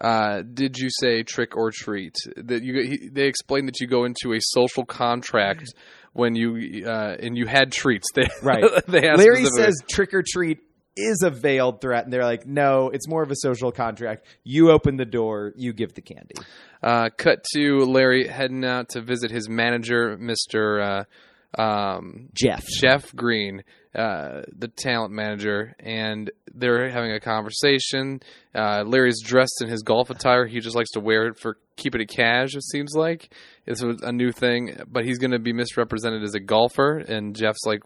Uh, 0.00 0.42
did 0.42 0.76
you 0.78 0.88
say 0.90 1.22
trick 1.22 1.56
or 1.56 1.70
treat? 1.70 2.14
That 2.36 2.62
you 2.62 2.82
he, 2.82 3.08
they 3.08 3.26
explained 3.26 3.68
that 3.68 3.80
you 3.80 3.86
go 3.86 4.04
into 4.04 4.32
a 4.34 4.38
social 4.40 4.84
contract 4.84 5.72
when 6.12 6.34
you 6.34 6.84
uh, 6.86 7.16
and 7.18 7.36
you 7.36 7.46
had 7.46 7.72
treats. 7.72 8.08
They, 8.14 8.28
Right. 8.42 8.64
they 8.88 9.14
Larry 9.14 9.46
says 9.56 9.74
trick 9.88 10.14
or 10.14 10.22
treat 10.26 10.58
is 10.96 11.22
a 11.22 11.30
veiled 11.30 11.80
threat, 11.80 12.04
and 12.04 12.12
they're 12.12 12.24
like, 12.24 12.46
no, 12.46 12.88
it's 12.88 13.06
more 13.06 13.22
of 13.22 13.30
a 13.30 13.36
social 13.36 13.70
contract. 13.70 14.26
You 14.44 14.70
open 14.70 14.96
the 14.96 15.04
door, 15.04 15.52
you 15.54 15.74
give 15.74 15.92
the 15.92 16.00
candy. 16.00 16.34
Uh, 16.82 17.10
cut 17.16 17.44
to 17.54 17.84
Larry 17.84 18.26
heading 18.26 18.64
out 18.64 18.90
to 18.90 19.02
visit 19.02 19.30
his 19.30 19.48
manager, 19.48 20.16
Mister 20.18 20.80
uh, 20.80 21.60
um, 21.62 22.28
Jeff. 22.34 22.64
Jeff 22.66 23.14
Green, 23.14 23.62
uh, 23.96 24.42
the 24.54 24.68
talent 24.68 25.12
manager, 25.12 25.74
and 25.80 26.30
they're 26.54 26.90
having 26.90 27.12
a 27.12 27.20
conversation. 27.20 28.20
Uh, 28.54 28.84
Larry's 28.86 29.22
dressed 29.22 29.62
in 29.62 29.68
his 29.68 29.82
golf 29.82 30.10
attire. 30.10 30.46
He 30.46 30.60
just 30.60 30.76
likes 30.76 30.90
to 30.90 31.00
wear 31.00 31.28
it 31.28 31.38
for 31.38 31.56
keep 31.76 31.94
it 31.94 32.06
cash. 32.08 32.54
It 32.54 32.62
seems 32.62 32.94
like 32.94 33.32
it's 33.64 33.80
a 33.82 34.12
new 34.12 34.32
thing, 34.32 34.78
but 34.86 35.04
he's 35.04 35.18
going 35.18 35.30
to 35.30 35.38
be 35.38 35.54
misrepresented 35.54 36.22
as 36.22 36.34
a 36.34 36.40
golfer. 36.40 36.98
And 36.98 37.34
Jeff's 37.34 37.64
like, 37.64 37.82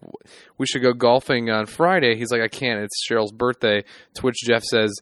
"We 0.59 0.67
should 0.67 0.83
go 0.83 0.93
golfing 0.93 1.49
on 1.49 1.67
Friday." 1.67 2.17
He's 2.17 2.33
like, 2.33 2.43
"I 2.43 2.49
can't. 2.49 2.81
It's 2.81 3.07
Cheryl's 3.09 3.33
birthday." 3.33 3.85
To 4.15 4.23
which 4.23 4.37
Jeff 4.45 4.65
says. 4.65 4.93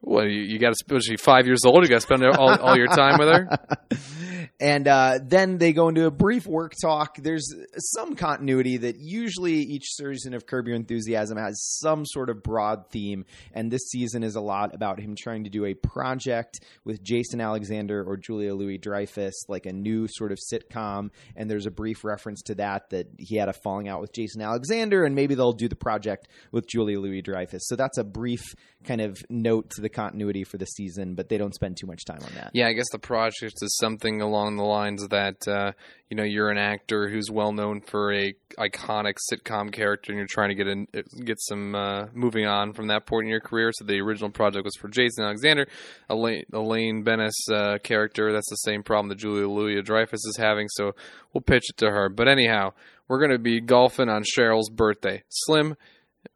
well, 0.00 0.26
you, 0.26 0.40
you 0.40 0.58
got 0.58 0.74
to? 0.74 0.94
Was 0.94 1.04
she 1.04 1.16
five 1.16 1.46
years 1.46 1.60
old? 1.64 1.84
You 1.84 1.88
got 1.88 2.00
to 2.00 2.00
spend 2.00 2.24
all, 2.24 2.58
all 2.58 2.76
your 2.76 2.88
time 2.88 3.18
with 3.18 3.28
her. 3.28 3.48
And 4.60 4.88
uh, 4.88 5.18
then 5.22 5.58
they 5.58 5.72
go 5.72 5.88
into 5.88 6.06
a 6.06 6.10
brief 6.10 6.46
work 6.46 6.74
talk. 6.80 7.16
There's 7.16 7.52
some 7.76 8.16
continuity 8.16 8.78
that 8.78 8.96
usually 8.98 9.54
each 9.54 9.94
season 9.94 10.34
of 10.34 10.46
Curb 10.46 10.66
Your 10.66 10.76
Enthusiasm 10.76 11.36
has 11.38 11.62
some 11.80 12.04
sort 12.06 12.30
of 12.30 12.42
broad 12.42 12.90
theme, 12.90 13.24
and 13.52 13.70
this 13.70 13.88
season 13.88 14.22
is 14.22 14.36
a 14.36 14.40
lot 14.40 14.74
about 14.74 15.00
him 15.00 15.14
trying 15.16 15.44
to 15.44 15.50
do 15.50 15.64
a 15.64 15.74
project 15.74 16.60
with 16.84 17.02
Jason 17.02 17.40
Alexander 17.40 18.02
or 18.02 18.16
Julia 18.16 18.54
Louis 18.54 18.78
Dreyfus, 18.78 19.48
like 19.48 19.66
a 19.66 19.72
new 19.72 20.06
sort 20.08 20.32
of 20.32 20.38
sitcom. 20.38 21.10
And 21.36 21.50
there's 21.50 21.66
a 21.66 21.70
brief 21.70 22.04
reference 22.04 22.42
to 22.42 22.54
that 22.56 22.90
that 22.90 23.08
he 23.18 23.36
had 23.36 23.48
a 23.48 23.52
falling 23.52 23.88
out 23.88 24.00
with 24.00 24.12
Jason 24.12 24.42
Alexander, 24.42 25.04
and 25.04 25.14
maybe 25.14 25.34
they'll 25.34 25.52
do 25.52 25.68
the 25.68 25.76
project 25.76 26.28
with 26.50 26.68
Julia 26.68 26.98
Louis 27.00 27.22
Dreyfus. 27.22 27.66
So 27.66 27.76
that's 27.76 27.98
a 27.98 28.04
brief 28.04 28.54
kind 28.84 29.00
of 29.00 29.22
note 29.28 29.70
to 29.70 29.80
the 29.80 29.88
continuity 29.88 30.44
for 30.44 30.58
the 30.58 30.66
season, 30.66 31.14
but 31.14 31.28
they 31.28 31.38
don't 31.38 31.54
spend 31.54 31.76
too 31.76 31.86
much 31.86 32.04
time 32.04 32.20
on 32.22 32.34
that. 32.34 32.50
Yeah, 32.52 32.66
I 32.66 32.72
guess 32.72 32.90
the 32.90 32.98
project 32.98 33.56
is 33.62 33.76
something 33.76 34.20
along 34.32 34.56
the 34.56 34.64
lines 34.64 35.06
that 35.08 35.46
uh, 35.46 35.72
you 36.08 36.16
know 36.16 36.22
you're 36.22 36.50
an 36.50 36.58
actor 36.58 37.08
who's 37.08 37.30
well 37.30 37.52
known 37.52 37.80
for 37.80 38.12
a 38.12 38.34
iconic 38.58 39.16
sitcom 39.30 39.70
character, 39.70 40.12
and 40.12 40.18
you're 40.18 40.26
trying 40.26 40.48
to 40.48 40.54
get 40.54 40.66
in, 40.66 40.86
get 41.24 41.38
some 41.40 41.74
uh, 41.74 42.06
moving 42.14 42.46
on 42.46 42.72
from 42.72 42.88
that 42.88 43.06
point 43.06 43.24
in 43.24 43.30
your 43.30 43.40
career. 43.40 43.70
So 43.72 43.84
the 43.84 44.00
original 44.00 44.30
project 44.30 44.64
was 44.64 44.76
for 44.76 44.88
Jason 44.88 45.24
Alexander, 45.24 45.66
Elaine, 46.08 46.44
Elaine 46.52 47.02
Benes 47.02 47.36
uh, 47.52 47.78
character. 47.82 48.32
That's 48.32 48.50
the 48.50 48.56
same 48.56 48.82
problem 48.82 49.08
that 49.10 49.18
Julia 49.18 49.48
Louis 49.48 49.82
Dreyfus 49.82 50.24
is 50.24 50.36
having. 50.38 50.68
So 50.70 50.92
we'll 51.32 51.42
pitch 51.42 51.64
it 51.68 51.76
to 51.78 51.90
her. 51.90 52.08
But 52.08 52.28
anyhow, 52.28 52.72
we're 53.08 53.18
going 53.18 53.30
to 53.32 53.38
be 53.38 53.60
golfing 53.60 54.08
on 54.08 54.24
Cheryl's 54.24 54.70
birthday. 54.70 55.22
Slim, 55.28 55.76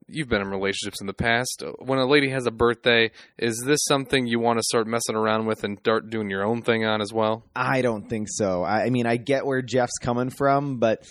you've 0.09 0.29
been 0.29 0.40
in 0.40 0.49
relationships 0.49 1.01
in 1.01 1.07
the 1.07 1.14
past. 1.14 1.62
When 1.79 1.99
a 1.99 2.07
lady 2.07 2.31
has 2.31 2.47
a 2.47 2.51
birthday, 2.51 3.11
is 3.38 3.62
this 3.66 3.81
something 3.85 4.27
you 4.27 4.38
want 4.38 4.59
to 4.59 4.62
start 4.62 4.87
messing 4.87 5.16
around 5.16 5.47
with 5.47 5.64
and 5.64 5.79
start 5.79 6.11
doing 6.11 6.31
your 6.31 6.45
own 6.45 6.62
thing 6.62 6.85
on 6.85 7.01
as 7.01 7.12
well? 7.12 7.45
I 7.55 7.83
don't 7.83 8.09
think 8.09 8.29
so. 8.31 8.62
I, 8.62 8.85
I 8.85 8.90
mean, 8.90 9.07
I 9.07 9.16
get 9.16 9.47
where 9.47 9.62
Jeff's 9.62 9.99
coming 10.01 10.31
from, 10.31 10.79
but 10.79 11.03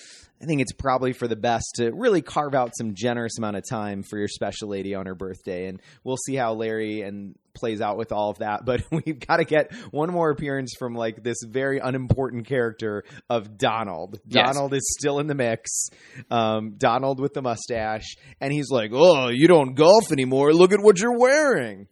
I 0.41 0.45
think 0.45 0.61
it's 0.61 0.73
probably 0.73 1.13
for 1.13 1.27
the 1.27 1.35
best 1.35 1.65
to 1.75 1.91
really 1.91 2.21
carve 2.21 2.53
out 2.53 2.73
some 2.77 2.93
generous 2.93 3.37
amount 3.37 3.55
of 3.55 3.63
time 3.69 4.03
for 4.03 4.17
your 4.17 4.27
special 4.27 4.69
lady 4.69 4.93
on 4.93 5.05
her 5.05 5.15
birthday, 5.15 5.67
and 5.67 5.81
we'll 6.03 6.17
see 6.17 6.35
how 6.35 6.53
Larry 6.53 7.01
and 7.01 7.35
plays 7.53 7.79
out 7.79 7.97
with 7.97 8.11
all 8.11 8.29
of 8.29 8.39
that. 8.39 8.65
But 8.65 8.83
we've 8.91 9.19
got 9.19 9.37
to 9.37 9.45
get 9.45 9.73
one 9.91 10.11
more 10.11 10.29
appearance 10.29 10.73
from 10.77 10.93
like 10.93 11.23
this 11.23 11.37
very 11.47 11.79
unimportant 11.79 12.47
character 12.47 13.03
of 13.29 13.57
Donald. 13.57 14.19
Yes. 14.27 14.53
Donald 14.53 14.73
is 14.73 14.93
still 14.99 15.19
in 15.19 15.27
the 15.27 15.35
mix. 15.35 15.87
Um, 16.29 16.75
Donald 16.77 17.19
with 17.19 17.33
the 17.33 17.41
mustache, 17.41 18.15
and 18.41 18.51
he's 18.51 18.69
like, 18.69 18.91
"Oh, 18.93 19.29
you 19.29 19.47
don't 19.47 19.73
golf 19.75 20.11
anymore. 20.11 20.53
Look 20.53 20.73
at 20.73 20.81
what 20.81 20.99
you're 20.99 21.17
wearing." 21.17 21.87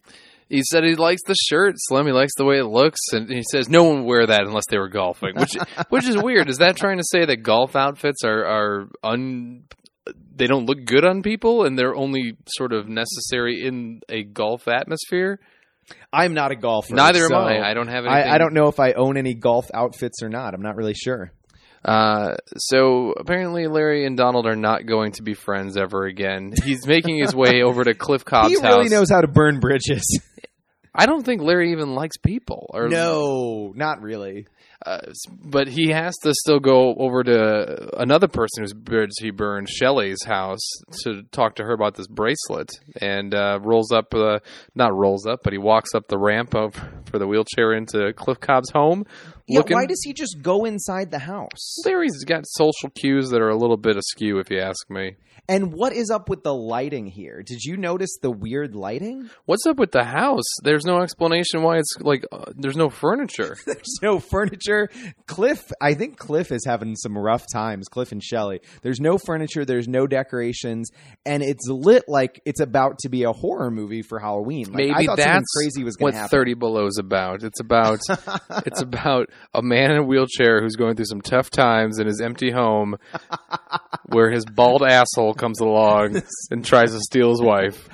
He 0.53 0.61
said 0.63 0.83
he 0.83 0.93
likes 0.93 1.23
the 1.25 1.33
shirt, 1.49 1.73
Slim. 1.77 2.05
He 2.05 2.11
likes 2.11 2.33
the 2.37 2.45
way 2.45 2.59
it 2.59 2.65
looks, 2.65 2.99
and 3.11 3.27
he 3.27 3.41
says 3.51 3.69
no 3.69 3.85
one 3.85 4.01
would 4.03 4.07
wear 4.07 4.27
that 4.27 4.41
unless 4.43 4.65
they 4.69 4.77
were 4.77 4.87
golfing, 4.87 5.35
which 5.35 5.55
which 5.89 6.07
is 6.07 6.15
weird. 6.15 6.47
Is 6.47 6.59
that 6.59 6.77
trying 6.77 6.97
to 6.97 7.03
say 7.03 7.25
that 7.25 7.37
golf 7.37 7.75
outfits 7.75 8.23
are 8.23 8.45
are 8.45 8.87
un 9.03 9.63
they 10.35 10.45
don't 10.45 10.67
look 10.67 10.85
good 10.85 11.05
on 11.05 11.23
people 11.23 11.65
and 11.65 11.77
they're 11.77 11.95
only 11.95 12.37
sort 12.55 12.71
of 12.71 12.87
necessary 12.87 13.65
in 13.65 14.01
a 14.09 14.21
golf 14.23 14.67
atmosphere? 14.67 15.39
I'm 16.13 16.35
not 16.35 16.51
a 16.51 16.55
golfer. 16.55 16.93
Neither 16.93 17.25
am 17.25 17.33
I. 17.33 17.59
I 17.67 17.73
don't 17.73 17.87
have 17.87 18.05
anything. 18.05 18.31
I, 18.31 18.35
I 18.35 18.37
don't 18.37 18.53
know 18.53 18.67
if 18.67 18.79
I 18.79 18.91
own 18.91 19.17
any 19.17 19.33
golf 19.33 19.65
outfits 19.73 20.21
or 20.21 20.29
not. 20.29 20.53
I'm 20.53 20.61
not 20.61 20.75
really 20.75 20.93
sure. 20.93 21.31
Uh, 21.83 22.35
so 22.57 23.13
apparently, 23.17 23.67
Larry 23.67 24.05
and 24.05 24.15
Donald 24.15 24.45
are 24.45 24.55
not 24.55 24.85
going 24.85 25.13
to 25.13 25.23
be 25.23 25.33
friends 25.33 25.75
ever 25.77 26.05
again. 26.05 26.53
He's 26.63 26.87
making 26.87 27.17
his 27.17 27.35
way 27.35 27.63
over 27.63 27.83
to 27.83 27.93
Cliff 27.93 28.23
Cobb's 28.25 28.49
he 28.49 28.55
really 28.55 28.83
house. 28.83 28.91
knows 28.91 29.09
how 29.09 29.21
to 29.21 29.27
burn 29.27 29.59
bridges. 29.59 30.03
I 30.95 31.05
don't 31.05 31.25
think 31.25 31.41
Larry 31.41 31.71
even 31.71 31.95
likes 31.95 32.17
people. 32.17 32.69
Or 32.73 32.87
no, 32.87 33.73
not 33.75 34.01
really. 34.01 34.45
uh, 34.85 34.99
but 35.43 35.67
he 35.67 35.89
has 35.89 36.13
to 36.23 36.33
still 36.33 36.59
go 36.59 36.93
over 36.95 37.23
to 37.23 37.99
another 37.99 38.27
person 38.27 38.61
whose 38.63 38.73
bridge 38.73 39.11
he 39.19 39.31
burned, 39.31 39.69
Shelley's 39.69 40.23
house, 40.23 40.59
to 41.03 41.23
talk 41.31 41.55
to 41.55 41.63
her 41.63 41.71
about 41.73 41.95
this 41.95 42.07
bracelet. 42.07 42.69
And 43.01 43.33
uh, 43.33 43.59
rolls 43.63 43.91
up, 43.91 44.13
uh, 44.13 44.39
not 44.75 44.93
rolls 44.95 45.25
up, 45.25 45.39
but 45.43 45.53
he 45.53 45.57
walks 45.57 45.95
up 45.95 46.09
the 46.09 46.17
ramp 46.19 46.53
up 46.53 46.75
for 47.09 47.17
the 47.17 47.25
wheelchair 47.27 47.73
into 47.73 48.13
Cliff 48.13 48.39
Cobb's 48.39 48.69
home. 48.71 49.05
Yeah, 49.47 49.59
looking- 49.59 49.75
why 49.77 49.85
does 49.87 50.01
he 50.03 50.13
just 50.13 50.41
go 50.41 50.63
inside 50.65 51.09
the 51.11 51.19
house? 51.19 51.77
Larry's 51.85 52.23
got 52.23 52.43
social 52.45 52.89
cues 52.91 53.29
that 53.29 53.41
are 53.41 53.49
a 53.49 53.57
little 53.57 53.77
bit 53.77 53.97
askew, 53.97 54.37
if 54.39 54.51
you 54.51 54.59
ask 54.59 54.89
me. 54.89 55.15
And 55.49 55.73
what 55.73 55.91
is 55.91 56.09
up 56.09 56.29
with 56.29 56.43
the 56.43 56.53
lighting 56.53 57.05
here? 57.05 57.43
Did 57.45 57.65
you 57.65 57.75
notice 57.75 58.17
the 58.21 58.31
weird 58.31 58.75
lighting? 58.75 59.29
What's 59.43 59.65
up 59.65 59.75
with 59.77 59.91
the 59.91 60.05
house? 60.05 60.45
There's 60.63 60.85
no 60.85 61.01
explanation 61.01 61.63
why 61.63 61.79
it's 61.79 61.97
like 61.99 62.23
uh, 62.31 62.45
there's 62.55 62.77
no 62.77 62.89
furniture. 62.89 63.57
There's 63.65 63.99
no 64.01 64.19
furniture. 64.19 64.89
Cliff, 65.27 65.59
I 65.81 65.95
think 65.95 66.17
Cliff 66.17 66.51
is 66.51 66.63
having 66.65 66.95
some 66.95 67.17
rough 67.17 67.45
times. 67.51 67.89
Cliff 67.89 68.13
and 68.13 68.23
Shelly. 68.23 68.61
There's 68.83 69.01
no 69.01 69.17
furniture. 69.17 69.65
There's 69.65 69.87
no 69.87 70.07
decorations, 70.07 70.91
and 71.25 71.43
it's 71.43 71.67
lit 71.67 72.03
like 72.07 72.41
it's 72.45 72.61
about 72.61 72.99
to 72.99 73.09
be 73.09 73.23
a 73.23 73.33
horror 73.33 73.69
movie 73.69 74.01
for 74.01 74.19
Halloween. 74.19 74.67
Like, 74.67 74.75
Maybe 74.75 74.91
I 74.91 75.05
thought 75.05 75.17
something 75.17 75.33
that's 75.33 75.53
crazy 75.57 75.83
was 75.83 75.97
what 75.99 76.13
happen. 76.13 76.29
Thirty 76.29 76.53
Below 76.53 76.85
is 76.85 76.97
about. 76.99 77.43
It's 77.43 77.59
about 77.59 77.99
it's 78.65 78.81
about 78.81 79.27
a 79.53 79.61
man 79.61 79.91
in 79.91 79.97
a 79.97 80.03
wheelchair 80.03 80.61
who's 80.61 80.77
going 80.77 80.95
through 80.95 81.05
some 81.05 81.21
tough 81.21 81.49
times 81.49 81.99
in 81.99 82.07
his 82.07 82.21
empty 82.21 82.51
home, 82.51 82.95
where 84.05 84.31
his 84.31 84.45
bald 84.45 84.83
asshole 84.83 85.32
comes 85.33 85.59
along 85.59 86.21
and 86.51 86.65
tries 86.65 86.91
to 86.91 86.99
steal 86.99 87.29
his 87.29 87.41
wife. 87.41 87.87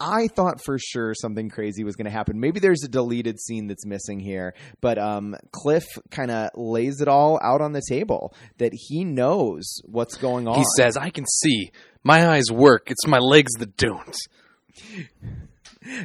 I 0.00 0.28
thought 0.28 0.62
for 0.62 0.78
sure 0.78 1.14
something 1.14 1.48
crazy 1.48 1.84
was 1.84 1.96
going 1.96 2.04
to 2.04 2.10
happen. 2.10 2.38
Maybe 2.38 2.60
there's 2.60 2.84
a 2.84 2.88
deleted 2.88 3.40
scene 3.40 3.66
that's 3.66 3.86
missing 3.86 4.20
here, 4.20 4.54
but 4.80 4.98
um, 4.98 5.36
Cliff 5.52 5.86
kind 6.10 6.30
of 6.30 6.50
lays 6.54 7.00
it 7.00 7.08
all 7.08 7.40
out 7.42 7.60
on 7.60 7.72
the 7.72 7.82
table 7.88 8.34
that 8.58 8.72
he 8.74 9.04
knows 9.04 9.80
what's 9.84 10.16
going 10.16 10.48
on. 10.48 10.58
He 10.58 10.64
says, 10.76 10.96
"I 10.96 11.10
can 11.10 11.24
see. 11.26 11.70
My 12.02 12.28
eyes 12.28 12.50
work. 12.52 12.90
It's 12.90 13.06
my 13.06 13.18
legs 13.18 13.52
that 13.58 13.76
don't." 13.76 14.16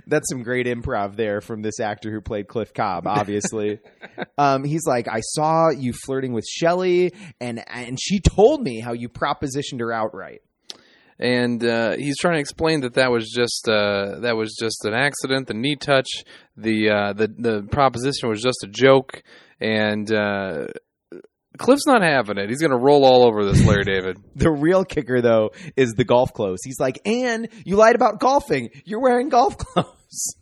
That's 0.05 0.29
some 0.29 0.43
great 0.43 0.67
improv 0.67 1.15
there 1.15 1.41
from 1.41 1.61
this 1.61 1.79
actor 1.79 2.11
who 2.11 2.21
played 2.21 2.47
Cliff 2.47 2.73
Cobb, 2.73 3.07
obviously. 3.07 3.79
um, 4.37 4.63
he's 4.63 4.85
like, 4.85 5.07
I 5.07 5.21
saw 5.21 5.69
you 5.69 5.93
flirting 5.93 6.33
with 6.33 6.45
Shelley, 6.47 7.13
and 7.39 7.63
and 7.67 7.99
she 7.99 8.19
told 8.19 8.61
me 8.61 8.79
how 8.79 8.93
you 8.93 9.09
propositioned 9.09 9.79
her 9.79 9.91
outright. 9.91 10.41
And 11.21 11.63
uh, 11.63 11.95
he's 11.97 12.17
trying 12.17 12.33
to 12.33 12.39
explain 12.39 12.81
that 12.81 12.95
that 12.95 13.11
was 13.11 13.31
just 13.31 13.69
uh, 13.69 14.19
that 14.21 14.35
was 14.35 14.57
just 14.59 14.83
an 14.85 14.93
accident. 14.93 15.47
The 15.47 15.53
knee 15.53 15.75
touch, 15.75 16.09
the 16.57 16.89
uh, 16.89 17.13
the 17.13 17.27
the 17.27 17.67
proposition 17.71 18.27
was 18.27 18.41
just 18.41 18.63
a 18.63 18.67
joke, 18.67 19.21
and 19.59 20.11
uh, 20.11 20.65
Cliff's 21.57 21.85
not 21.85 22.01
having 22.01 22.37
it. 22.37 22.49
He's 22.49 22.59
going 22.59 22.71
to 22.71 22.77
roll 22.77 23.05
all 23.05 23.23
over 23.23 23.45
this, 23.45 23.63
Larry 23.65 23.83
David. 23.83 24.17
The 24.35 24.49
real 24.49 24.83
kicker, 24.83 25.21
though, 25.21 25.51
is 25.75 25.93
the 25.93 26.03
golf 26.03 26.33
clothes. 26.33 26.59
He's 26.63 26.79
like, 26.79 26.99
and 27.05 27.49
you 27.63 27.75
lied 27.75 27.95
about 27.95 28.19
golfing. 28.19 28.69
You're 28.85 29.01
wearing 29.01 29.29
golf 29.29 29.57
clothes. 29.59 30.35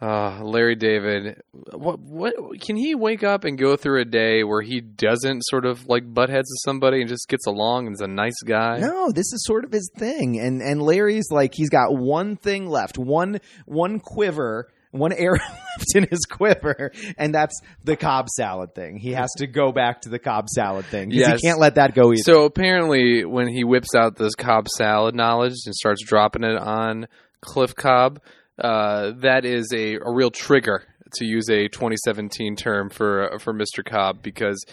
Uh, 0.00 0.42
Larry 0.44 0.74
David, 0.74 1.40
what 1.72 1.98
what 1.98 2.34
can 2.60 2.76
he 2.76 2.94
wake 2.94 3.24
up 3.24 3.44
and 3.44 3.56
go 3.56 3.76
through 3.76 4.02
a 4.02 4.04
day 4.04 4.44
where 4.44 4.60
he 4.60 4.82
doesn't 4.82 5.40
sort 5.46 5.64
of 5.64 5.88
like 5.88 6.02
butt 6.12 6.28
heads 6.28 6.50
with 6.50 6.60
somebody 6.66 7.00
and 7.00 7.08
just 7.08 7.26
gets 7.28 7.46
along 7.46 7.86
and 7.86 7.94
is 7.94 8.02
a 8.02 8.06
nice 8.06 8.36
guy? 8.44 8.78
No, 8.78 9.10
this 9.10 9.32
is 9.32 9.42
sort 9.46 9.64
of 9.64 9.72
his 9.72 9.90
thing. 9.96 10.38
And 10.38 10.60
and 10.60 10.82
Larry's 10.82 11.30
like 11.30 11.52
he's 11.54 11.70
got 11.70 11.96
one 11.96 12.36
thing 12.36 12.66
left, 12.68 12.98
one 12.98 13.40
one 13.64 13.98
quiver, 13.98 14.68
one 14.90 15.12
arrow 15.16 15.38
left 15.38 15.94
in 15.94 16.06
his 16.10 16.26
quiver, 16.30 16.92
and 17.16 17.34
that's 17.34 17.58
the 17.82 17.96
Cobb 17.96 18.28
salad 18.28 18.74
thing. 18.74 18.98
He 18.98 19.12
has 19.12 19.30
to 19.38 19.46
go 19.46 19.72
back 19.72 20.02
to 20.02 20.10
the 20.10 20.18
Cobb 20.18 20.50
salad 20.50 20.84
thing. 20.84 21.08
'cause 21.08 21.18
Yes. 21.20 21.40
He 21.40 21.48
can't 21.48 21.58
let 21.58 21.76
that 21.76 21.94
go 21.94 22.12
either. 22.12 22.22
So 22.22 22.44
apparently, 22.44 23.24
when 23.24 23.48
he 23.48 23.64
whips 23.64 23.94
out 23.94 24.16
this 24.16 24.34
Cobb 24.34 24.68
salad 24.68 25.14
knowledge 25.14 25.54
and 25.64 25.74
starts 25.74 26.04
dropping 26.04 26.44
it 26.44 26.58
on 26.58 27.06
Cliff 27.40 27.74
Cobb, 27.74 28.20
uh, 28.58 29.12
that 29.16 29.44
is 29.44 29.72
a, 29.74 29.94
a 29.94 30.12
real 30.12 30.30
trigger 30.30 30.82
to 31.14 31.24
use 31.24 31.48
a 31.48 31.68
2017 31.68 32.56
term 32.56 32.90
for 32.90 33.38
for 33.40 33.52
Mr. 33.52 33.84
Cobb 33.84 34.22
because 34.22 34.64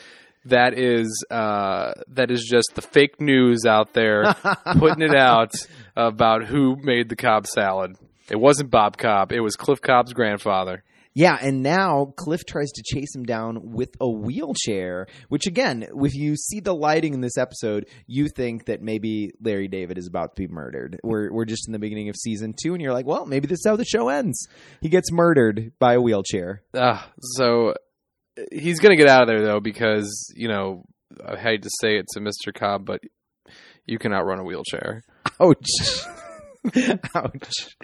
that 0.45 0.77
is 0.77 1.25
uh, 1.31 1.93
that 2.09 2.31
is 2.31 2.45
just 2.49 2.71
the 2.75 2.81
fake 2.81 3.19
news 3.21 3.65
out 3.65 3.93
there 3.93 4.33
putting 4.77 5.01
it 5.01 5.15
out 5.15 5.53
about 5.95 6.45
who 6.45 6.75
made 6.81 7.09
the 7.09 7.15
Cobb 7.15 7.47
salad. 7.47 7.95
It 8.29 8.39
wasn't 8.39 8.71
Bob 8.71 8.97
Cobb. 8.97 9.31
It 9.31 9.41
was 9.41 9.55
Cliff 9.55 9.81
Cobb's 9.81 10.13
grandfather. 10.13 10.83
Yeah, 11.13 11.37
and 11.39 11.61
now 11.61 12.13
Cliff 12.17 12.45
tries 12.45 12.71
to 12.71 12.83
chase 12.83 13.15
him 13.15 13.23
down 13.23 13.73
with 13.73 13.89
a 14.01 14.09
wheelchair, 14.09 15.07
which 15.29 15.45
again, 15.45 15.85
if 16.03 16.15
you 16.15 16.35
see 16.35 16.59
the 16.59 16.73
lighting 16.73 17.13
in 17.13 17.21
this 17.21 17.37
episode, 17.37 17.87
you 18.07 18.29
think 18.29 18.65
that 18.65 18.81
maybe 18.81 19.31
Larry 19.41 19.67
David 19.67 19.97
is 19.97 20.07
about 20.07 20.35
to 20.35 20.41
be 20.41 20.47
murdered. 20.47 20.99
We're 21.03 21.31
we're 21.31 21.45
just 21.45 21.67
in 21.67 21.73
the 21.73 21.79
beginning 21.79 22.09
of 22.09 22.15
season 22.15 22.53
2 22.61 22.73
and 22.73 22.81
you're 22.81 22.93
like, 22.93 23.05
"Well, 23.05 23.25
maybe 23.25 23.47
this 23.47 23.59
is 23.59 23.65
how 23.67 23.75
the 23.75 23.85
show 23.85 24.09
ends." 24.09 24.47
He 24.81 24.89
gets 24.89 25.11
murdered 25.11 25.73
by 25.79 25.93
a 25.93 26.01
wheelchair. 26.01 26.63
Uh, 26.73 27.01
so 27.19 27.75
he's 28.51 28.79
going 28.79 28.95
to 28.95 29.01
get 29.01 29.09
out 29.09 29.21
of 29.21 29.27
there 29.27 29.45
though 29.45 29.59
because 29.59 30.33
you 30.35 30.47
know 30.47 30.83
I 31.25 31.37
hate 31.37 31.61
to 31.63 31.69
say 31.81 31.97
it 31.97 32.07
to 32.13 32.19
Mr. 32.19 32.53
Cobb, 32.53 32.85
but 32.85 33.01
you 33.85 33.99
can 33.99 34.13
outrun 34.13 34.39
a 34.39 34.43
wheelchair. 34.43 35.03
Ouch. 35.39 36.05
Ouch. 37.15 37.75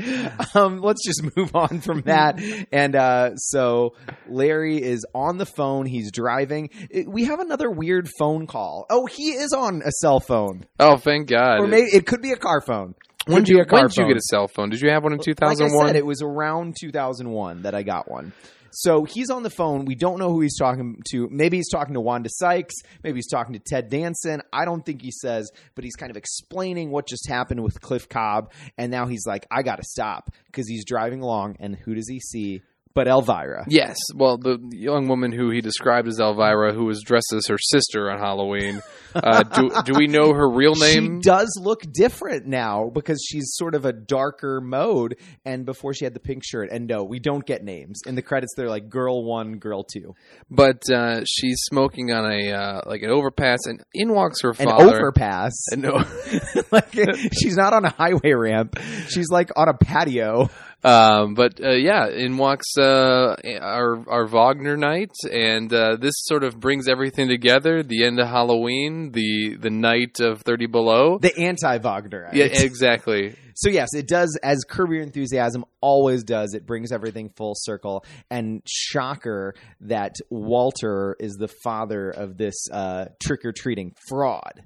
Um, 0.56 0.80
let's 0.80 1.06
just 1.06 1.24
move 1.36 1.56
on 1.56 1.82
from 1.82 2.02
that. 2.04 2.42
And 2.72 2.96
uh, 2.96 3.36
so 3.36 3.96
Larry 4.28 4.82
is 4.82 5.06
on 5.14 5.38
the 5.38 5.46
phone. 5.46 5.86
He's 5.86 6.12
driving. 6.12 6.70
It- 6.90 7.08
we 7.10 7.26
have 7.26 7.40
another 7.40 7.70
weird 7.70 8.08
phone 8.18 8.48
call. 8.48 8.86
Oh, 8.90 9.06
he 9.06 9.32
is 9.32 9.52
on 9.54 9.82
a 9.86 9.92
cell 9.92 10.20
phone, 10.20 10.66
Oh, 10.80 10.98
thank 10.98 11.28
God! 11.30 11.60
or 11.60 11.68
maybe 11.68 11.88
it 11.92 12.06
could 12.06 12.22
be 12.22 12.32
a 12.32 12.38
car 12.38 12.62
phone. 12.62 12.96
when 13.26 13.44
did 13.44 13.50
you, 13.56 13.62
a 13.62 13.66
car 13.66 13.80
when 13.80 13.88
did 13.90 13.98
you 13.98 14.08
get 14.08 14.18
a 14.18 14.22
cell 14.22 14.48
phone? 14.48 14.70
Did 14.70 14.82
you 14.82 14.90
have 14.92 15.04
one 15.04 15.12
in 15.14 15.18
Like 15.20 15.26
2001? 15.26 15.84
I 15.86 15.88
said, 15.90 15.96
it 15.96 16.06
was 16.06 16.22
around 16.22 16.76
2001 16.80 17.64
that 17.64 17.76
I 17.76 17.84
got 17.84 18.10
one. 18.10 18.34
So 18.72 19.04
he's 19.04 19.30
on 19.30 19.44
the 19.44 19.50
phone. 19.50 19.86
We 19.86 19.96
don't 19.96 20.20
know 20.20 20.32
who 20.32 20.42
he's 20.42 20.58
talking 20.58 21.02
to. 21.12 21.28
Maybe 21.32 21.58
he's 21.58 21.70
talking 21.70 21.94
to 21.94 22.02
Wanda 22.02 22.30
Sykes. 22.32 22.76
Maybe 23.04 23.18
he's 23.18 23.28
talking 23.28 23.54
to 23.54 23.60
Ted 23.60 23.90
Danson. 23.90 24.42
I 24.54 24.66
don't 24.66 24.86
think 24.86 25.02
he 25.02 25.12
says, 25.12 25.52
but 25.76 25.84
he's 25.84 25.96
kind 25.96 26.10
of 26.10 26.18
explaining 26.18 26.92
what 26.92 27.08
just 27.08 27.28
happened 27.28 27.64
with 27.64 27.82
Cliff 27.82 28.08
Cobb. 28.10 28.52
And 28.78 28.92
now 28.92 29.08
he's 29.08 29.26
like, 29.26 29.46
I 29.52 29.64
got 29.64 29.78
to 29.78 29.84
stop 29.84 30.30
because 30.46 30.68
he's 30.68 30.86
driving 30.86 31.22
along. 31.22 31.58
And 31.60 31.76
who 31.76 31.96
does 31.96 32.08
he 32.08 32.20
see? 32.20 32.62
But 32.96 33.08
Elvira. 33.08 33.66
Yes. 33.70 33.98
Well, 34.16 34.38
the 34.38 34.58
young 34.72 35.08
woman 35.08 35.32
who 35.32 35.52
he 35.52 35.62
described 35.62 36.08
as 36.08 36.20
Elvira, 36.20 36.74
who 36.74 36.86
was 36.86 37.02
dressed 37.04 37.34
as 37.36 37.46
her 37.48 37.58
sister 37.60 38.10
on 38.10 38.20
Halloween. 38.20 38.82
Uh, 39.16 39.44
do 39.44 39.72
do 39.86 39.94
we 39.98 40.08
know 40.08 40.34
her 40.34 40.50
real 40.50 40.76
name? 40.76 41.18
She 41.18 41.22
does 41.22 41.60
look 41.62 41.82
different 41.94 42.46
now 42.46 42.90
because 42.94 43.26
she's 43.28 43.54
sort 43.56 43.74
of 43.76 43.86
a 43.86 43.94
darker 43.94 44.60
mode. 44.62 45.18
And 45.46 45.66
before 45.66 45.94
she 45.94 46.04
had 46.06 46.14
the 46.14 46.20
pink 46.20 46.44
shirt. 46.46 46.70
And 46.72 46.88
no, 46.88 47.04
we 47.04 47.20
don't 47.20 47.46
get 47.46 47.64
names. 47.64 48.02
In 48.06 48.16
the 48.16 48.22
credits, 48.22 48.54
they're 48.56 48.70
like 48.70 48.90
girl 48.90 49.24
one, 49.24 49.58
girl 49.60 49.84
two. 49.84 50.14
but 50.50 50.90
uh, 50.92 51.22
she's 51.26 51.60
smoking 51.62 52.12
on 52.12 52.32
a 52.32 52.52
uh, 52.52 52.82
like 52.86 53.02
an 53.04 53.10
overpass, 53.12 53.60
and 53.66 53.82
in 53.94 54.14
walks 54.14 54.42
her 54.42 54.54
father. 54.54 54.90
An 54.90 54.96
overpass. 54.96 55.54
And 55.72 55.82
no, 55.84 56.04
like 56.72 56.94
she's 57.34 57.56
not 57.56 57.74
on 57.74 57.86
a 57.86 57.92
highway 57.92 58.34
ramp. 58.34 58.78
She's 59.08 59.30
like 59.30 59.50
on 59.56 59.70
a 59.70 59.74
patio. 59.74 60.50
Um, 60.84 61.34
but 61.34 61.60
uh, 61.62 61.72
yeah, 61.72 62.08
in 62.08 62.38
walks 62.38 62.78
uh, 62.78 63.36
our 63.62 64.10
our 64.10 64.28
Wagnerite, 64.28 65.16
and 65.30 65.72
uh, 65.74 65.98
this 66.00 66.14
sort 66.18 66.44
of 66.44 66.60
brings 66.60 66.88
everything 66.88 67.28
together. 67.28 67.84
The 67.84 68.06
end 68.06 68.20
of 68.20 68.28
Halloween, 68.28 69.12
the 69.12 69.58
the 69.60 69.70
night 69.70 70.20
of 70.22 70.42
Thirty 70.42 70.68
Below. 70.68 71.18
The 71.18 71.38
anti-Wagner. 71.38 72.30
yeah, 72.34 72.46
exactly. 72.46 73.36
So 73.60 73.70
yes, 73.70 73.90
it 73.94 74.08
does 74.08 74.40
as 74.42 74.64
Curb 74.64 74.92
Your 74.92 75.02
Enthusiasm 75.02 75.66
always 75.82 76.24
does. 76.24 76.54
It 76.54 76.66
brings 76.66 76.94
everything 76.94 77.30
full 77.36 77.56
circle. 77.58 78.06
And 78.32 78.62
shocker 78.66 79.54
that 79.82 80.16
Walter 80.30 81.18
is 81.20 81.34
the 81.34 81.50
father 81.62 82.10
of 82.10 82.38
this 82.38 82.56
uh, 82.72 83.08
trick 83.22 83.44
or 83.44 83.52
treating 83.52 83.96
fraud. 84.08 84.64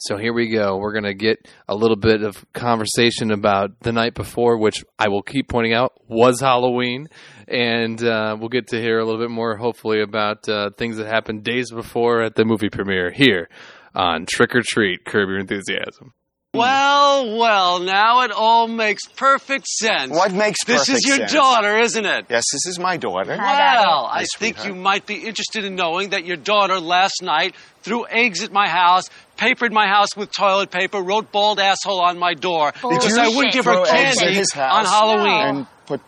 So 0.00 0.16
here 0.16 0.32
we 0.32 0.48
go. 0.48 0.76
We're 0.78 0.92
going 0.92 1.04
to 1.04 1.14
get 1.14 1.46
a 1.68 1.74
little 1.74 1.96
bit 1.96 2.22
of 2.22 2.42
conversation 2.52 3.30
about 3.30 3.80
the 3.80 3.92
night 3.92 4.14
before, 4.14 4.56
which 4.58 4.84
I 4.98 5.08
will 5.08 5.22
keep 5.22 5.48
pointing 5.48 5.74
out 5.74 5.92
was 6.08 6.40
Halloween. 6.40 7.08
And 7.46 8.02
uh, 8.02 8.36
we'll 8.38 8.48
get 8.48 8.68
to 8.68 8.80
hear 8.80 8.98
a 8.98 9.04
little 9.04 9.20
bit 9.20 9.30
more, 9.30 9.56
hopefully, 9.56 10.00
about 10.02 10.48
uh, 10.48 10.70
things 10.78 10.96
that 10.96 11.06
happened 11.06 11.44
days 11.44 11.70
before 11.70 12.22
at 12.22 12.34
the 12.34 12.44
movie 12.44 12.70
premiere 12.70 13.10
here 13.10 13.48
on 13.94 14.24
Trick 14.26 14.54
or 14.54 14.62
Treat 14.64 15.04
Curb 15.04 15.28
Your 15.28 15.38
Enthusiasm. 15.38 16.14
Well, 16.52 17.38
well, 17.38 17.78
now 17.78 18.22
it 18.22 18.32
all 18.32 18.66
makes 18.66 19.04
perfect 19.06 19.68
sense. 19.68 20.10
What 20.10 20.32
makes 20.32 20.64
This 20.64 20.80
perfect 20.86 20.98
is 20.98 21.06
your 21.06 21.16
sense? 21.18 21.32
daughter, 21.32 21.78
isn't 21.78 22.04
it? 22.04 22.26
Yes, 22.28 22.42
this 22.52 22.66
is 22.66 22.76
my 22.76 22.96
daughter. 22.96 23.36
Well, 23.36 24.06
I 24.06 24.18
Hi, 24.18 24.24
think 24.36 24.56
sweetheart. 24.56 24.66
you 24.66 24.74
might 24.74 25.06
be 25.06 25.14
interested 25.14 25.64
in 25.64 25.76
knowing 25.76 26.10
that 26.10 26.24
your 26.24 26.36
daughter 26.36 26.80
last 26.80 27.22
night 27.22 27.54
threw 27.82 28.04
eggs 28.06 28.42
at 28.42 28.50
my 28.50 28.68
house, 28.68 29.04
papered 29.40 29.72
my 29.72 29.88
house 29.88 30.14
with 30.16 30.30
toilet 30.30 30.70
paper, 30.70 31.00
wrote 31.00 31.32
bald 31.32 31.58
asshole 31.58 32.00
on 32.00 32.18
my 32.18 32.34
door 32.34 32.72
because 32.72 33.16
I 33.16 33.28
wouldn't 33.28 33.54
give 33.54 33.64
her 33.64 33.72
throw 33.72 33.84
candy 33.86 34.34
his 34.34 34.48
on 34.54 34.84
house 34.84 34.88
Halloween. 34.88 35.42
And 35.42 35.66
put. 35.86 36.00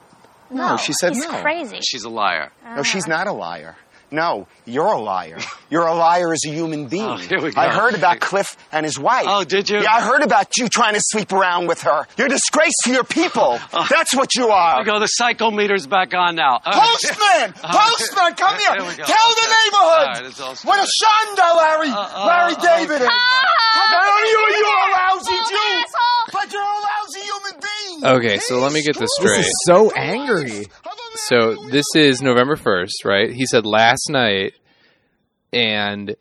No, 0.50 0.76
she 0.76 0.92
said 0.92 1.14
he's 1.14 1.26
no. 1.26 1.40
crazy. 1.40 1.80
She's 1.82 2.04
a 2.04 2.10
liar. 2.10 2.52
No, 2.76 2.82
she's 2.82 3.06
ah. 3.06 3.16
not 3.16 3.26
a 3.26 3.32
liar. 3.32 3.76
No, 4.12 4.46
you're 4.66 4.86
a 4.92 5.00
liar. 5.00 5.38
You're 5.70 5.86
a 5.86 5.94
liar 5.94 6.32
as 6.34 6.40
a 6.46 6.50
human 6.50 6.86
being. 6.92 7.02
Oh, 7.02 7.16
here 7.16 7.40
we 7.40 7.50
go. 7.50 7.58
I 7.60 7.68
heard 7.68 7.94
about 7.94 8.20
Cliff 8.20 8.56
and 8.70 8.84
his 8.84 8.98
wife. 8.98 9.24
Oh, 9.26 9.42
did 9.42 9.70
you? 9.70 9.80
Yeah, 9.80 9.90
I 9.94 10.02
heard 10.02 10.22
about 10.22 10.56
you 10.58 10.68
trying 10.68 10.94
to 10.94 11.00
sleep 11.02 11.32
around 11.32 11.66
with 11.66 11.80
her. 11.82 12.06
You're 12.18 12.26
a 12.26 12.30
disgrace 12.30 12.74
to 12.84 12.92
your 12.92 13.04
people. 13.04 13.58
That's 13.72 14.14
what 14.14 14.34
you 14.34 14.48
are. 14.50 14.70
Here 14.72 14.76
are. 14.76 14.78
we 14.80 14.84
go. 14.84 15.00
The 15.00 15.06
psychometer's 15.06 15.86
back 15.86 16.12
on 16.14 16.34
now. 16.36 16.60
All 16.64 16.72
right. 16.72 16.88
Postman! 16.92 17.52
Postman, 17.62 18.34
come 18.34 18.58
Here 18.58 18.72
here! 18.72 18.82
we 18.86 18.96
go. 18.96 19.04
Tell 19.04 19.30
the 19.34 19.48
neighborhood! 19.48 20.06
All 20.06 20.12
right, 20.12 20.24
it's 20.26 20.40
all 20.40 20.54
what 20.64 20.78
a 20.78 20.86
shanda, 20.86 21.56
Larry! 21.56 21.88
uh, 21.88 22.26
Larry 22.26 22.52
uh, 22.54 22.60
David! 22.60 23.00
okay. 23.00 23.08
No, 23.08 24.18
you, 24.28 24.46
you're 24.58 24.68
a 24.68 24.92
lousy 24.92 25.30
Jew! 25.48 25.56
asshole. 25.56 26.32
But 26.32 26.52
you're 26.52 26.62
a 26.62 26.66
lousy 26.66 27.20
human 27.20 27.60
being! 27.60 28.04
Okay, 28.16 28.38
so 28.38 28.58
let 28.60 28.72
me 28.72 28.82
get 28.82 28.96
this 28.98 29.10
straight. 29.18 29.38
This 29.38 29.46
straight. 29.46 29.46
is 29.46 29.62
so 29.64 29.90
angry. 29.96 30.66
So 31.14 31.68
this 31.68 31.86
is 31.94 32.22
November 32.22 32.56
1st, 32.56 33.04
right? 33.04 33.30
He 33.30 33.44
said 33.46 33.66
last 33.66 34.01
night, 34.08 34.54
and 35.52 36.16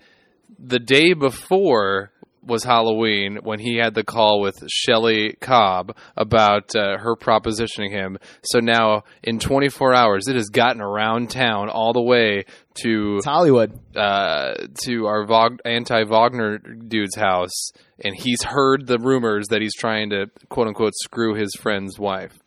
the 0.60 0.80
day 0.80 1.14
before 1.14 2.12
was 2.44 2.64
Halloween 2.64 3.38
when 3.44 3.60
he 3.60 3.78
had 3.78 3.94
the 3.94 4.04
call 4.04 4.42
with 4.42 4.64
Shelley 4.68 5.34
Cobb 5.40 5.96
about 6.18 6.76
uh, 6.76 6.98
her 6.98 7.16
propositioning 7.16 7.92
him. 7.92 8.18
So 8.44 8.60
now, 8.60 9.04
in 9.24 9.38
24 9.38 9.94
hours, 9.94 10.28
it 10.28 10.36
has 10.36 10.50
gotten 10.50 10.82
around 10.82 11.30
town 11.30 11.70
all 11.70 11.94
the 11.94 12.02
way 12.02 12.46
to 12.82 13.18
It's 13.18 13.26
Hollywood. 13.26 13.78
uh, 13.96 14.56
to 14.86 15.06
our 15.06 15.24
Vog- 15.28 15.60
anti-Wagner 15.66 16.58
dude's 16.58 17.16
house, 17.16 17.72
and 18.04 18.16
he's 18.16 18.42
heard 18.42 18.88
the 18.88 18.98
rumors 18.98 19.50
that 19.50 19.62
he's 19.62 19.76
trying 19.76 20.10
to 20.10 20.26
quote 20.50 20.68
unquote 20.68 20.94
screw 20.96 21.36
his 21.36 21.54
friend's 21.54 22.00
wife, 22.00 22.40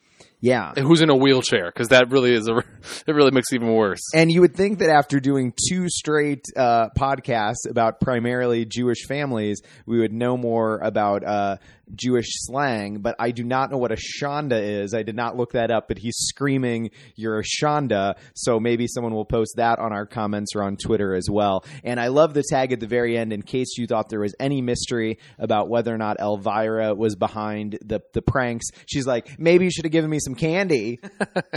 Yeah. 0.45 0.75
who's 0.75 1.01
in 1.01 1.09
a 1.09 1.17
wheelchair, 1.17 1.73
because 1.73 1.89
that 1.89 2.11
really 2.11 2.35
is 2.35 2.49
a 2.49 2.59
it 3.07 3.15
really 3.15 3.31
makes 3.31 3.51
it 3.51 3.57
even 3.57 3.73
worse. 3.73 4.03
And 4.15 4.31
you 4.31 4.43
would 4.43 4.55
think 4.55 4.81
that 4.81 4.91
after 4.91 5.19
doing 5.19 5.55
two 5.71 5.89
straight 5.89 6.45
uh, 6.55 6.91
podcasts 6.91 7.67
about 7.67 7.99
primarily 7.99 8.67
Jewish 8.67 9.07
families, 9.07 9.63
we 9.87 9.99
would 10.01 10.13
know 10.13 10.37
more 10.37 10.81
about 10.81 11.25
uh, 11.25 11.57
Jewish 11.95 12.27
slang. 12.29 12.99
But 12.99 13.17
I 13.19 13.31
do 13.31 13.45
not 13.45 13.71
know 13.71 13.79
what 13.79 13.93
a 13.93 13.97
shanda 13.97 14.61
is. 14.61 14.95
I 14.95 15.03
did 15.03 15.17
not 15.17 15.37
look 15.37 15.53
that 15.53 15.71
up. 15.71 15.89
But 15.89 15.99
he's 15.99 16.17
screaming, 16.17 16.91
"You're 17.17 17.41
a 17.41 17.45
shanda!" 17.45 18.17
So 18.35 18.61
maybe 18.61 18.87
someone 18.87 19.15
will 19.15 19.25
post 19.25 19.55
that 19.57 19.79
on 19.79 19.93
our 19.93 20.07
comments 20.07 20.55
or 20.55 20.63
on 20.63 20.77
Twitter 20.77 21.15
as 21.15 21.29
well. 21.31 21.65
And 21.83 21.99
I 22.01 22.09
love 22.09 22.35
the 22.35 22.45
tag 22.49 22.73
at 22.73 22.81
the 22.81 22.87
very 22.87 23.17
end, 23.17 23.33
in 23.33 23.43
case 23.43 23.77
you 23.77 23.87
thought 23.87 24.09
there 24.09 24.21
was 24.21 24.35
any 24.41 24.63
mystery 24.63 25.19
about 25.39 25.69
whether 25.69 25.95
or 25.95 25.99
not 25.99 26.19
Elvira 26.21 26.95
was 26.95 27.17
behind 27.17 27.79
the 27.85 28.01
the 28.13 28.23
pranks. 28.23 28.67
She's 28.87 29.07
like, 29.07 29.39
"Maybe 29.39 29.65
you 29.65 29.71
should 29.71 29.85
have 29.85 29.93
given 29.93 30.11
me 30.11 30.19
some 30.19 30.35
candy." 30.35 31.01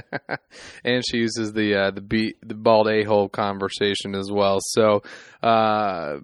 and 0.83 1.03
she 1.09 1.17
uses 1.17 1.53
the 1.53 1.75
uh, 1.75 1.91
the 1.91 2.01
beat 2.01 2.37
the 2.41 2.55
bald 2.55 2.87
a 2.87 3.03
hole 3.03 3.29
conversation 3.29 4.15
as 4.15 4.31
well. 4.31 4.57
So 4.61 5.01
uh, 5.41 6.17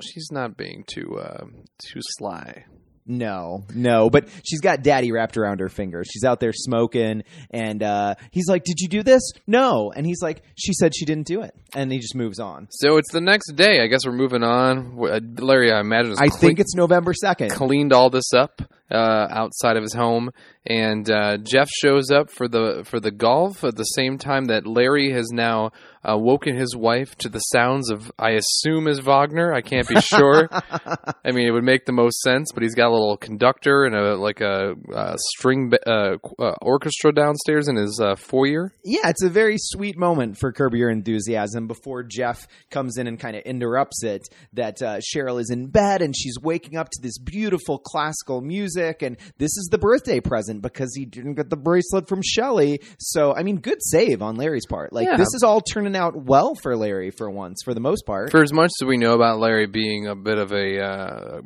she's 0.00 0.30
not 0.30 0.56
being 0.56 0.84
too 0.86 1.18
uh, 1.18 1.46
too 1.78 2.00
sly. 2.02 2.64
No, 3.06 3.64
no, 3.74 4.10
but 4.10 4.28
she's 4.44 4.60
got 4.60 4.82
daddy 4.82 5.12
wrapped 5.12 5.36
around 5.36 5.60
her 5.60 5.68
finger. 5.68 6.02
She's 6.04 6.24
out 6.24 6.40
there 6.40 6.52
smoking, 6.52 7.22
and 7.50 7.82
uh, 7.82 8.14
he's 8.32 8.48
like, 8.48 8.64
Did 8.64 8.80
you 8.80 8.88
do 8.88 9.02
this? 9.02 9.22
No. 9.46 9.92
And 9.94 10.04
he's 10.04 10.20
like, 10.22 10.42
She 10.56 10.72
said 10.72 10.92
she 10.94 11.04
didn't 11.04 11.26
do 11.26 11.42
it. 11.42 11.54
And 11.74 11.92
he 11.92 11.98
just 11.98 12.14
moves 12.14 12.40
on. 12.40 12.68
So 12.70 12.96
it's 12.96 13.12
the 13.12 13.20
next 13.20 13.52
day. 13.52 13.80
I 13.80 13.86
guess 13.86 14.00
we're 14.04 14.12
moving 14.12 14.42
on. 14.42 14.98
Uh, 15.00 15.20
Larry, 15.38 15.72
I 15.72 15.80
imagine, 15.80 16.14
I 16.18 16.28
think 16.28 16.58
it's 16.58 16.74
November 16.74 17.12
2nd. 17.12 17.50
cleaned 17.50 17.92
all 17.92 18.10
this 18.10 18.32
up 18.34 18.62
uh, 18.90 19.26
outside 19.30 19.76
of 19.76 19.82
his 19.82 19.94
home, 19.94 20.30
and 20.64 21.08
uh, 21.10 21.38
Jeff 21.38 21.68
shows 21.68 22.10
up 22.10 22.30
for 22.30 22.48
the 22.48 22.84
for 22.84 23.00
the 23.00 23.10
golf 23.10 23.64
at 23.64 23.76
the 23.76 23.84
same 23.84 24.18
time 24.18 24.46
that 24.46 24.66
Larry 24.66 25.12
has 25.12 25.28
now 25.32 25.70
uh, 26.06 26.16
woken 26.16 26.56
his 26.56 26.76
wife 26.76 27.14
to 27.16 27.28
the 27.28 27.38
sounds 27.38 27.90
of 27.90 28.12
I 28.18 28.30
assume 28.30 28.86
is 28.86 29.00
Wagner. 29.00 29.52
I 29.52 29.60
can't 29.60 29.88
be 29.88 30.00
sure. 30.00 30.48
I 30.52 31.32
mean, 31.32 31.48
it 31.48 31.50
would 31.50 31.64
make 31.64 31.84
the 31.84 31.92
most 31.92 32.20
sense, 32.20 32.50
but 32.52 32.62
he's 32.62 32.74
got 32.74 32.88
a 32.88 32.92
little 32.92 33.16
conductor 33.16 33.84
and 33.84 33.94
a 33.94 34.16
like 34.16 34.40
a, 34.40 34.74
uh 34.94 35.16
string 35.34 35.72
uh, 35.86 36.16
uh, 36.38 36.54
orchestra 36.62 37.12
downstairs 37.12 37.68
in 37.68 37.76
his 37.76 38.00
uh, 38.02 38.14
foyer. 38.16 38.72
Yeah, 38.84 39.08
it's 39.08 39.22
a 39.22 39.30
very 39.30 39.56
sweet 39.58 39.96
moment 39.96 40.38
for 40.38 40.52
Curb 40.52 40.74
Your 40.74 40.90
Enthusiasm 40.90 41.66
before 41.66 42.02
Jeff 42.02 42.46
comes 42.70 42.98
in 42.98 43.06
and 43.06 43.18
kind 43.18 43.36
of 43.36 43.42
interrupts 43.42 44.02
it. 44.04 44.22
That 44.52 44.80
uh, 44.82 44.98
Cheryl 44.98 45.40
is 45.40 45.50
in 45.50 45.68
bed 45.68 46.02
and 46.02 46.14
she's 46.16 46.38
waking 46.40 46.76
up 46.76 46.88
to 46.90 47.02
this 47.02 47.18
beautiful 47.18 47.78
classical 47.78 48.40
music, 48.40 48.75
and 48.76 49.16
this 49.38 49.56
is 49.56 49.68
the 49.70 49.78
birthday 49.78 50.20
present 50.20 50.62
because 50.62 50.94
he 50.94 51.04
didn't 51.04 51.34
get 51.34 51.50
the 51.50 51.56
bracelet 51.56 52.08
from 52.08 52.20
Shelley. 52.22 52.80
So, 52.98 53.34
I 53.34 53.42
mean, 53.42 53.56
good 53.58 53.78
save 53.80 54.22
on 54.22 54.36
Larry's 54.36 54.66
part. 54.66 54.92
Like, 54.92 55.06
Yeah. 55.06 55.16
this 55.16 55.32
is 55.34 55.42
all 55.42 55.60
turning 55.60 55.96
out 55.96 56.14
well 56.16 56.54
for 56.62 56.76
Larry 56.76 57.10
for 57.10 57.30
once, 57.30 57.62
for 57.64 57.74
the 57.74 57.80
most 57.80 58.04
part. 58.06 58.30
For 58.30 58.42
as 58.42 58.52
much 58.52 58.70
as 58.80 58.86
we 58.86 58.96
know 58.96 59.12
about 59.14 59.38
Larry 59.38 59.66
being 59.66 60.06
a 60.06 60.14
bit 60.14 60.38
of 60.38 60.52
a 60.52 60.80
uh, 60.82 61.40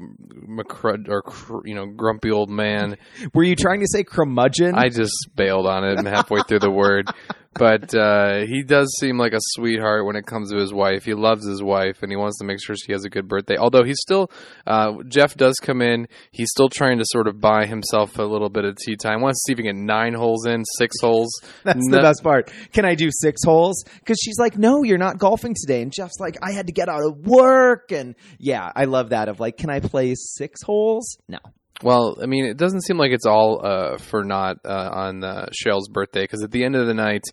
macrud 0.48 1.08
or 1.08 1.22
cr- 1.22 1.66
you 1.66 1.74
know 1.74 1.86
grumpy 1.86 2.30
old 2.30 2.50
man, 2.50 2.96
Were 3.34 3.44
you 3.44 3.56
trying 3.56 3.80
to 3.80 3.86
say 3.88 4.04
curmudgeon? 4.04 4.74
I 4.74 4.88
just 4.88 5.12
bailed 5.34 5.66
on 5.66 5.84
it 5.84 6.06
halfway 6.06 6.40
through 6.42 6.60
the 6.60 6.70
word. 6.70 7.08
But 7.54 7.92
uh, 7.94 8.46
he 8.46 8.62
does 8.62 8.94
seem 9.00 9.18
like 9.18 9.32
a 9.32 9.40
sweetheart 9.40 10.06
when 10.06 10.14
it 10.14 10.24
comes 10.24 10.52
to 10.52 10.56
his 10.56 10.72
wife. 10.72 11.04
He 11.04 11.14
loves 11.14 11.44
his 11.44 11.60
wife 11.62 12.00
and 12.02 12.10
he 12.12 12.16
wants 12.16 12.38
to 12.38 12.44
make 12.44 12.58
sure 12.62 12.76
she 12.76 12.92
has 12.92 13.04
a 13.04 13.10
good 13.10 13.26
birthday. 13.26 13.56
Although 13.56 13.82
he's 13.82 13.98
still, 14.00 14.30
uh, 14.68 14.92
Jeff 15.08 15.34
does 15.34 15.56
come 15.60 15.82
in. 15.82 16.06
He's 16.30 16.48
still 16.50 16.68
trying 16.68 16.98
to 16.98 17.04
sort 17.06 17.26
of 17.26 17.40
buy 17.40 17.66
himself 17.66 18.18
a 18.18 18.22
little 18.22 18.50
bit 18.50 18.64
of 18.64 18.76
tee 18.76 18.94
time. 18.96 19.20
Wants 19.20 19.42
to 19.42 19.48
see 19.48 19.52
if 19.54 19.58
he 19.58 19.64
can 19.64 19.76
get 19.76 19.84
nine 19.84 20.14
holes 20.14 20.46
in, 20.46 20.64
six 20.78 20.94
holes. 21.00 21.28
That's 21.64 21.84
No- 21.88 21.96
the 21.96 22.02
best 22.02 22.22
part. 22.22 22.52
Can 22.72 22.84
I 22.84 22.94
do 22.94 23.10
six 23.12 23.42
holes? 23.44 23.82
Because 23.98 24.18
she's 24.22 24.38
like, 24.38 24.56
no, 24.56 24.84
you're 24.84 24.96
not 24.96 25.18
golfing 25.18 25.54
today. 25.60 25.82
And 25.82 25.92
Jeff's 25.92 26.20
like, 26.20 26.36
I 26.42 26.52
had 26.52 26.68
to 26.68 26.72
get 26.72 26.88
out 26.88 27.02
of 27.04 27.18
work. 27.26 27.90
And 27.90 28.14
yeah, 28.38 28.70
I 28.76 28.84
love 28.84 29.10
that 29.10 29.28
of 29.28 29.40
like, 29.40 29.56
can 29.56 29.70
I 29.70 29.80
play 29.80 30.14
six 30.14 30.62
holes? 30.62 31.18
No. 31.28 31.38
Well, 31.82 32.18
I 32.22 32.26
mean, 32.26 32.44
it 32.44 32.56
doesn't 32.56 32.82
seem 32.82 32.98
like 32.98 33.12
it's 33.12 33.26
all 33.26 33.64
uh, 33.64 33.98
for 33.98 34.22
naught 34.22 34.58
uh, 34.64 34.90
on 34.92 35.24
uh, 35.24 35.46
Cheryl's 35.50 35.88
birthday 35.88 36.22
because 36.22 36.42
at 36.42 36.50
the 36.50 36.64
end 36.64 36.76
of 36.76 36.86
the 36.86 36.94
night, 36.94 37.24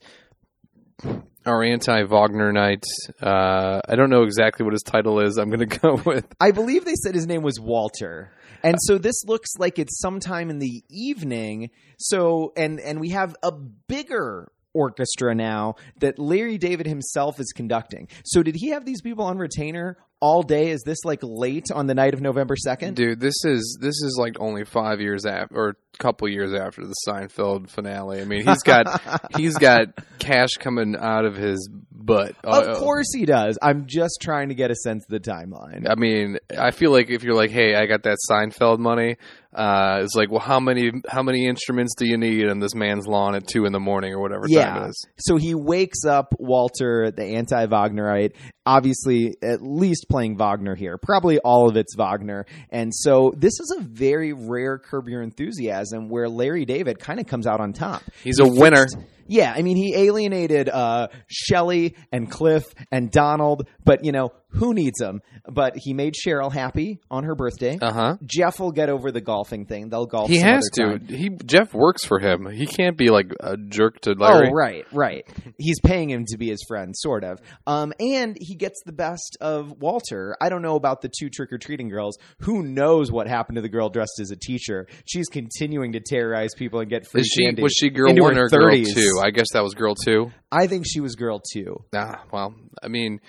our 1.48 1.64
anti-Wagnerite. 1.64 2.84
Uh, 3.22 3.80
I 3.88 3.96
don't 3.96 4.10
know 4.10 4.24
exactly 4.24 4.64
what 4.64 4.74
his 4.74 4.84
title 4.84 5.20
is. 5.20 5.38
I'm 5.38 5.50
going 5.50 5.60
to 5.68 5.80
go 5.80 6.02
with 6.06 6.26
I 6.40 6.52
believe 6.52 6.86
they 6.86 6.96
said 6.96 7.16
his 7.16 7.28
name 7.28 7.42
was 7.42 7.60
Walter. 7.60 8.32
And 8.64 8.76
so 8.82 8.98
this 8.98 9.24
looks 9.26 9.52
like 9.58 9.80
it's 9.80 10.00
sometime 10.00 10.50
in 10.50 10.60
the 10.60 10.84
evening. 10.90 11.70
So 11.98 12.54
and 12.56 12.80
and 12.80 13.00
we 13.00 13.10
have 13.10 13.36
a 13.44 13.52
bigger 13.52 14.52
orchestra 14.74 15.34
now 15.34 15.76
that 16.00 16.20
Larry 16.20 16.58
David 16.58 16.86
himself 16.86 17.40
is 17.40 17.52
conducting. 17.56 18.08
So 18.26 18.44
did 18.44 18.56
he 18.56 18.70
have 18.70 18.86
these 18.86 19.02
people 19.02 19.26
on 19.26 19.38
retainer 19.38 19.98
all 20.20 20.44
day? 20.44 20.70
Is 20.70 20.82
this 20.84 21.00
like 21.06 21.20
late 21.22 21.66
on 21.74 21.88
the 21.88 21.94
night 21.94 22.14
of 22.14 22.22
November 22.22 22.56
2nd? 22.56 22.96
Dude, 22.96 23.20
this 23.20 23.46
is 23.46 23.78
this 23.82 24.02
is 24.02 24.18
like 24.20 24.40
only 24.40 24.66
five 24.66 25.00
years 25.02 25.26
after, 25.26 25.56
or 25.56 25.70
a 25.70 25.98
couple 25.98 26.28
years 26.30 26.54
after 26.54 26.86
the 26.86 26.96
Seinfeld 27.08 27.70
finale. 27.70 28.22
I 28.22 28.26
mean, 28.26 28.46
he's 28.46 28.64
got 28.64 29.32
he's 29.38 29.58
got 29.58 29.88
cash 30.20 30.52
coming 30.60 30.96
out 30.96 31.26
of 31.26 31.36
his 31.36 31.70
butt. 32.08 32.36
Of 32.44 32.68
Uh, 32.70 32.80
course 32.80 33.14
he 33.14 33.26
does. 33.26 33.60
I'm 33.62 33.86
just 33.86 34.18
trying 34.22 34.50
to 34.50 34.56
get 34.56 34.72
a 34.72 34.76
sense 34.76 35.06
of 35.06 35.10
the 35.12 35.20
timeline. 35.20 35.88
I 35.88 35.94
mean, 35.96 36.40
I 36.58 36.72
feel 36.72 36.92
like 36.92 37.12
if 37.12 37.24
you're 37.24 37.36
like, 37.36 37.52
"Hey, 37.52 37.76
I 37.76 37.86
got 37.86 38.02
that 38.04 38.18
Seinfeld 38.28 38.80
money," 38.80 39.18
uh, 39.54 40.00
it's 40.02 40.16
like, 40.16 40.32
"Well, 40.32 40.40
how 40.40 40.60
many 40.60 40.92
how 41.08 41.22
many 41.22 41.46
instruments 41.48 41.94
do 41.96 42.08
you 42.08 42.18
need 42.18 42.48
on 42.48 42.60
this 42.60 42.74
man's 42.74 43.06
lawn 43.06 43.36
at 43.36 43.48
two 43.48 43.66
in 43.66 43.74
the 43.74 43.80
morning 43.80 44.14
or 44.14 44.20
whatever 44.22 44.48
time 44.48 44.84
it 44.86 44.90
is?" 44.90 45.08
So 45.20 45.36
he 45.36 45.54
wakes 45.54 46.04
up 46.06 46.34
Walter, 46.40 47.12
the 47.12 47.24
anti 47.26 47.68
Wagnerite, 47.68 48.32
obviously 48.66 49.36
at 49.44 49.62
least 49.62 50.08
playing 50.10 50.38
Wagner 50.38 50.76
here. 50.76 50.98
Probably 50.98 51.40
all 51.40 51.70
of 51.70 51.76
it's 51.78 51.96
Wagner. 51.96 52.46
And 52.72 52.94
so 52.94 53.32
this 53.38 53.54
is 53.60 53.76
a 53.80 53.82
very 53.82 54.34
rare 54.34 54.78
Curb 54.80 55.08
Your 55.10 55.22
Enthusiasm 55.22 56.10
where 56.10 56.30
Larry 56.30 56.66
David 56.66 57.00
kind 57.00 57.20
of 57.20 57.28
comes 57.28 57.46
out 57.48 57.60
on 57.60 57.74
top. 57.74 58.02
He's 58.24 58.40
a 58.40 58.48
winner. 58.48 58.86
Yeah, 59.28 59.54
I 59.56 59.62
mean, 59.62 59.78
he 59.78 59.96
alienated 59.96 60.70
uh, 60.70 61.10
Shelley 61.28 61.96
and 62.12 62.30
Cliff 62.32 62.64
and 62.92 63.12
Donald, 63.12 63.68
but 63.84 64.04
you 64.06 64.12
know 64.12 64.32
who 64.58 64.74
needs 64.74 65.00
him? 65.02 65.22
But 65.50 65.74
he 65.78 65.94
made 65.94 66.14
Cheryl 66.16 66.52
happy 66.52 67.00
on 67.10 67.24
her 67.24 67.36
birthday. 67.36 67.78
Uh 67.82 67.94
huh. 67.94 68.18
Jeff 68.26 68.60
will 68.60 68.72
get 68.72 68.90
over 68.90 69.12
the 69.12 69.22
golfing 69.22 69.66
thing. 69.66 69.90
They'll 69.90 70.06
golf. 70.06 70.30
He 70.30 70.38
has 70.40 70.64
to. 70.74 71.00
time. 71.00 71.08
He 71.08 71.30
Jeff 71.30 71.74
works 71.74 72.06
for 72.06 72.20
him. 72.20 72.48
He 72.50 72.66
can't 72.66 72.98
be 72.98 73.10
like 73.10 73.32
a 73.40 73.58
jerk 73.58 74.02
to 74.02 74.14
Larry. 74.14 74.50
Oh, 74.50 74.52
right, 74.52 74.86
right. 74.92 75.26
He's 75.58 75.80
paying 75.80 76.10
him 76.10 76.26
to 76.28 76.38
be 76.38 76.50
his 76.50 76.64
friend, 76.68 76.94
sort 76.98 77.24
of. 77.24 77.40
Um, 77.66 77.94
and 78.00 78.38
he 78.40 78.56
gets 78.56 78.82
the 78.86 78.92
best 78.94 79.38
of 79.42 79.72
Walter. 79.80 80.36
I 80.42 80.50
don't 80.50 80.62
know 80.62 80.76
about 80.76 81.02
the 81.02 81.10
two 81.10 81.30
trick 81.30 81.52
or 81.54 81.58
treating 81.58 81.90
girls. 81.90 82.18
Who 82.42 82.64
knows 82.64 83.12
what 83.12 83.28
happened 83.28 83.56
to 83.58 83.62
the 83.62 83.70
girl 83.70 83.90
dressed 83.90 84.20
as 84.20 84.32
a 84.32 84.36
teacher? 84.36 84.88
She's 85.06 85.28
continuing 85.28 85.94
to 85.94 86.00
terrorize 86.00 86.54
people 86.56 86.80
and 86.80 86.90
get 86.90 87.08
free 87.08 87.22
Is 87.22 87.28
she 87.28 87.46
candy. 87.46 87.62
was 87.62 87.74
she 87.74 87.90
girl 87.90 88.14
one 88.16 88.38
or 88.38 88.50
girl 88.50 88.72
two? 88.84 89.22
I 89.24 89.32
guess 89.32 89.48
that 89.54 89.64
was 89.64 89.74
girl 89.74 89.96
two. 89.96 90.32
I 90.52 90.68
think 90.68 90.86
she 90.88 91.00
was 91.02 91.16
girl 91.16 91.42
two. 91.54 91.84
Ah, 91.94 92.24
well, 92.32 92.56
I 92.82 92.88
mean, 92.88 93.20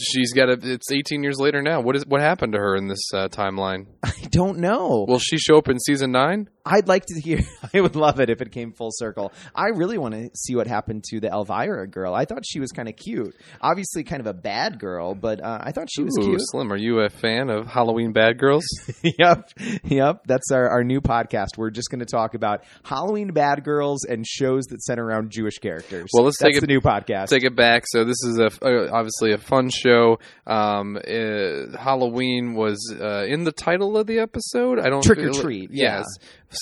she's 0.00 0.32
got 0.32 0.48
a. 0.48 0.77
It's 0.78 0.92
18 0.92 1.24
years 1.24 1.40
later 1.40 1.60
now. 1.60 1.80
What 1.80 1.96
is 1.96 2.06
what 2.06 2.20
happened 2.20 2.52
to 2.52 2.58
her 2.60 2.76
in 2.76 2.86
this 2.86 3.00
uh, 3.12 3.26
timeline? 3.26 3.86
I 4.04 4.12
don't 4.30 4.58
know. 4.58 5.06
Will 5.08 5.18
she 5.18 5.36
show 5.36 5.58
up 5.58 5.68
in 5.68 5.80
season 5.80 6.12
nine? 6.12 6.48
I'd 6.70 6.86
like 6.86 7.06
to 7.06 7.20
hear. 7.20 7.40
I 7.74 7.80
would 7.80 7.96
love 7.96 8.20
it 8.20 8.28
if 8.30 8.40
it 8.42 8.52
came 8.52 8.72
full 8.72 8.90
circle. 8.92 9.32
I 9.54 9.68
really 9.68 9.96
want 9.98 10.14
to 10.14 10.30
see 10.34 10.54
what 10.54 10.66
happened 10.66 11.04
to 11.10 11.20
the 11.20 11.28
Elvira 11.28 11.86
girl. 11.88 12.14
I 12.14 12.24
thought 12.26 12.44
she 12.46 12.60
was 12.60 12.70
kind 12.72 12.88
of 12.88 12.96
cute. 12.96 13.34
Obviously, 13.60 14.04
kind 14.04 14.20
of 14.20 14.26
a 14.26 14.34
bad 14.34 14.78
girl, 14.78 15.14
but 15.14 15.42
uh, 15.42 15.58
I 15.62 15.72
thought 15.72 15.88
she 15.90 16.02
was 16.02 16.16
Ooh, 16.20 16.24
cute. 16.24 16.40
Slim, 16.42 16.72
are 16.72 16.76
you 16.76 17.00
a 17.00 17.08
fan 17.08 17.48
of 17.50 17.66
Halloween 17.66 18.12
Bad 18.12 18.38
Girls? 18.38 18.64
yep, 19.02 19.50
yep. 19.84 20.24
That's 20.26 20.50
our, 20.52 20.68
our 20.68 20.84
new 20.84 21.00
podcast. 21.00 21.56
We're 21.56 21.70
just 21.70 21.90
going 21.90 22.00
to 22.00 22.06
talk 22.06 22.34
about 22.34 22.64
Halloween 22.82 23.32
bad 23.32 23.64
girls 23.64 24.04
and 24.04 24.26
shows 24.26 24.64
that 24.66 24.82
center 24.82 25.04
around 25.04 25.30
Jewish 25.30 25.58
characters. 25.58 26.10
Well, 26.12 26.24
let's 26.24 26.38
That's 26.38 26.52
take 26.52 26.58
it- 26.58 26.60
the 26.66 26.72
new 26.72 26.80
podcast. 26.80 27.28
Take 27.28 27.44
it 27.44 27.56
back. 27.56 27.84
So 27.86 28.04
this 28.04 28.22
is 28.24 28.38
a 28.38 28.46
uh, 28.46 28.90
obviously 28.92 29.32
a 29.32 29.38
fun 29.38 29.70
show. 29.70 30.18
Um, 30.46 30.96
uh, 30.96 31.76
Halloween 31.78 32.54
was 32.54 32.78
uh, 33.00 33.24
in 33.26 33.44
the 33.44 33.52
title 33.52 33.96
of 33.96 34.06
the 34.06 34.18
episode. 34.18 34.78
I 34.78 34.88
don't 34.90 35.02
Trick 35.02 35.18
or 35.18 35.30
treat, 35.32 35.70
yeah. 35.72 36.02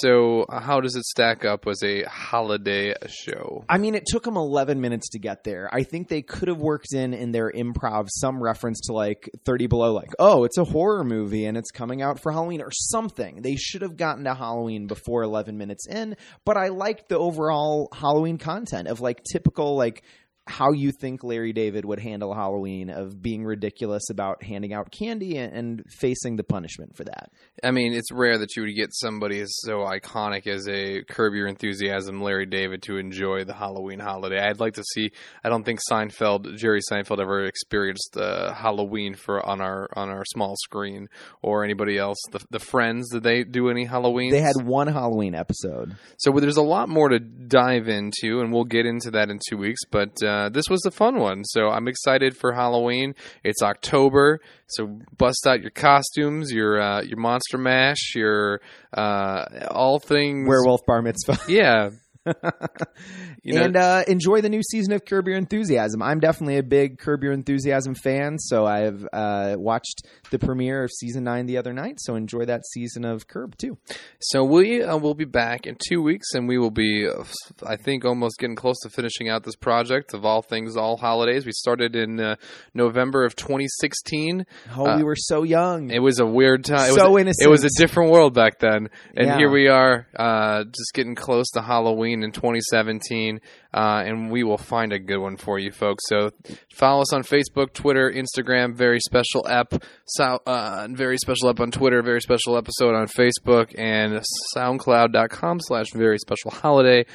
So 0.00 0.42
uh, 0.42 0.60
how 0.60 0.80
does 0.80 0.96
it 0.96 1.04
stack 1.04 1.44
up 1.44 1.66
as 1.66 1.82
a 1.82 2.02
holiday 2.04 2.94
show? 3.08 3.64
I 3.68 3.78
mean, 3.78 3.94
it 3.94 4.04
took 4.06 4.24
them 4.24 4.36
11 4.36 4.80
minutes 4.80 5.10
to 5.10 5.18
get 5.18 5.44
there. 5.44 5.68
I 5.72 5.82
think 5.82 6.08
they 6.08 6.22
could 6.22 6.48
have 6.48 6.58
worked 6.58 6.92
in 6.94 7.14
in 7.14 7.32
their 7.32 7.50
improv 7.50 8.06
some 8.08 8.42
reference 8.42 8.80
to 8.86 8.92
like 8.92 9.30
30 9.44 9.66
Below, 9.66 9.92
like, 9.92 10.12
oh, 10.18 10.44
it's 10.44 10.58
a 10.58 10.64
horror 10.64 11.02
movie 11.02 11.44
and 11.46 11.56
it's 11.56 11.70
coming 11.70 12.00
out 12.00 12.20
for 12.20 12.30
Halloween 12.30 12.60
or 12.60 12.70
something. 12.70 13.42
They 13.42 13.56
should 13.56 13.82
have 13.82 13.96
gotten 13.96 14.24
to 14.24 14.34
Halloween 14.34 14.86
before 14.86 15.22
11 15.22 15.58
minutes 15.58 15.86
in, 15.88 16.16
but 16.44 16.56
I 16.56 16.68
liked 16.68 17.08
the 17.08 17.18
overall 17.18 17.88
Halloween 17.92 18.38
content 18.38 18.88
of 18.88 19.00
like 19.00 19.22
typical, 19.24 19.76
like, 19.76 20.02
how 20.46 20.72
you 20.72 20.92
think 20.92 21.24
Larry 21.24 21.52
David 21.52 21.84
would 21.84 21.98
handle 21.98 22.32
Halloween 22.32 22.88
of 22.88 23.20
being 23.20 23.44
ridiculous 23.44 24.10
about 24.10 24.44
handing 24.44 24.72
out 24.72 24.92
candy 24.92 25.38
and, 25.38 25.82
facing 25.98 26.36
the 26.36 26.44
punishment 26.44 26.96
for 26.96 27.04
that. 27.04 27.30
I 27.62 27.70
mean, 27.70 27.92
it's 27.92 28.12
rare 28.12 28.38
that 28.38 28.54
you 28.56 28.62
would 28.62 28.74
get 28.74 28.94
somebody 28.94 29.40
as 29.40 29.50
so 29.60 29.78
iconic 29.78 30.46
as 30.46 30.68
a 30.68 31.02
Curb 31.02 31.34
Your 31.34 31.46
Enthusiasm, 31.48 32.22
Larry 32.22 32.46
David, 32.46 32.82
to 32.82 32.96
enjoy 32.96 33.44
the 33.44 33.54
Halloween 33.54 33.98
holiday. 33.98 34.38
I'd 34.38 34.60
like 34.60 34.74
to 34.74 34.84
see. 34.94 35.10
I 35.42 35.48
don't 35.48 35.64
think 35.64 35.80
Seinfeld, 35.90 36.56
Jerry 36.56 36.80
Seinfeld, 36.90 37.20
ever 37.20 37.44
experienced 37.44 38.16
uh, 38.16 38.52
Halloween 38.54 39.14
for 39.14 39.44
on 39.44 39.60
our 39.60 39.88
on 39.94 40.08
our 40.08 40.24
small 40.26 40.54
screen, 40.64 41.08
or 41.42 41.64
anybody 41.64 41.98
else. 41.98 42.18
The, 42.30 42.40
the 42.50 42.60
Friends, 42.60 43.10
did 43.10 43.22
they 43.22 43.44
do 43.44 43.68
any 43.68 43.84
Halloween? 43.84 44.30
They 44.30 44.40
had 44.40 44.62
one 44.62 44.88
Halloween 44.88 45.34
episode. 45.34 45.96
So 46.18 46.30
there's 46.32 46.56
a 46.56 46.62
lot 46.62 46.88
more 46.88 47.08
to 47.08 47.18
dive 47.18 47.88
into, 47.88 48.40
and 48.40 48.52
we'll 48.52 48.64
get 48.64 48.86
into 48.86 49.10
that 49.12 49.30
in 49.30 49.40
two 49.48 49.56
weeks. 49.56 49.80
But 49.90 50.22
uh, 50.22 50.35
this 50.50 50.68
was 50.70 50.84
a 50.86 50.90
fun 50.90 51.18
one, 51.18 51.44
so 51.44 51.68
I'm 51.68 51.88
excited 51.88 52.36
for 52.36 52.52
Halloween. 52.52 53.14
It's 53.44 53.62
October, 53.62 54.40
so 54.66 54.98
bust 55.16 55.46
out 55.46 55.60
your 55.60 55.70
costumes, 55.70 56.52
your 56.52 56.80
uh, 56.80 57.02
your 57.02 57.18
Monster 57.18 57.58
Mash, 57.58 58.14
your 58.14 58.60
uh, 58.92 59.44
all 59.70 59.98
things 59.98 60.48
Werewolf 60.48 60.80
Bar 60.86 61.02
Mitzvah. 61.02 61.38
Yeah, 61.48 61.90
you 63.42 63.54
know, 63.54 63.62
and 63.64 63.76
uh, 63.76 64.02
enjoy 64.08 64.40
the 64.40 64.48
new 64.48 64.62
season 64.62 64.92
of 64.92 65.04
Curb 65.04 65.28
Your 65.28 65.36
Enthusiasm. 65.36 66.02
I'm 66.02 66.20
definitely 66.20 66.58
a 66.58 66.62
big 66.62 66.98
Curb 66.98 67.22
Your 67.22 67.32
Enthusiasm 67.32 67.94
fan, 67.94 68.38
so 68.38 68.66
I've 68.66 69.06
uh, 69.12 69.56
watched 69.58 70.02
the 70.30 70.38
premiere 70.38 70.84
of 70.84 70.90
season 70.92 71.24
nine 71.24 71.46
the 71.46 71.56
other 71.58 71.72
night. 71.72 71.96
So 72.00 72.14
enjoy 72.16 72.44
that 72.46 72.66
season 72.66 73.04
of 73.04 73.28
Curb 73.28 73.56
too. 73.56 73.78
So 74.20 74.44
we 74.44 74.82
uh, 74.82 74.96
will 74.96 75.14
be 75.14 75.24
back 75.24 75.66
in 75.66 75.76
two 75.88 76.02
weeks, 76.02 76.34
and 76.34 76.48
we 76.48 76.58
will 76.58 76.70
be, 76.70 77.06
uh, 77.08 77.24
I 77.66 77.76
think, 77.76 78.04
almost 78.04 78.38
getting 78.38 78.56
close 78.56 78.78
to 78.82 78.90
finishing 78.90 79.28
out 79.28 79.44
this 79.44 79.56
project 79.56 80.14
of 80.14 80.24
all 80.24 80.42
things, 80.42 80.76
all 80.76 80.96
holidays. 80.96 81.46
We 81.46 81.52
started 81.52 81.94
in 81.96 82.20
uh, 82.20 82.36
November 82.74 83.24
of 83.24 83.36
2016. 83.36 84.46
Oh, 84.76 84.86
Uh, 84.86 84.96
we 84.96 85.04
were 85.04 85.16
so 85.16 85.42
young. 85.42 85.90
It 85.90 86.00
was 86.00 86.18
a 86.18 86.26
weird 86.26 86.64
time. 86.64 86.90
It 86.90 86.94
So 86.94 87.10
was, 87.10 87.20
innocent. 87.22 87.46
It 87.46 87.50
was 87.50 87.64
a 87.64 87.70
different 87.78 88.10
world 88.10 88.34
back 88.34 88.58
then, 88.58 88.88
and 89.16 89.26
Yeah. 89.26 89.36
here 89.38 89.50
we 89.50 89.68
are, 89.68 90.06
uh, 90.18 90.64
just 90.64 90.92
getting 90.94 91.14
close 91.14 91.50
to 91.52 91.62
Halloween 91.62 92.15
in 92.22 92.32
2017, 92.32 93.40
uh, 93.74 94.02
and 94.04 94.30
we 94.30 94.42
will 94.42 94.58
find 94.58 94.92
a 94.92 94.98
good 94.98 95.18
one 95.18 95.36
for 95.36 95.58
you, 95.58 95.70
folks. 95.70 96.04
So 96.08 96.30
follow 96.74 97.02
us 97.02 97.12
on 97.12 97.22
Facebook, 97.22 97.72
Twitter, 97.72 98.10
Instagram. 98.10 98.74
Very 98.74 99.00
special 99.00 99.46
app, 99.48 99.74
so, 100.04 100.40
uh, 100.46 100.88
very 100.90 101.18
special 101.18 101.50
app 101.50 101.60
on 101.60 101.70
Twitter. 101.70 102.02
Very 102.02 102.20
special 102.20 102.56
episode 102.56 102.94
on 102.94 103.06
Facebook 103.06 103.74
and 103.78 104.22
SoundCloud.com/slash 104.56 105.92
Very 105.94 106.18
Special 106.18 106.50
Holiday. 106.50 107.06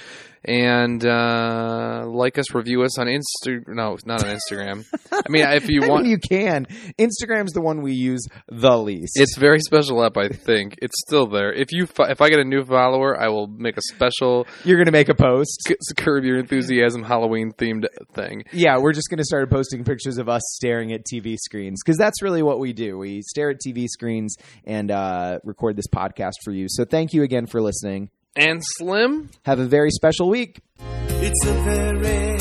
And 0.44 1.06
uh, 1.06 2.06
like 2.08 2.40
us, 2.40 2.54
review 2.56 2.82
us 2.82 2.98
on 2.98 3.06
Insta. 3.08 3.64
No, 3.68 3.96
not 4.06 4.24
on 4.26 4.36
Instagram. 4.36 4.86
I 5.12 5.22
mean, 5.30 5.46
if 5.50 5.70
you 5.70 5.82
want, 5.88 6.08
you 6.08 6.18
can. 6.18 6.66
Instagram's 6.98 7.54
the 7.54 7.62
one 7.62 7.84
we 7.84 7.94
use 7.94 8.26
the 8.48 8.76
least. 8.76 9.20
It's 9.20 9.38
very 9.38 9.60
special 9.60 10.04
app. 10.04 10.18
I 10.18 10.30
think 10.30 10.80
it's 10.82 11.00
still 11.08 11.28
there. 11.28 11.54
If 11.54 11.72
you 11.72 11.86
fo- 11.86 12.06
if 12.10 12.22
I 12.22 12.30
get 12.30 12.40
a 12.40 12.44
new 12.44 12.64
follower, 12.64 13.22
I 13.22 13.28
will 13.28 13.46
make 13.48 13.78
a 13.78 13.82
special 13.84 14.48
You're 14.64 14.78
going 14.78 14.88
to 14.88 14.92
make 14.92 15.10
a 15.10 15.16
post. 15.16 15.62
c- 15.68 15.76
curb 15.96 16.24
your 16.24 16.40
enthusiasm 16.40 17.04
Halloween 17.04 17.52
themed 17.52 17.86
thing. 18.14 18.44
Yeah, 18.52 18.80
we're 18.80 18.94
just 18.94 19.10
going 19.10 19.20
to 19.20 19.24
start 19.26 19.50
posting 19.52 19.84
pictures 19.84 20.18
of 20.18 20.28
us 20.28 20.42
staring 20.56 20.92
at 20.92 21.02
TV 21.06 21.38
screens 21.38 21.82
because 21.86 21.98
that's 22.00 22.24
really 22.24 22.42
what 22.42 22.60
we 22.60 22.74
do. 22.74 22.98
We 22.98 23.22
stare 23.22 23.52
at 23.52 23.58
TV 23.66 23.86
screens 23.88 24.36
and 24.66 24.90
uh, 24.90 25.38
record 25.44 25.76
this 25.76 25.88
podcast 25.88 26.34
for 26.44 26.52
you. 26.52 26.66
So 26.68 26.84
thank 26.84 27.14
you 27.14 27.22
again 27.22 27.46
for 27.46 27.62
listening. 27.62 28.10
And 28.36 28.62
Slim, 28.78 29.30
Have 29.46 29.60
a 29.60 29.66
very 29.66 29.92
special 29.92 30.30
week. 30.30 30.62
It's 30.80 31.46
a 31.46 31.54
very 31.64 32.38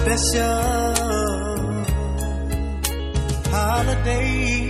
special 0.00 0.64
holiday. 3.50 4.63